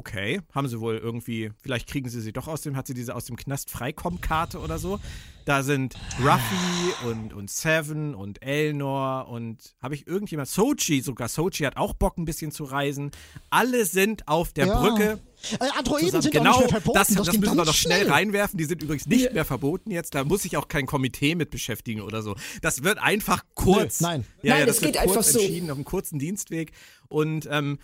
[0.00, 3.14] Okay, haben sie wohl irgendwie, vielleicht kriegen sie sie doch aus dem, hat sie diese
[3.14, 4.98] aus dem Knast Freikommen-Karte oder so.
[5.44, 5.94] Da sind
[6.24, 11.92] Ruffy und, und Seven und Elnor und habe ich irgendjemand, Sochi, sogar Sochi hat auch
[11.92, 13.10] Bock ein bisschen zu reisen.
[13.50, 14.80] Alle sind auf der Ja.
[14.80, 15.18] Brücke
[15.58, 16.22] äh, Androiden zusammen.
[16.22, 16.98] sind genau, auch nicht mehr verboten.
[16.98, 18.12] das, das, ging müssen wir noch schnell, schnell.
[18.12, 18.56] reinwerfen.
[18.56, 20.14] Die sind übrigens nicht mehr verboten jetzt.
[20.14, 22.36] Da muss sich auch kein Komitee mit beschäftigen oder so.
[22.62, 24.00] Das wird einfach kurz.
[24.00, 24.24] Nö, nein.
[24.42, 25.38] Ja, Nein, ja, das, das wird geht kurz einfach so.
[25.40, 26.72] entschieden auf einem kurzen Dienstweg.
[27.08, 27.78] Und ähm,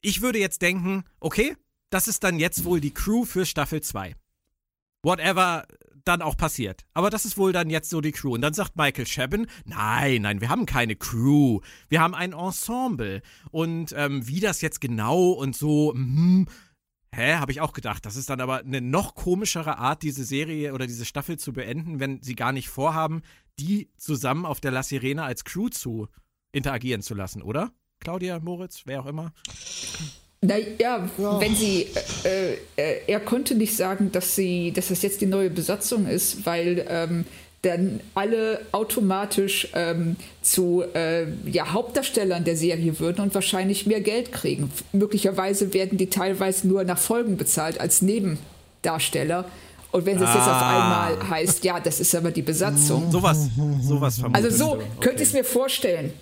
[0.00, 1.56] ich würde jetzt denken, okay,
[1.90, 4.14] das ist dann jetzt wohl die Crew für Staffel 2.
[5.02, 5.66] Whatever
[6.04, 6.86] dann auch passiert.
[6.94, 8.34] Aber das ist wohl dann jetzt so die Crew.
[8.34, 11.60] Und dann sagt Michael Chabon, nein, nein, wir haben keine Crew.
[11.88, 13.22] Wir haben ein Ensemble.
[13.50, 16.46] Und ähm, wie das jetzt genau und so, hm,
[17.12, 18.06] Hä, habe ich auch gedacht.
[18.06, 21.98] Das ist dann aber eine noch komischere Art, diese Serie oder diese Staffel zu beenden,
[21.98, 23.22] wenn sie gar nicht vorhaben,
[23.58, 26.08] die zusammen auf der La Sirena als Crew zu
[26.52, 27.72] interagieren zu lassen, oder?
[28.00, 29.32] Claudia, Moritz, wer auch immer.
[30.42, 31.40] Naja, ja.
[31.40, 31.86] wenn sie,
[32.24, 36.46] äh, äh, er konnte nicht sagen, dass sie, dass das jetzt die neue Besatzung ist,
[36.46, 37.26] weil ähm,
[37.60, 44.32] dann alle automatisch ähm, zu äh, ja, Hauptdarstellern der Serie würden und wahrscheinlich mehr Geld
[44.32, 44.72] kriegen.
[44.92, 49.44] Möglicherweise werden die teilweise nur nach Folgen bezahlt als Nebendarsteller.
[49.92, 50.34] Und wenn es ah.
[50.34, 51.10] jetzt auf ah.
[51.14, 53.10] einmal heißt, ja, das ist aber die Besatzung.
[53.10, 53.50] Sowas,
[53.82, 54.84] sowas Also so okay.
[55.00, 56.14] könnte ich es mir vorstellen.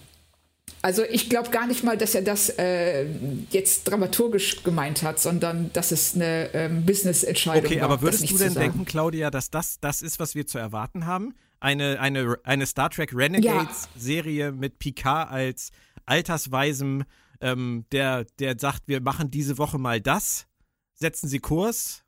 [0.88, 3.04] Also ich glaube gar nicht mal, dass er das äh,
[3.50, 8.54] jetzt dramaturgisch gemeint hat, sondern dass es eine ähm, Business-Entscheidung Okay, aber würdest du denn
[8.54, 11.34] denken, Claudia, dass das das ist, was wir zu erwarten haben?
[11.60, 14.50] Eine, eine, eine Star Trek Renegades-Serie ja.
[14.50, 15.72] mit Picard als
[16.06, 17.04] altersweisem,
[17.42, 20.46] ähm, der, der sagt, wir machen diese Woche mal das.
[20.94, 22.02] Setzen Sie Kurs?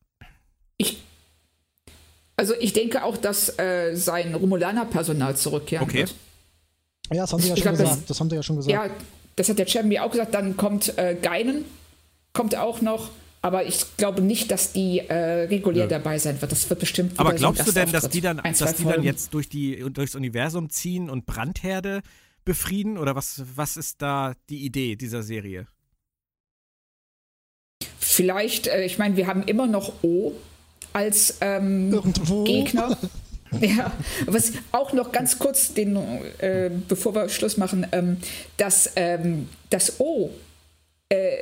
[0.78, 1.02] Ich
[2.34, 5.98] also ich denke auch, dass äh, sein Romulaner-Personal zurückkehren okay.
[5.98, 6.14] wird.
[7.12, 7.96] Ja, das haben sie ja, schon glaub, gesagt.
[7.96, 8.72] Das, das, haben sie ja schon gesagt.
[8.72, 8.90] Ja,
[9.36, 10.34] das hat der Champion auch gesagt.
[10.34, 11.64] Dann kommt äh, Geinen,
[12.32, 13.10] kommt auch noch.
[13.42, 15.88] Aber ich glaube nicht, dass die äh, regulär ja.
[15.88, 16.52] dabei sein wird.
[16.52, 17.18] Das wird bestimmt.
[17.18, 20.14] Aber glaubst du denn, dass die dann, Ein, dass die dann jetzt durch die, durchs
[20.14, 22.02] Universum ziehen und Brandherde
[22.44, 22.98] befrieden?
[22.98, 25.66] Oder was, was ist da die Idee dieser Serie?
[27.98, 30.32] Vielleicht, äh, ich meine, wir haben immer noch O
[30.92, 31.90] als ähm,
[32.44, 32.98] Gegner.
[33.60, 33.92] Ja,
[34.26, 35.96] was auch noch ganz kurz, den,
[36.38, 38.18] äh, bevor wir Schluss machen, ähm,
[38.56, 40.30] dass ähm, das O,
[41.08, 41.38] äh,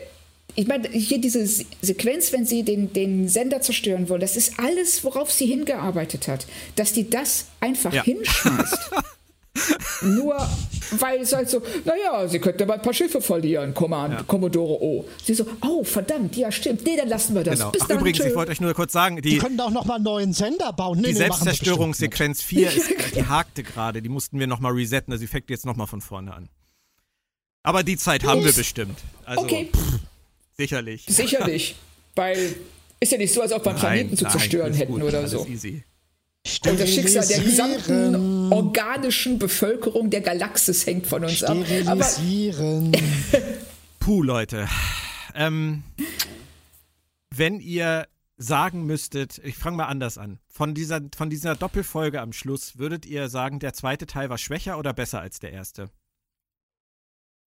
[0.55, 5.05] ich meine, hier diese Sequenz, wenn sie den, den Sender zerstören wollen, das ist alles,
[5.05, 6.47] worauf sie hingearbeitet hat.
[6.74, 8.02] Dass die das einfach ja.
[8.02, 8.90] hinschmeißt.
[10.02, 10.36] Nur
[10.98, 14.22] weil es halt so, naja, sie könnten aber ein paar Schiffe verlieren, Command, ja.
[14.22, 15.04] Commodore O.
[15.22, 16.84] Sie so, oh, verdammt, ja, stimmt.
[16.84, 17.58] Nee, dann lassen wir das.
[17.58, 17.70] Genau.
[17.72, 18.28] Bis Ach, dann, übrigens, tschö.
[18.28, 20.98] ich wollte euch nur kurz sagen, die, die können auch nochmal einen neuen Sender bauen.
[20.98, 24.02] Nee, die nee, Selbstzerstörungssequenz 4, ist, die hakte gerade.
[24.02, 25.12] Die mussten wir nochmal resetten.
[25.12, 26.48] Also, sie fängt jetzt nochmal von vorne an.
[27.62, 28.98] Aber die Zeit haben wir bestimmt.
[29.24, 29.70] Also, okay.
[29.74, 29.98] Pff,
[30.56, 31.04] sicherlich.
[31.08, 31.76] Sicherlich.
[32.14, 32.54] Weil
[33.00, 35.46] ist ja nicht so, als ob wir einen Planeten zu zerstören hätten gut, oder so.
[35.46, 35.84] Easy.
[36.66, 41.56] Und das Schicksal der gesamten organischen Bevölkerung der Galaxis hängt von uns ab.
[41.64, 42.92] Sterilisieren.
[43.98, 44.68] Puh, Leute.
[45.34, 45.82] Ähm,
[47.34, 52.32] wenn ihr sagen müsstet, ich fange mal anders an, von dieser, von dieser Doppelfolge am
[52.32, 55.90] Schluss, würdet ihr sagen, der zweite Teil war schwächer oder besser als der erste?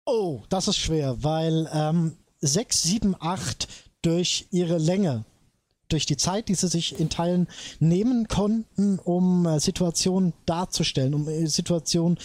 [0.05, 3.67] Oh, das ist schwer, weil ähm, 6, 7, 8
[4.01, 5.23] durch ihre Länge
[5.93, 7.47] durch die Zeit, die sie sich in Teilen
[7.79, 12.17] nehmen konnten, um äh, Situationen darzustellen, um äh, Situationen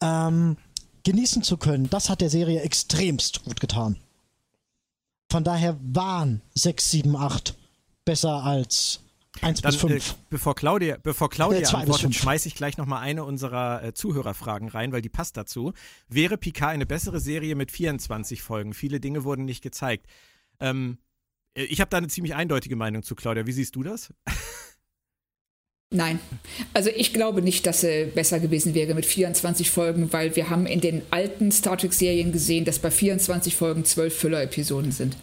[0.00, 0.56] ähm,
[1.04, 1.88] genießen zu können.
[1.90, 3.96] Das hat der Serie extremst gut getan.
[5.30, 7.56] Von daher waren 6, 7, 8
[8.04, 9.00] besser als
[9.40, 10.10] 1 Dann, bis 5.
[10.10, 14.68] Äh, bevor Claudia, bevor Claudia äh, antwortet, schmeiße ich gleich nochmal eine unserer äh, Zuhörerfragen
[14.68, 15.72] rein, weil die passt dazu.
[16.08, 18.74] Wäre Picard eine bessere Serie mit 24 Folgen?
[18.74, 20.06] Viele Dinge wurden nicht gezeigt.
[20.60, 21.03] Ähm, äh,
[21.54, 23.46] ich habe da eine ziemlich eindeutige Meinung zu, Claudia.
[23.46, 24.12] Wie siehst du das?
[25.90, 26.18] Nein.
[26.72, 30.66] Also ich glaube nicht, dass er besser gewesen wäre mit 24 Folgen, weil wir haben
[30.66, 35.16] in den alten Star Trek-Serien gesehen, dass bei 24 Folgen zwölf Füller-Episoden sind.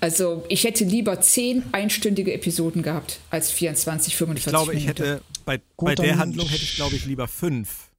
[0.00, 5.22] Also ich hätte lieber zehn einstündige Episoden gehabt als 24, 45 Ich glaube, ich hätte
[5.44, 7.90] bei, bei der Handlung hätte ich, glaube ich, lieber fünf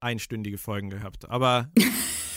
[0.00, 1.28] einstündige Folgen gehabt.
[1.28, 1.70] Aber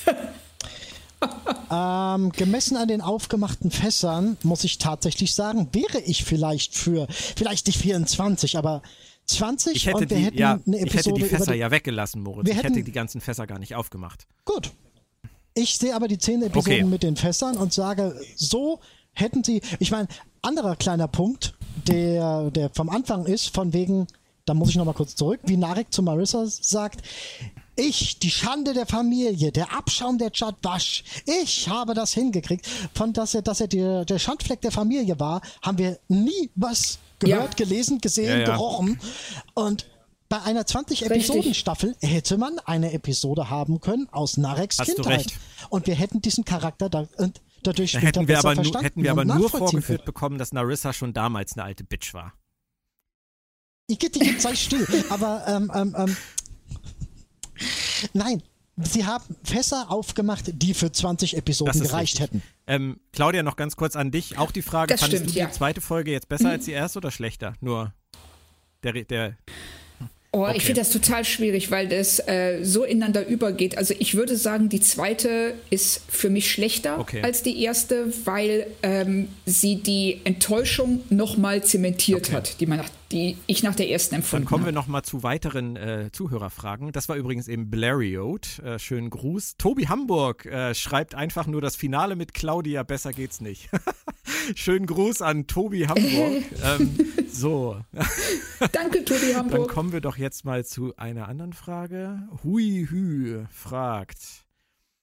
[1.71, 7.67] Ähm, gemessen an den aufgemachten Fässern muss ich tatsächlich sagen, wäre ich vielleicht für, vielleicht
[7.67, 8.81] nicht 24, aber
[9.25, 10.85] 20 ich hätte und wir die, hätten ja, eine Episode.
[10.85, 12.49] Ich hätte die Fässer ja weggelassen, Moritz.
[12.49, 14.27] ich hätten, hätte die ganzen Fässer gar nicht aufgemacht.
[14.45, 14.71] Gut.
[15.53, 16.83] Ich sehe aber die zehn Episoden okay.
[16.83, 18.79] mit den Fässern und sage, so
[19.13, 19.61] hätten sie.
[19.79, 20.07] Ich meine,
[20.41, 21.53] anderer kleiner Punkt,
[21.87, 24.07] der, der vom Anfang ist, von wegen,
[24.45, 27.01] da muss ich nochmal kurz zurück, wie Narek zu Marissa sagt,
[27.75, 31.03] ich, die Schande der Familie, der Abschaum der Chadwasch.
[31.25, 32.67] Ich habe das hingekriegt.
[32.93, 36.99] Von dass er, dass er der, der Schandfleck der Familie war, haben wir nie was
[37.19, 37.65] gehört, ja.
[37.65, 38.45] gelesen, gesehen, ja, ja.
[38.45, 38.99] gerochen.
[39.53, 39.85] Und
[40.29, 45.33] bei einer 20-Episoden-Staffel hätte man eine Episode haben können aus Nareks Hast Kindheit.
[45.69, 49.11] Und wir hätten diesen Charakter da, und dadurch da hätten wir aber, nu, hätten wir
[49.11, 52.33] aber nur vorgeführt bekommen, dass Narissa schon damals eine alte Bitch war.
[53.87, 54.87] Ich gebe dich jetzt still.
[55.09, 56.17] aber ähm, ähm, ähm,
[58.13, 58.41] Nein,
[58.77, 62.19] sie haben Fässer aufgemacht, die für 20 Episoden gereicht richtig.
[62.19, 62.43] hätten.
[62.67, 64.37] Ähm, Claudia, noch ganz kurz an dich.
[64.37, 66.51] Auch die Frage, das fandest stimmt, du die zweite Folge jetzt besser mhm.
[66.51, 67.53] als die erste oder schlechter?
[67.61, 67.93] Nur
[68.83, 69.37] der, der
[70.33, 70.53] Oh, okay.
[70.55, 73.77] ich finde das total schwierig, weil das äh, so ineinander übergeht.
[73.77, 77.21] Also ich würde sagen, die zweite ist für mich schlechter okay.
[77.21, 82.35] als die erste, weil ähm, sie die Enttäuschung nochmal zementiert okay.
[82.37, 84.45] hat, die, man nach, die ich nach der ersten empfunden habe.
[84.45, 86.91] Dann kommen wir nochmal zu weiteren äh, Zuhörerfragen.
[86.91, 88.59] Das war übrigens eben Blariot.
[88.59, 89.55] Äh, schönen Gruß.
[89.57, 93.69] Tobi Hamburg äh, schreibt einfach nur das Finale mit Claudia, besser geht's nicht.
[94.55, 96.43] schönen Gruß an Tobi Hamburg.
[96.63, 96.97] ähm,
[97.29, 97.77] so.
[98.71, 99.67] Danke, Tobi Hamburg.
[99.67, 102.27] Dann kommen wir doch jetzt mal zu einer anderen Frage.
[102.43, 104.45] Hui Hü fragt.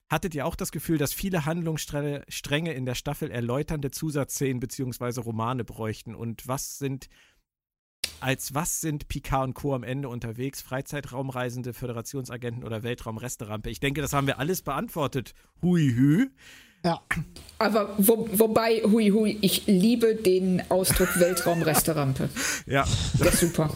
[0.09, 5.21] Hattet ihr auch das Gefühl, dass viele Handlungsstränge in der Staffel erläuternde Zusatzszenen bzw.
[5.21, 6.15] Romane bräuchten?
[6.15, 7.09] Und was sind,
[8.21, 9.75] als was sind Picard und Co.
[9.75, 10.63] am Ende unterwegs?
[10.63, 13.71] Freizeitraumreisende, Föderationsagenten oder Weltraumresterampe?
[13.71, 15.35] Ich denke, das haben wir alles beantwortet.
[15.63, 16.27] Hui Hü.
[16.85, 17.01] Ja.
[17.59, 22.29] Aber wo, wobei, hui hui, ich liebe den Ausdruck Weltraumrestaurante.
[22.67, 22.87] ja.
[23.19, 23.75] Das ist super.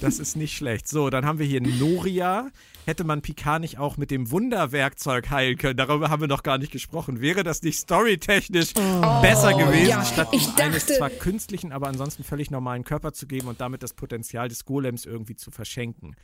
[0.00, 0.86] Das ist nicht schlecht.
[0.86, 2.50] So, dann haben wir hier Noria.
[2.86, 5.76] Hätte man Picard nicht auch mit dem Wunderwerkzeug heilen können?
[5.76, 7.20] Darüber haben wir noch gar nicht gesprochen.
[7.20, 10.04] Wäre das nicht storytechnisch oh, besser gewesen, ja.
[10.04, 13.92] statt ihm eines zwar künstlichen, aber ansonsten völlig normalen Körper zu geben und damit das
[13.92, 16.16] Potenzial des Golems irgendwie zu verschenken?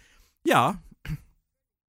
[0.46, 0.80] Ja,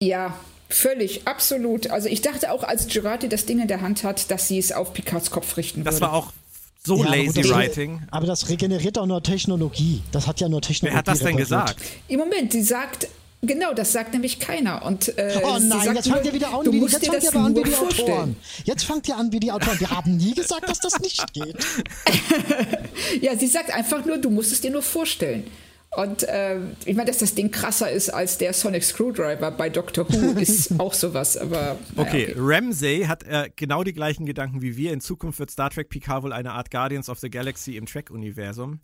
[0.05, 0.37] ja,
[0.69, 1.89] völlig, absolut.
[1.89, 4.71] Also ich dachte auch, als Girardi das Ding in der Hand hat, dass sie es
[4.71, 6.01] auf Picards Kopf richten das würde.
[6.01, 6.33] Das war auch
[6.83, 8.01] so ja, lazy das, writing.
[8.11, 10.03] Aber das regeneriert auch nur Technologie.
[10.11, 10.93] Das hat ja nur Technologie.
[10.93, 11.81] Wer hat das denn gesagt?
[12.07, 13.07] Im Moment, sie sagt,
[13.47, 14.83] Genau, das sagt nämlich keiner.
[14.83, 17.63] Und, äh, oh nein, jetzt fangt ihr wieder an, wie, jetzt fangt ihr an wie
[17.63, 18.35] die Autoren.
[18.63, 19.79] Jetzt fangt ihr an wie die Autoren.
[19.79, 21.55] Wir haben nie gesagt, dass das nicht geht.
[23.21, 25.45] ja, sie sagt einfach nur, du musst es dir nur vorstellen.
[25.95, 30.07] Und äh, ich meine, dass das Ding krasser ist als der Sonic Screwdriver bei Doctor
[30.09, 31.37] Who, ist auch sowas.
[31.37, 32.31] Aber naja, okay.
[32.31, 34.91] okay, Ramsey hat äh, genau die gleichen Gedanken wie wir.
[34.91, 38.81] In Zukunft wird Star Trek Picard wohl eine Art Guardians of the Galaxy im Trek-Universum.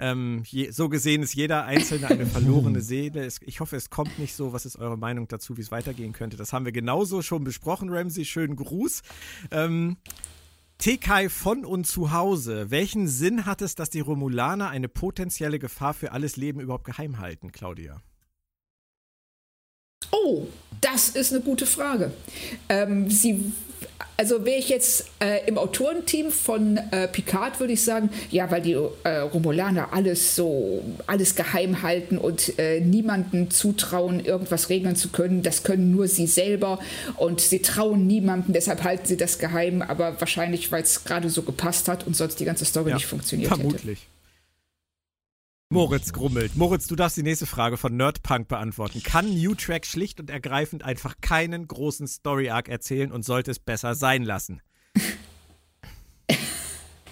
[0.00, 3.24] Ähm, so gesehen ist jeder Einzelne eine verlorene Seele.
[3.24, 4.52] Es, ich hoffe, es kommt nicht so.
[4.52, 6.36] Was ist eure Meinung dazu, wie es weitergehen könnte?
[6.36, 8.24] Das haben wir genauso schon besprochen, Ramsey.
[8.24, 9.02] Schönen Gruß.
[9.50, 9.98] Ähm,
[10.80, 12.70] Tekai von und zu Hause.
[12.70, 17.18] Welchen Sinn hat es, dass die Romulaner eine potenzielle Gefahr für alles Leben überhaupt geheim
[17.18, 18.00] halten, Claudia?
[20.10, 20.46] Oh,
[20.80, 22.12] das ist eine gute Frage.
[22.70, 23.52] Ähm, sie
[24.16, 28.62] also wäre ich jetzt äh, im Autorenteam von äh, Picard, würde ich sagen, ja, weil
[28.62, 35.08] die äh, Romulaner alles so, alles geheim halten und äh, niemandem zutrauen, irgendwas regeln zu
[35.08, 35.42] können.
[35.42, 36.78] Das können nur sie selber
[37.16, 41.42] und sie trauen niemandem, deshalb halten sie das geheim, aber wahrscheinlich, weil es gerade so
[41.42, 44.00] gepasst hat und sonst die ganze Story ja, nicht funktioniert vermutlich.
[44.00, 44.19] hätte.
[45.72, 46.56] Moritz grummelt.
[46.56, 49.04] Moritz, du darfst die nächste Frage von Nerdpunk beantworten.
[49.04, 53.94] Kann New Track schlicht und ergreifend einfach keinen großen Story-Arc erzählen und sollte es besser
[53.94, 54.60] sein lassen?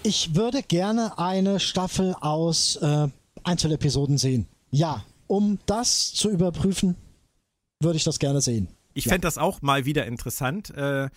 [0.03, 3.07] Ich würde gerne eine Staffel aus äh,
[3.43, 4.45] Einzelepisoden sehen.
[4.71, 6.97] Ja, um das zu überprüfen,
[7.79, 8.67] würde ich das gerne sehen.
[8.93, 9.11] Ich ja.
[9.11, 10.69] fände das auch mal wieder interessant.
[10.71, 11.09] Äh,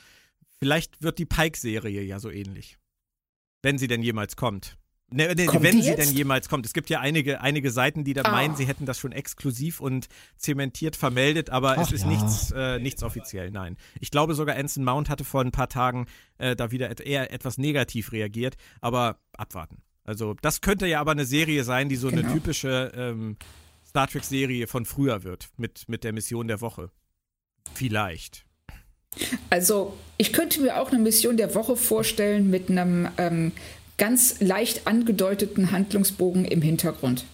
[0.61, 2.79] vielleicht wird die Pike-Serie ja so ähnlich.
[3.63, 4.77] Wenn sie denn jemals kommt.
[5.13, 6.67] Ne, ne, wenn sie denn jemals kommt.
[6.67, 8.31] Es gibt ja einige, einige Seiten, die da ah.
[8.31, 12.09] meinen, sie hätten das schon exklusiv und zementiert vermeldet, aber Ach es ist ja.
[12.09, 13.77] nichts, äh, nichts offiziell, nein.
[14.01, 16.07] Ich glaube sogar Anson Mount hatte vor ein paar Tagen
[16.39, 19.83] äh, da wieder et eher etwas negativ reagiert, aber abwarten.
[20.05, 22.23] Also das könnte ja aber eine Serie sein, die so genau.
[22.23, 23.37] eine typische ähm,
[23.87, 26.91] Star Trek-Serie von früher wird, mit, mit der Mission der Woche.
[27.75, 28.47] Vielleicht.
[29.51, 33.53] Also, ich könnte mir auch eine Mission der Woche vorstellen mit einem ähm,
[33.99, 37.25] ganz leicht angedeuteten Handlungsbogen im Hintergrund.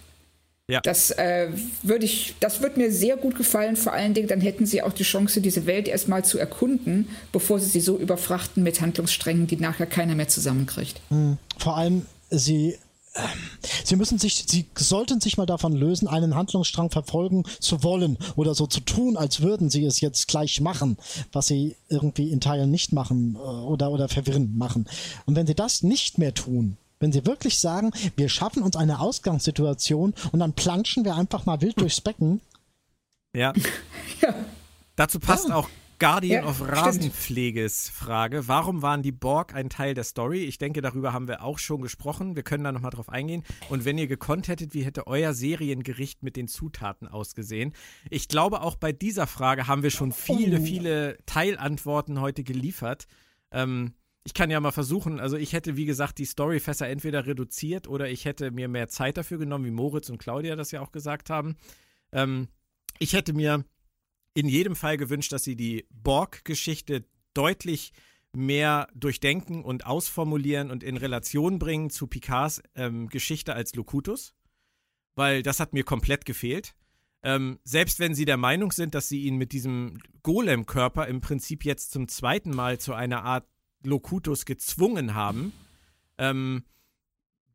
[0.70, 0.80] Ja.
[0.82, 1.48] Das äh,
[1.82, 3.74] würde ich, das wird mir sehr gut gefallen.
[3.74, 7.58] Vor allen Dingen, dann hätten sie auch die Chance, diese Welt erstmal zu erkunden, bevor
[7.58, 11.00] sie sie so überfrachten mit Handlungssträngen, die nachher keiner mehr zusammenkriegt.
[11.08, 11.38] Hm.
[11.56, 12.76] Vor allem, sie
[13.84, 18.54] Sie müssen sich, Sie sollten sich mal davon lösen, einen Handlungsstrang verfolgen zu wollen oder
[18.54, 20.96] so zu tun, als würden Sie es jetzt gleich machen,
[21.32, 24.88] was Sie irgendwie in Teilen nicht machen äh, oder, oder verwirrend machen.
[25.26, 29.00] Und wenn Sie das nicht mehr tun, wenn Sie wirklich sagen, wir schaffen uns eine
[29.00, 32.40] Ausgangssituation und dann planschen wir einfach mal wild durchs Becken.
[33.34, 33.52] Ja.
[34.20, 34.34] ja.
[34.96, 35.56] Dazu passt ja.
[35.56, 38.46] auch Guardian ja, of Rasenpfleges Frage.
[38.46, 40.44] Warum waren die Borg ein Teil der Story?
[40.44, 42.36] Ich denke, darüber haben wir auch schon gesprochen.
[42.36, 43.42] Wir können da nochmal drauf eingehen.
[43.68, 47.72] Und wenn ihr gekonnt hättet, wie hätte euer Seriengericht mit den Zutaten ausgesehen?
[48.10, 50.64] Ich glaube, auch bei dieser Frage haben wir schon viele, oh.
[50.64, 53.06] viele Teilantworten heute geliefert.
[53.50, 53.94] Ähm,
[54.24, 58.08] ich kann ja mal versuchen, also ich hätte, wie gesagt, die Storyfässer entweder reduziert oder
[58.08, 61.30] ich hätte mir mehr Zeit dafür genommen, wie Moritz und Claudia das ja auch gesagt
[61.30, 61.56] haben.
[62.12, 62.48] Ähm,
[62.98, 63.64] ich hätte mir
[64.38, 67.04] in jedem Fall gewünscht, dass sie die Borg-Geschichte
[67.34, 67.92] deutlich
[68.32, 74.34] mehr durchdenken und ausformulieren und in Relation bringen zu Picards ähm, Geschichte als Locutus,
[75.16, 76.76] weil das hat mir komplett gefehlt.
[77.24, 81.64] ähm, selbst wenn sie der Meinung sind, dass sie ihn mit diesem Golem-Körper im Prinzip
[81.64, 83.44] jetzt zum zweiten Mal zu einer Art
[83.82, 85.52] Locutus gezwungen haben,
[86.16, 86.62] ähm,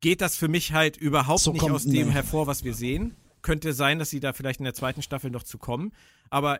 [0.02, 2.14] geht das für mich halt überhaupt so nicht aus dem nee.
[2.14, 3.16] hervor, was wir sehen.
[3.44, 5.94] Könnte sein, dass sie da vielleicht in der zweiten Staffel noch zu kommen.
[6.32, 6.60] Aber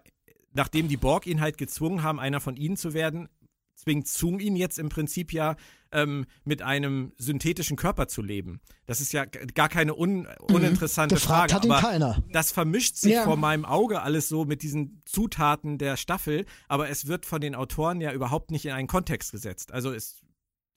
[0.54, 3.28] nachdem die Borg ihn halt gezwungen haben, einer von ihnen zu werden,
[3.76, 5.56] zwingt Zoom ihn jetzt im Prinzip ja
[5.92, 8.62] ähm, mit einem synthetischen Körper zu leben.
[8.86, 10.28] Das ist ja gar keine un mhm.
[10.56, 11.54] uninteressante Gefragt Frage.
[11.56, 12.24] Hat ihn aber keiner.
[12.32, 13.24] das vermischt sich ja.
[13.24, 17.56] vor meinem Auge alles so mit diesen Zutaten der Staffel, aber es wird von den
[17.56, 19.72] Autoren ja überhaupt nicht in einen Kontext gesetzt.
[19.72, 20.22] Also es,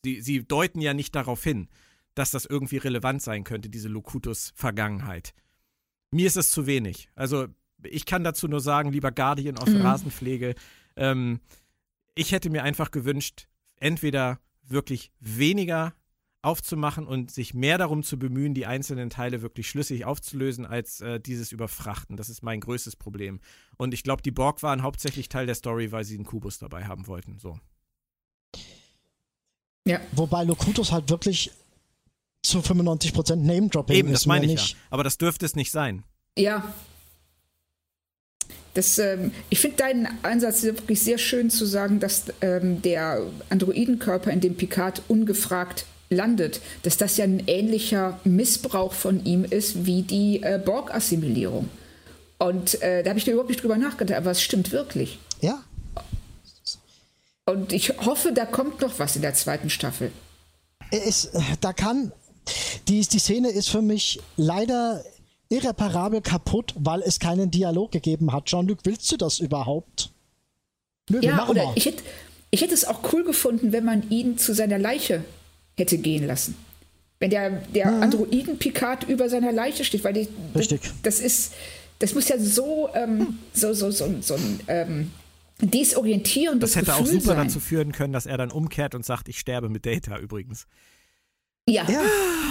[0.04, 1.68] sie, sie deuten ja nicht darauf hin,
[2.14, 5.34] dass das irgendwie relevant sein könnte, diese Locutus-Vergangenheit.
[6.16, 7.10] Mir ist es zu wenig.
[7.14, 7.46] Also
[7.82, 9.82] ich kann dazu nur sagen, lieber Guardian aus mhm.
[9.82, 10.54] Rasenpflege,
[10.96, 11.40] ähm,
[12.14, 15.92] ich hätte mir einfach gewünscht, entweder wirklich weniger
[16.40, 21.20] aufzumachen und sich mehr darum zu bemühen, die einzelnen Teile wirklich schlüssig aufzulösen, als äh,
[21.20, 22.16] dieses Überfrachten.
[22.16, 23.40] Das ist mein größtes Problem.
[23.76, 26.86] Und ich glaube, die Borg waren hauptsächlich Teil der Story, weil sie einen Kubus dabei
[26.86, 27.38] haben wollten.
[27.38, 27.58] So.
[29.86, 30.00] Ja.
[30.12, 31.50] Wobei Locutus halt wirklich
[32.46, 33.98] zu 95% Name-Dropping ist.
[33.98, 34.70] Eben, das meine ich nicht.
[34.72, 34.78] Ja.
[34.90, 36.04] Aber das dürfte es nicht sein.
[36.38, 36.64] Ja,
[38.76, 44.30] das, ähm, ich finde deinen Ansatz wirklich sehr schön zu sagen, dass ähm, der Androidenkörper,
[44.30, 50.02] in dem Picard ungefragt landet, dass das ja ein ähnlicher Missbrauch von ihm ist wie
[50.02, 51.70] die äh, Borg-Assimilierung.
[52.38, 55.18] Und äh, da habe ich da überhaupt nicht drüber nachgedacht, aber es stimmt wirklich.
[55.40, 55.62] Ja.
[57.46, 60.12] Und ich hoffe, da kommt noch was in der zweiten Staffel.
[60.90, 62.12] Es, äh, da kann.
[62.88, 65.02] Die, die Szene ist für mich leider
[65.48, 68.46] irreparabel kaputt, weil es keinen Dialog gegeben hat.
[68.46, 70.10] Jean-Luc, willst du das überhaupt?
[71.08, 72.02] Nö, ja, oder ich hätte,
[72.50, 75.24] ich hätte es auch cool gefunden, wenn man ihn zu seiner Leiche
[75.76, 76.56] hätte gehen lassen.
[77.18, 78.02] Wenn der, der mhm.
[78.02, 80.82] Androiden-Picard über seiner Leiche steht, weil die, Richtig.
[81.02, 81.52] Das, das ist,
[81.98, 83.38] das muss ja so, ähm, hm.
[83.54, 85.10] so, so, so, so ein ähm,
[85.60, 87.46] desorientierendes Das hätte Gefühl auch super sein.
[87.48, 90.66] dazu führen können, dass er dann umkehrt und sagt, ich sterbe mit Data übrigens.
[91.68, 92.00] Ja, ja,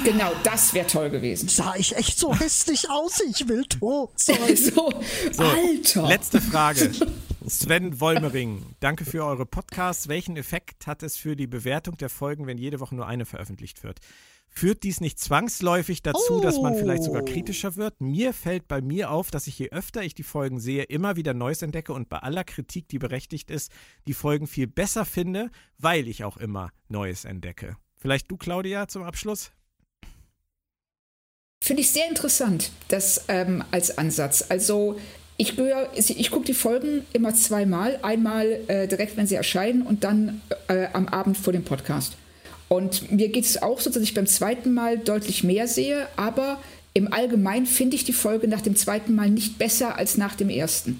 [0.03, 1.47] genau, das wäre toll gewesen.
[1.47, 3.21] Sah ich echt so hässlich aus?
[3.21, 4.35] Ich will tot sein.
[4.57, 4.91] so,
[5.31, 6.07] so, Alter.
[6.09, 6.91] Letzte Frage.
[7.47, 10.09] Sven Wolmering, danke für eure Podcasts.
[10.09, 13.85] Welchen Effekt hat es für die Bewertung der Folgen, wenn jede Woche nur eine veröffentlicht
[13.85, 13.99] wird?
[14.49, 16.41] Führt dies nicht zwangsläufig dazu, oh.
[16.41, 17.25] dass man vielleicht sogar oh.
[17.25, 18.01] kritischer wird?
[18.01, 21.33] Mir fällt bei mir auf, dass ich je öfter ich die Folgen sehe, immer wieder
[21.33, 23.71] Neues entdecke und bei aller Kritik, die berechtigt ist,
[24.07, 27.77] die Folgen viel besser finde, weil ich auch immer Neues entdecke.
[28.05, 29.49] Vielleicht du, Claudia, zum Abschluss?
[31.59, 34.45] Finde ich sehr interessant, das ähm, als Ansatz.
[34.47, 34.99] Also
[35.37, 37.97] ich, ich gucke die Folgen immer zweimal.
[38.03, 42.15] Einmal äh, direkt, wenn sie erscheinen und dann äh, am Abend vor dem Podcast.
[42.67, 46.61] Und mir geht es auch so, dass ich beim zweiten Mal deutlich mehr sehe, aber
[46.93, 50.51] im Allgemeinen finde ich die Folge nach dem zweiten Mal nicht besser als nach dem
[50.51, 50.99] ersten.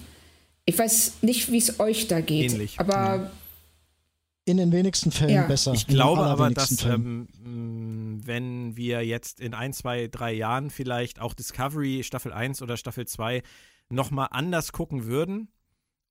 [0.66, 2.80] Ich weiß nicht, wie es euch da geht, Ähnlich.
[2.80, 3.32] aber ja
[4.46, 5.48] in den wenigsten Fällen ja.
[5.48, 5.74] besser.
[5.74, 7.28] Ich glaube aber, dass ähm,
[8.26, 13.08] wenn wir jetzt in ein, zwei, drei Jahren vielleicht auch Discovery Staffel 1 oder Staffel
[13.08, 13.42] 2
[13.90, 15.50] nochmal anders gucken würden,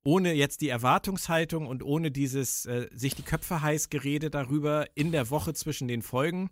[0.03, 5.11] ohne jetzt die Erwartungshaltung und ohne dieses äh, sich die Köpfe heiß Gerede darüber in
[5.11, 6.49] der Woche zwischen den Folgen,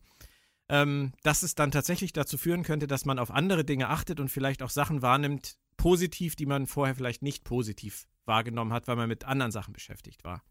[0.70, 4.30] ähm, dass es dann tatsächlich dazu führen könnte, dass man auf andere Dinge achtet und
[4.30, 9.10] vielleicht auch Sachen wahrnimmt, positiv, die man vorher vielleicht nicht positiv wahrgenommen hat, weil man
[9.10, 10.42] mit anderen Sachen beschäftigt war.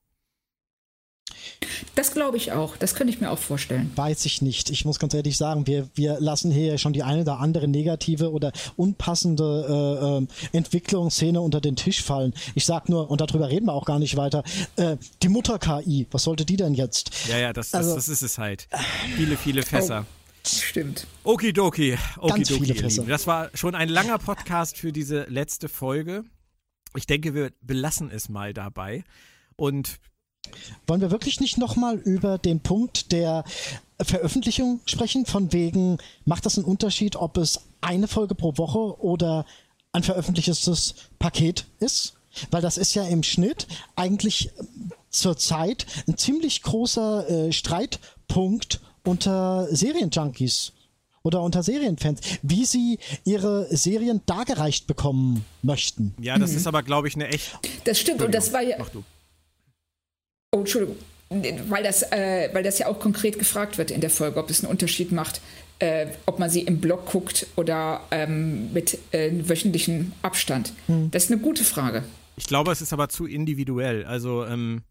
[1.95, 2.77] Das glaube ich auch.
[2.77, 3.91] Das könnte ich mir auch vorstellen.
[3.97, 4.71] Weiß ich nicht.
[4.71, 8.31] Ich muss ganz ehrlich sagen, wir, wir lassen hier schon die eine oder andere negative
[8.31, 10.23] oder unpassende
[10.53, 12.33] äh, äh, Entwicklungsszene unter den Tisch fallen.
[12.55, 14.43] Ich sag nur, und darüber reden wir auch gar nicht weiter,
[14.77, 17.11] äh, die Mutter-KI, was sollte die denn jetzt?
[17.29, 18.69] Ja, ja, das, das, also, das ist es halt.
[19.17, 20.07] Viele, viele Fässer.
[20.09, 20.19] Oh.
[20.45, 21.07] Stimmt.
[21.23, 21.97] Okidoki.
[22.19, 22.75] Okidoki.
[23.07, 26.25] Das war schon ein langer Podcast für diese letzte Folge.
[26.97, 29.05] Ich denke, wir belassen es mal dabei.
[29.55, 30.01] Und
[30.87, 33.45] wollen wir wirklich nicht nochmal über den Punkt der
[34.01, 35.27] Veröffentlichung sprechen?
[35.27, 39.47] Von wegen, macht das einen Unterschied, ob es eine Folge pro Woche oder
[39.93, 42.15] ein veröffentlichtes Paket ist?
[42.51, 44.51] Weil das ist ja im Schnitt eigentlich
[45.11, 50.73] zurzeit ein ziemlich großer äh, Streitpunkt unter Serienjunkies
[51.23, 56.15] oder unter Serienfans, wie sie ihre Serien dargereicht bekommen möchten.
[56.21, 56.57] Ja, das mhm.
[56.57, 57.59] ist aber, glaube ich, eine echt.
[57.85, 58.77] Das stimmt, und das war ja.
[58.79, 59.05] Mach du.
[60.55, 60.97] Oh, Entschuldigung.
[61.31, 64.63] Weil das, äh, weil das ja auch konkret gefragt wird in der Folge, ob es
[64.63, 65.41] einen Unterschied macht,
[65.79, 70.75] äh, ob man sie im Blog guckt oder ähm, mit äh, wöchentlichem Abstand.
[70.87, 71.11] Hm.
[71.11, 72.05] Das ist eine gute Frage.
[72.37, 74.05] Ich glaube, es ist aber zu individuell.
[74.05, 74.83] Also ähm,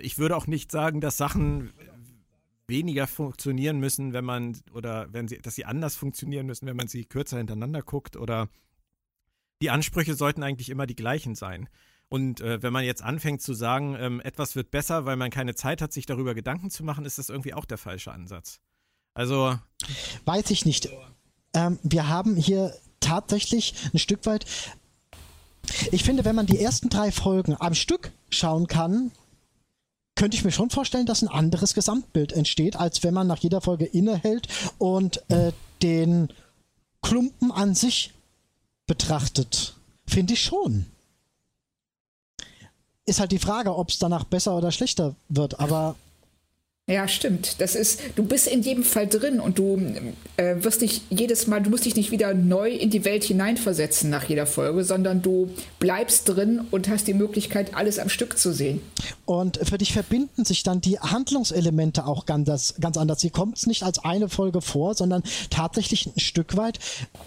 [0.00, 1.74] ich würde auch nicht sagen, dass Sachen
[2.66, 6.88] weniger funktionieren müssen, wenn man oder wenn sie, dass sie anders funktionieren müssen, wenn man
[6.88, 8.48] sie kürzer hintereinander guckt oder
[9.60, 11.68] die Ansprüche sollten eigentlich immer die gleichen sein.
[12.12, 15.54] Und äh, wenn man jetzt anfängt zu sagen, ähm, etwas wird besser, weil man keine
[15.54, 18.60] Zeit hat, sich darüber Gedanken zu machen, ist das irgendwie auch der falsche Ansatz.
[19.14, 19.58] Also.
[20.26, 20.90] Weiß ich nicht.
[21.54, 24.44] Ähm, wir haben hier tatsächlich ein Stück weit.
[25.90, 29.10] Ich finde, wenn man die ersten drei Folgen am Stück schauen kann,
[30.14, 33.62] könnte ich mir schon vorstellen, dass ein anderes Gesamtbild entsteht, als wenn man nach jeder
[33.62, 36.28] Folge innehält und äh, den
[37.00, 38.12] Klumpen an sich
[38.86, 39.76] betrachtet.
[40.06, 40.91] Finde ich schon.
[43.12, 45.96] Ist halt die Frage, ob es danach besser oder schlechter wird, aber
[46.88, 47.60] ja, stimmt.
[47.60, 49.80] Das ist, du bist in jedem Fall drin und du
[50.36, 54.10] äh, wirst dich jedes Mal, du musst dich nicht wieder neu in die Welt hineinversetzen
[54.10, 55.48] nach jeder Folge, sondern du
[55.78, 58.80] bleibst drin und hast die Möglichkeit, alles am Stück zu sehen.
[59.26, 63.20] Und für dich verbinden sich dann die Handlungselemente auch ganz, ganz anders.
[63.20, 66.80] Sie kommt nicht als eine Folge vor, sondern tatsächlich ein Stück weit.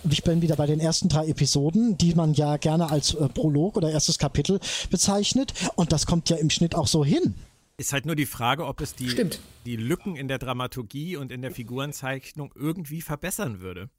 [0.10, 3.77] Ich bin wieder bei den ersten drei Episoden, die man ja gerne als äh, Prolog
[3.77, 4.60] oder erstes Kapitel
[4.90, 5.53] bezeichnet.
[5.76, 7.36] Und das kommt ja im Schnitt auch so hin.
[7.77, 9.30] Ist halt nur die Frage, ob es die,
[9.65, 13.89] die Lücken in der Dramaturgie und in der Figurenzeichnung irgendwie verbessern würde.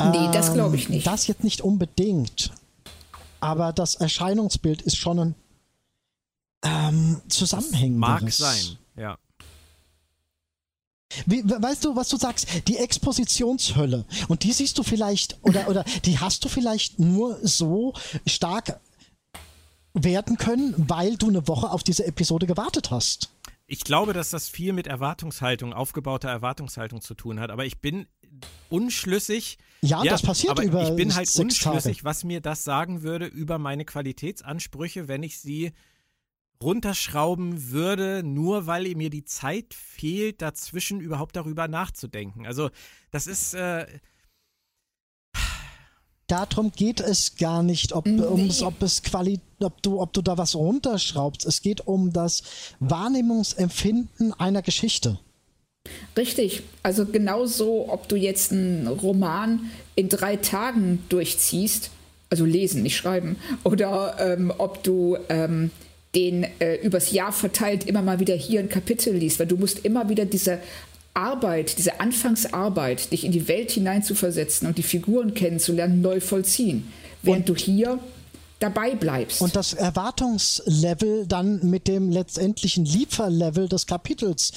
[0.00, 1.06] Nee, das glaube ich nicht.
[1.06, 2.52] Ähm, das jetzt nicht unbedingt.
[3.40, 5.34] Aber das Erscheinungsbild ist schon ein
[6.62, 7.98] ähm, zusammenhängendes.
[7.98, 9.18] Mag sein, ja.
[11.26, 12.48] Wie, weißt du, was du sagst?
[12.66, 14.04] Die Expositionshölle.
[14.28, 17.94] Und die siehst du vielleicht, oder, oder die hast du vielleicht nur so
[18.26, 18.80] stark
[19.94, 23.32] werden können, weil du eine Woche auf diese Episode gewartet hast.
[23.66, 28.06] Ich glaube, dass das viel mit Erwartungshaltung, aufgebauter Erwartungshaltung zu tun hat, aber ich bin
[28.68, 29.56] unschlüssig.
[29.80, 32.04] Ja, ja das passiert aber über Ich bin halt unschlüssig, Tage.
[32.04, 35.72] was mir das sagen würde über meine Qualitätsansprüche, wenn ich sie
[36.62, 42.46] runterschrauben würde, nur weil mir die Zeit fehlt, dazwischen überhaupt darüber nachzudenken.
[42.46, 42.70] Also,
[43.10, 43.54] das ist.
[43.54, 43.86] Äh,
[46.26, 48.22] darum geht es gar nicht, ob, nee.
[48.22, 51.46] ums, ob, es Quali ob, du, ob du da was runterschraubst.
[51.46, 52.42] Es geht um das
[52.80, 55.18] Wahrnehmungsempfinden einer Geschichte.
[56.16, 56.62] Richtig.
[56.82, 61.90] Also genauso, ob du jetzt einen Roman in drei Tagen durchziehst,
[62.30, 65.70] also lesen, nicht schreiben, oder ähm, ob du ähm,
[66.14, 69.84] den äh, übers Jahr verteilt immer mal wieder hier ein Kapitel liest, weil du musst
[69.84, 70.58] immer wieder diese
[71.14, 76.92] Arbeit, diese Anfangsarbeit, dich in die Welt hineinzuversetzen und die Figuren kennenzulernen, neu vollziehen.
[77.22, 77.98] Während und, du hier
[78.58, 79.40] dabei bleibst.
[79.40, 84.52] Und das Erwartungslevel dann mit dem letztendlichen Lieferlevel des Kapitels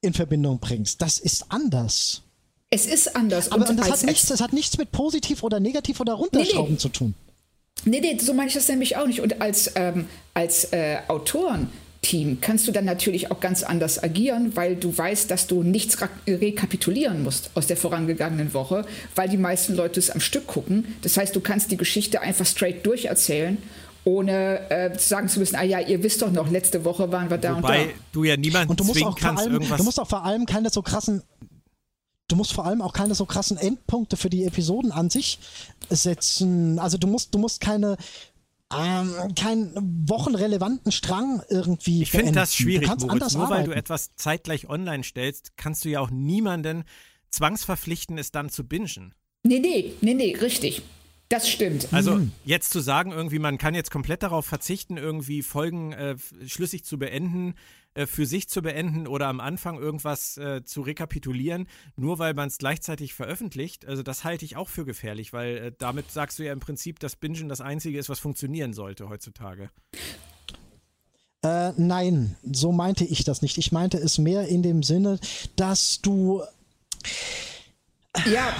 [0.00, 1.02] in Verbindung bringst.
[1.02, 2.22] Das ist anders.
[2.70, 3.52] Es ist anders.
[3.52, 6.72] Aber und das, hat nichts, das hat nichts mit positiv oder negativ oder runterschrauben nee,
[6.72, 6.78] nee.
[6.78, 7.14] zu tun.
[7.84, 9.20] Nee, nee, so meine ich das nämlich auch nicht.
[9.20, 11.68] Und als, ähm, als äh, Autoren
[12.04, 15.98] Team kannst du dann natürlich auch ganz anders agieren, weil du weißt, dass du nichts
[16.28, 18.84] rekapitulieren musst aus der vorangegangenen Woche,
[19.16, 20.94] weil die meisten Leute es am Stück gucken.
[21.02, 23.58] Das heißt, du kannst die Geschichte einfach straight durcherzählen
[24.06, 27.38] ohne äh, sagen zu müssen, ah ja, ihr wisst doch noch, letzte Woche waren wir
[27.38, 27.94] da Wobei und da.
[28.12, 29.78] du ja niemanden und du musst auch kannst, allem, irgendwas...
[29.78, 31.22] Du musst auch vor allem keine so krassen
[32.28, 35.38] Du musst vor allem auch keine so krassen Endpunkte für die Episoden an sich
[35.90, 36.78] setzen.
[36.78, 37.98] Also du musst, du musst keine
[38.78, 42.02] ähm, keinen wochenrelevanten Strang irgendwie.
[42.02, 43.34] Ich finde das schwierig, Moritz.
[43.34, 43.50] Nur arbeiten.
[43.50, 46.84] weil du etwas zeitgleich online stellst, kannst du ja auch niemanden
[47.30, 49.14] zwangsverpflichten, es dann zu bingen.
[49.42, 50.82] Nee, nee, nee, nee, richtig.
[51.28, 51.88] Das stimmt.
[51.90, 52.32] Also mhm.
[52.44, 56.98] jetzt zu sagen, irgendwie, man kann jetzt komplett darauf verzichten, irgendwie Folgen äh, schlüssig zu
[56.98, 57.54] beenden,
[57.94, 62.48] äh, für sich zu beenden oder am Anfang irgendwas äh, zu rekapitulieren, nur weil man
[62.48, 66.44] es gleichzeitig veröffentlicht, also das halte ich auch für gefährlich, weil äh, damit sagst du
[66.44, 69.70] ja im Prinzip, dass Bingen das Einzige ist, was funktionieren sollte heutzutage.
[71.44, 73.58] Äh, nein, so meinte ich das nicht.
[73.58, 75.20] Ich meinte es mehr in dem Sinne,
[75.56, 76.42] dass du.
[78.24, 78.54] Ja.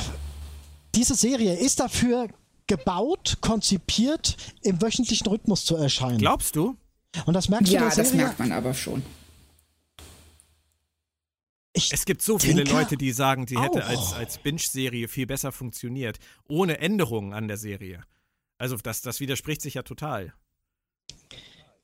[0.95, 2.29] Diese Serie ist dafür
[2.67, 6.19] gebaut, konzipiert, im wöchentlichen Rhythmus zu erscheinen.
[6.19, 6.77] Glaubst du?
[7.27, 9.03] Und das merkst ja, du Ja, das merkt man aber schon.
[11.77, 15.51] Ich es gibt so viele Leute, die sagen, sie hätte als, als Binge-Serie viel besser
[15.51, 16.19] funktioniert,
[16.49, 18.05] ohne Änderungen an der Serie.
[18.59, 20.33] Also das, das widerspricht sich ja total.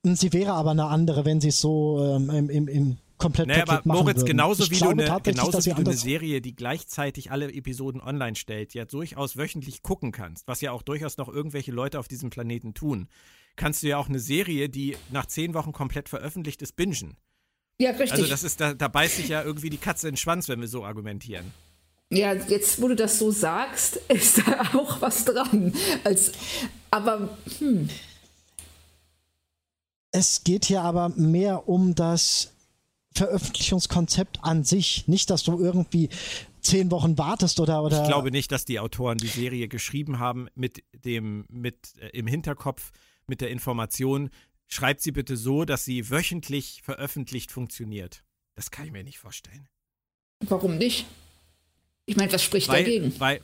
[0.02, 3.64] Sie wäre aber eine andere, wenn sie es so ähm, im, im, im komplett naja,
[3.68, 4.26] aber Moritz, würden.
[4.26, 8.72] genauso wie, du eine, genauso wie du eine Serie, die gleichzeitig alle Episoden online stellt,
[8.74, 12.74] ja durchaus wöchentlich gucken kannst, was ja auch durchaus noch irgendwelche Leute auf diesem Planeten
[12.74, 13.08] tun,
[13.56, 17.16] kannst du ja auch eine Serie, die nach zehn Wochen komplett veröffentlicht ist, bingen.
[17.80, 18.12] Ja, richtig.
[18.12, 20.60] Also das ist, da, da beißt sich ja irgendwie die Katze in den Schwanz, wenn
[20.60, 21.52] wir so argumentieren.
[22.10, 25.72] Ja, jetzt, wo du das so sagst, ist da auch was dran.
[26.04, 26.32] Als,
[26.90, 27.88] aber, hm.
[30.12, 32.52] Es geht hier aber mehr um das
[33.14, 35.08] Veröffentlichungskonzept an sich.
[35.08, 36.10] Nicht, dass du irgendwie
[36.60, 38.02] zehn Wochen wartest oder, oder.
[38.02, 42.26] Ich glaube nicht, dass die Autoren die Serie geschrieben haben mit dem, mit äh, im
[42.26, 42.92] Hinterkopf,
[43.26, 44.28] mit der Information,
[44.72, 48.24] schreibt sie bitte so, dass sie wöchentlich veröffentlicht funktioniert.
[48.54, 49.68] Das kann ich mir nicht vorstellen.
[50.40, 51.06] Warum nicht?
[52.06, 53.18] Ich meine, was spricht weil, dagegen?
[53.20, 53.40] Weil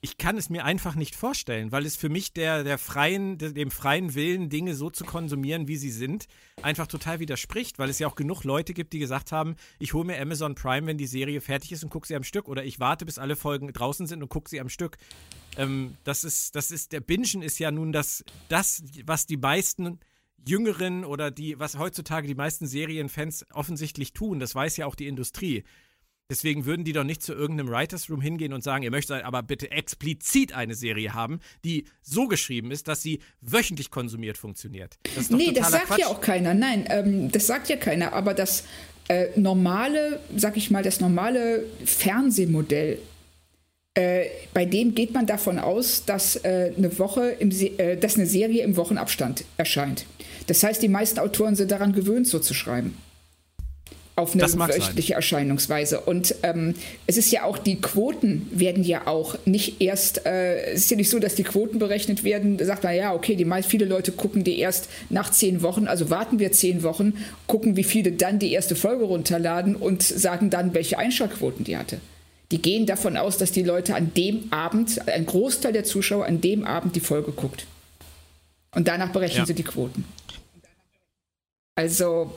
[0.00, 3.70] ich kann es mir einfach nicht vorstellen, weil es für mich der, der freien, dem
[3.70, 6.26] freien Willen, Dinge so zu konsumieren, wie sie sind,
[6.62, 10.04] einfach total widerspricht, weil es ja auch genug Leute gibt, die gesagt haben, ich hole
[10.04, 12.78] mir Amazon Prime, wenn die Serie fertig ist und gucke sie am Stück oder ich
[12.78, 14.98] warte, bis alle Folgen draußen sind und gucke sie am Stück.
[15.56, 19.98] Ähm, das ist, das ist, der Bingen ist ja nun das, das, was die meisten
[20.46, 24.38] Jüngeren oder die, was heutzutage die meisten Serienfans offensichtlich tun.
[24.38, 25.64] Das weiß ja auch die Industrie.
[26.30, 29.42] Deswegen würden die doch nicht zu irgendeinem Writers Room hingehen und sagen, ihr möchtet aber
[29.42, 34.98] bitte explizit eine Serie haben, die so geschrieben ist, dass sie wöchentlich konsumiert funktioniert.
[35.16, 36.00] Das nee, das sagt Quatsch.
[36.00, 36.52] ja auch keiner.
[36.52, 38.12] Nein, ähm, das sagt ja keiner.
[38.12, 38.64] Aber das
[39.08, 42.98] äh, normale, sag ich mal, das normale Fernsehmodell,
[43.94, 48.26] äh, bei dem geht man davon aus, dass, äh, eine Woche im äh, dass eine
[48.26, 50.04] Serie im Wochenabstand erscheint.
[50.46, 52.98] Das heißt, die meisten Autoren sind daran gewöhnt, so zu schreiben
[54.18, 56.00] auf eine wöchentliche Erscheinungsweise.
[56.00, 56.74] Und ähm,
[57.06, 60.96] es ist ja auch, die Quoten werden ja auch nicht erst, äh, es ist ja
[60.96, 63.84] nicht so, dass die Quoten berechnet werden, da sagt man, ja, okay, die meist, viele
[63.84, 67.14] Leute gucken die erst nach zehn Wochen, also warten wir zehn Wochen,
[67.46, 72.00] gucken, wie viele dann die erste Folge runterladen und sagen dann, welche Einschaltquoten die hatte.
[72.50, 76.40] Die gehen davon aus, dass die Leute an dem Abend, ein Großteil der Zuschauer an
[76.40, 77.66] dem Abend die Folge guckt.
[78.74, 79.46] Und danach berechnen ja.
[79.46, 80.04] sie die Quoten.
[81.74, 82.32] Also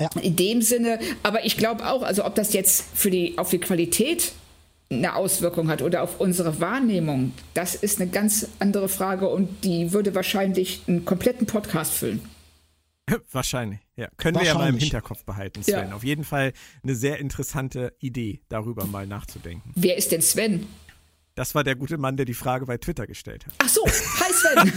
[0.00, 0.08] ja.
[0.22, 3.58] In dem Sinne, aber ich glaube auch, also ob das jetzt für die, auf die
[3.58, 4.32] Qualität
[4.90, 9.92] eine Auswirkung hat oder auf unsere Wahrnehmung, das ist eine ganz andere Frage und die
[9.92, 12.22] würde wahrscheinlich einen kompletten Podcast füllen.
[13.32, 14.08] Wahrscheinlich, ja.
[14.18, 15.88] Können wir ja mal im Hinterkopf behalten, Sven.
[15.88, 15.94] Ja.
[15.94, 16.52] Auf jeden Fall
[16.82, 19.72] eine sehr interessante Idee, darüber mal nachzudenken.
[19.74, 20.66] Wer ist denn Sven?
[21.34, 23.54] Das war der gute Mann, der die Frage bei Twitter gestellt hat.
[23.58, 24.72] Ach so, hi Sven.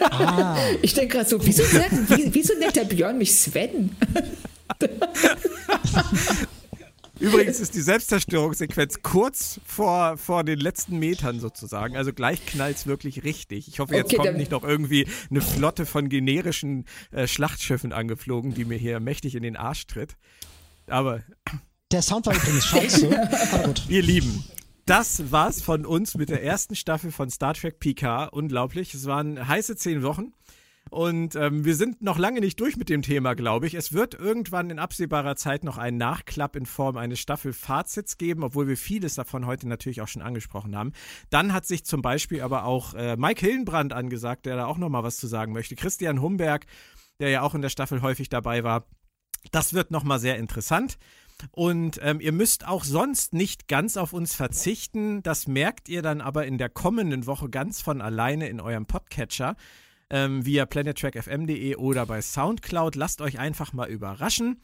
[0.10, 0.58] ah.
[0.82, 3.96] Ich denke gerade so, wieso nennt, wieso nennt der Björn mich Sven?
[7.20, 11.94] Übrigens ist die Selbstzerstörungssequenz kurz vor, vor den letzten Metern sozusagen.
[11.94, 13.68] Also gleich knallt es wirklich richtig.
[13.68, 18.54] Ich hoffe, jetzt okay, kommt nicht noch irgendwie eine Flotte von generischen äh, Schlachtschiffen angeflogen,
[18.54, 20.16] die mir hier mächtig in den Arsch tritt.
[20.86, 21.22] Aber.
[21.92, 23.10] Der Sound war übrigens scheiße.
[23.88, 24.44] Wir lieben.
[24.86, 28.24] Das war's von uns mit der ersten Staffel von Star Trek PK.
[28.26, 28.94] Unglaublich.
[28.94, 30.32] Es waren heiße zehn Wochen.
[30.90, 33.74] Und ähm, wir sind noch lange nicht durch mit dem Thema, glaube ich.
[33.74, 38.66] Es wird irgendwann in absehbarer Zeit noch einen Nachklapp in Form eines Staffelfazits geben, obwohl
[38.66, 40.92] wir vieles davon heute natürlich auch schon angesprochen haben.
[41.30, 44.88] Dann hat sich zum Beispiel aber auch äh, Mike Hillenbrand angesagt, der da auch noch
[44.88, 45.76] mal was zu sagen möchte.
[45.76, 46.66] Christian Humberg,
[47.20, 48.84] der ja auch in der Staffel häufig dabei war.
[49.52, 50.98] Das wird noch mal sehr interessant.
[51.52, 55.22] Und ähm, ihr müsst auch sonst nicht ganz auf uns verzichten.
[55.22, 59.56] Das merkt ihr dann aber in der kommenden Woche ganz von alleine in eurem Podcatcher
[60.10, 62.96] ähm, via planettrackfm.de oder bei Soundcloud.
[62.96, 64.62] Lasst euch einfach mal überraschen.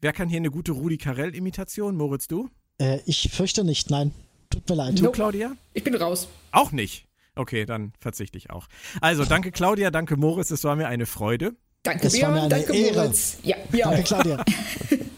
[0.00, 1.96] Wer kann hier eine gute Rudi Carell-Imitation?
[1.96, 2.50] Moritz, du?
[2.78, 4.12] Äh, ich fürchte nicht, nein.
[4.50, 4.98] Tut mir leid.
[5.00, 5.56] Du, Claudia?
[5.74, 6.28] Ich bin raus.
[6.52, 7.06] Auch nicht.
[7.34, 8.66] Okay, dann verzichte ich auch.
[9.00, 11.54] Also, danke Claudia, danke Moritz, es war mir eine Freude.
[11.82, 13.02] Danke, Björn, danke Ehre.
[13.02, 13.38] Moritz.
[13.42, 14.04] Ja, wir danke, auch.
[14.04, 14.44] Claudia.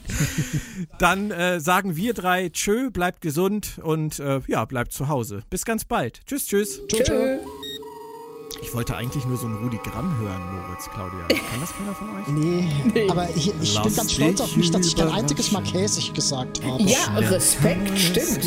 [0.99, 5.43] dann äh, sagen wir drei Tschö, bleibt gesund und äh, ja, bleibt zu Hause.
[5.49, 6.27] Bis ganz bald.
[6.27, 6.81] Tschüss, tschüss.
[6.89, 7.05] Tschö.
[7.05, 7.39] Tschö.
[8.61, 11.27] Ich wollte eigentlich nur so ein Rudi Gramm hören, Moritz, Claudia.
[11.29, 12.27] Kann das keiner von euch?
[12.29, 13.09] Nee, nee.
[13.11, 16.63] aber ich, ich bin ganz stolz auf mich, dass ich kein einziges Mal käsig gesagt
[16.65, 16.83] habe.
[16.83, 18.45] Ja, Respekt, stimmt.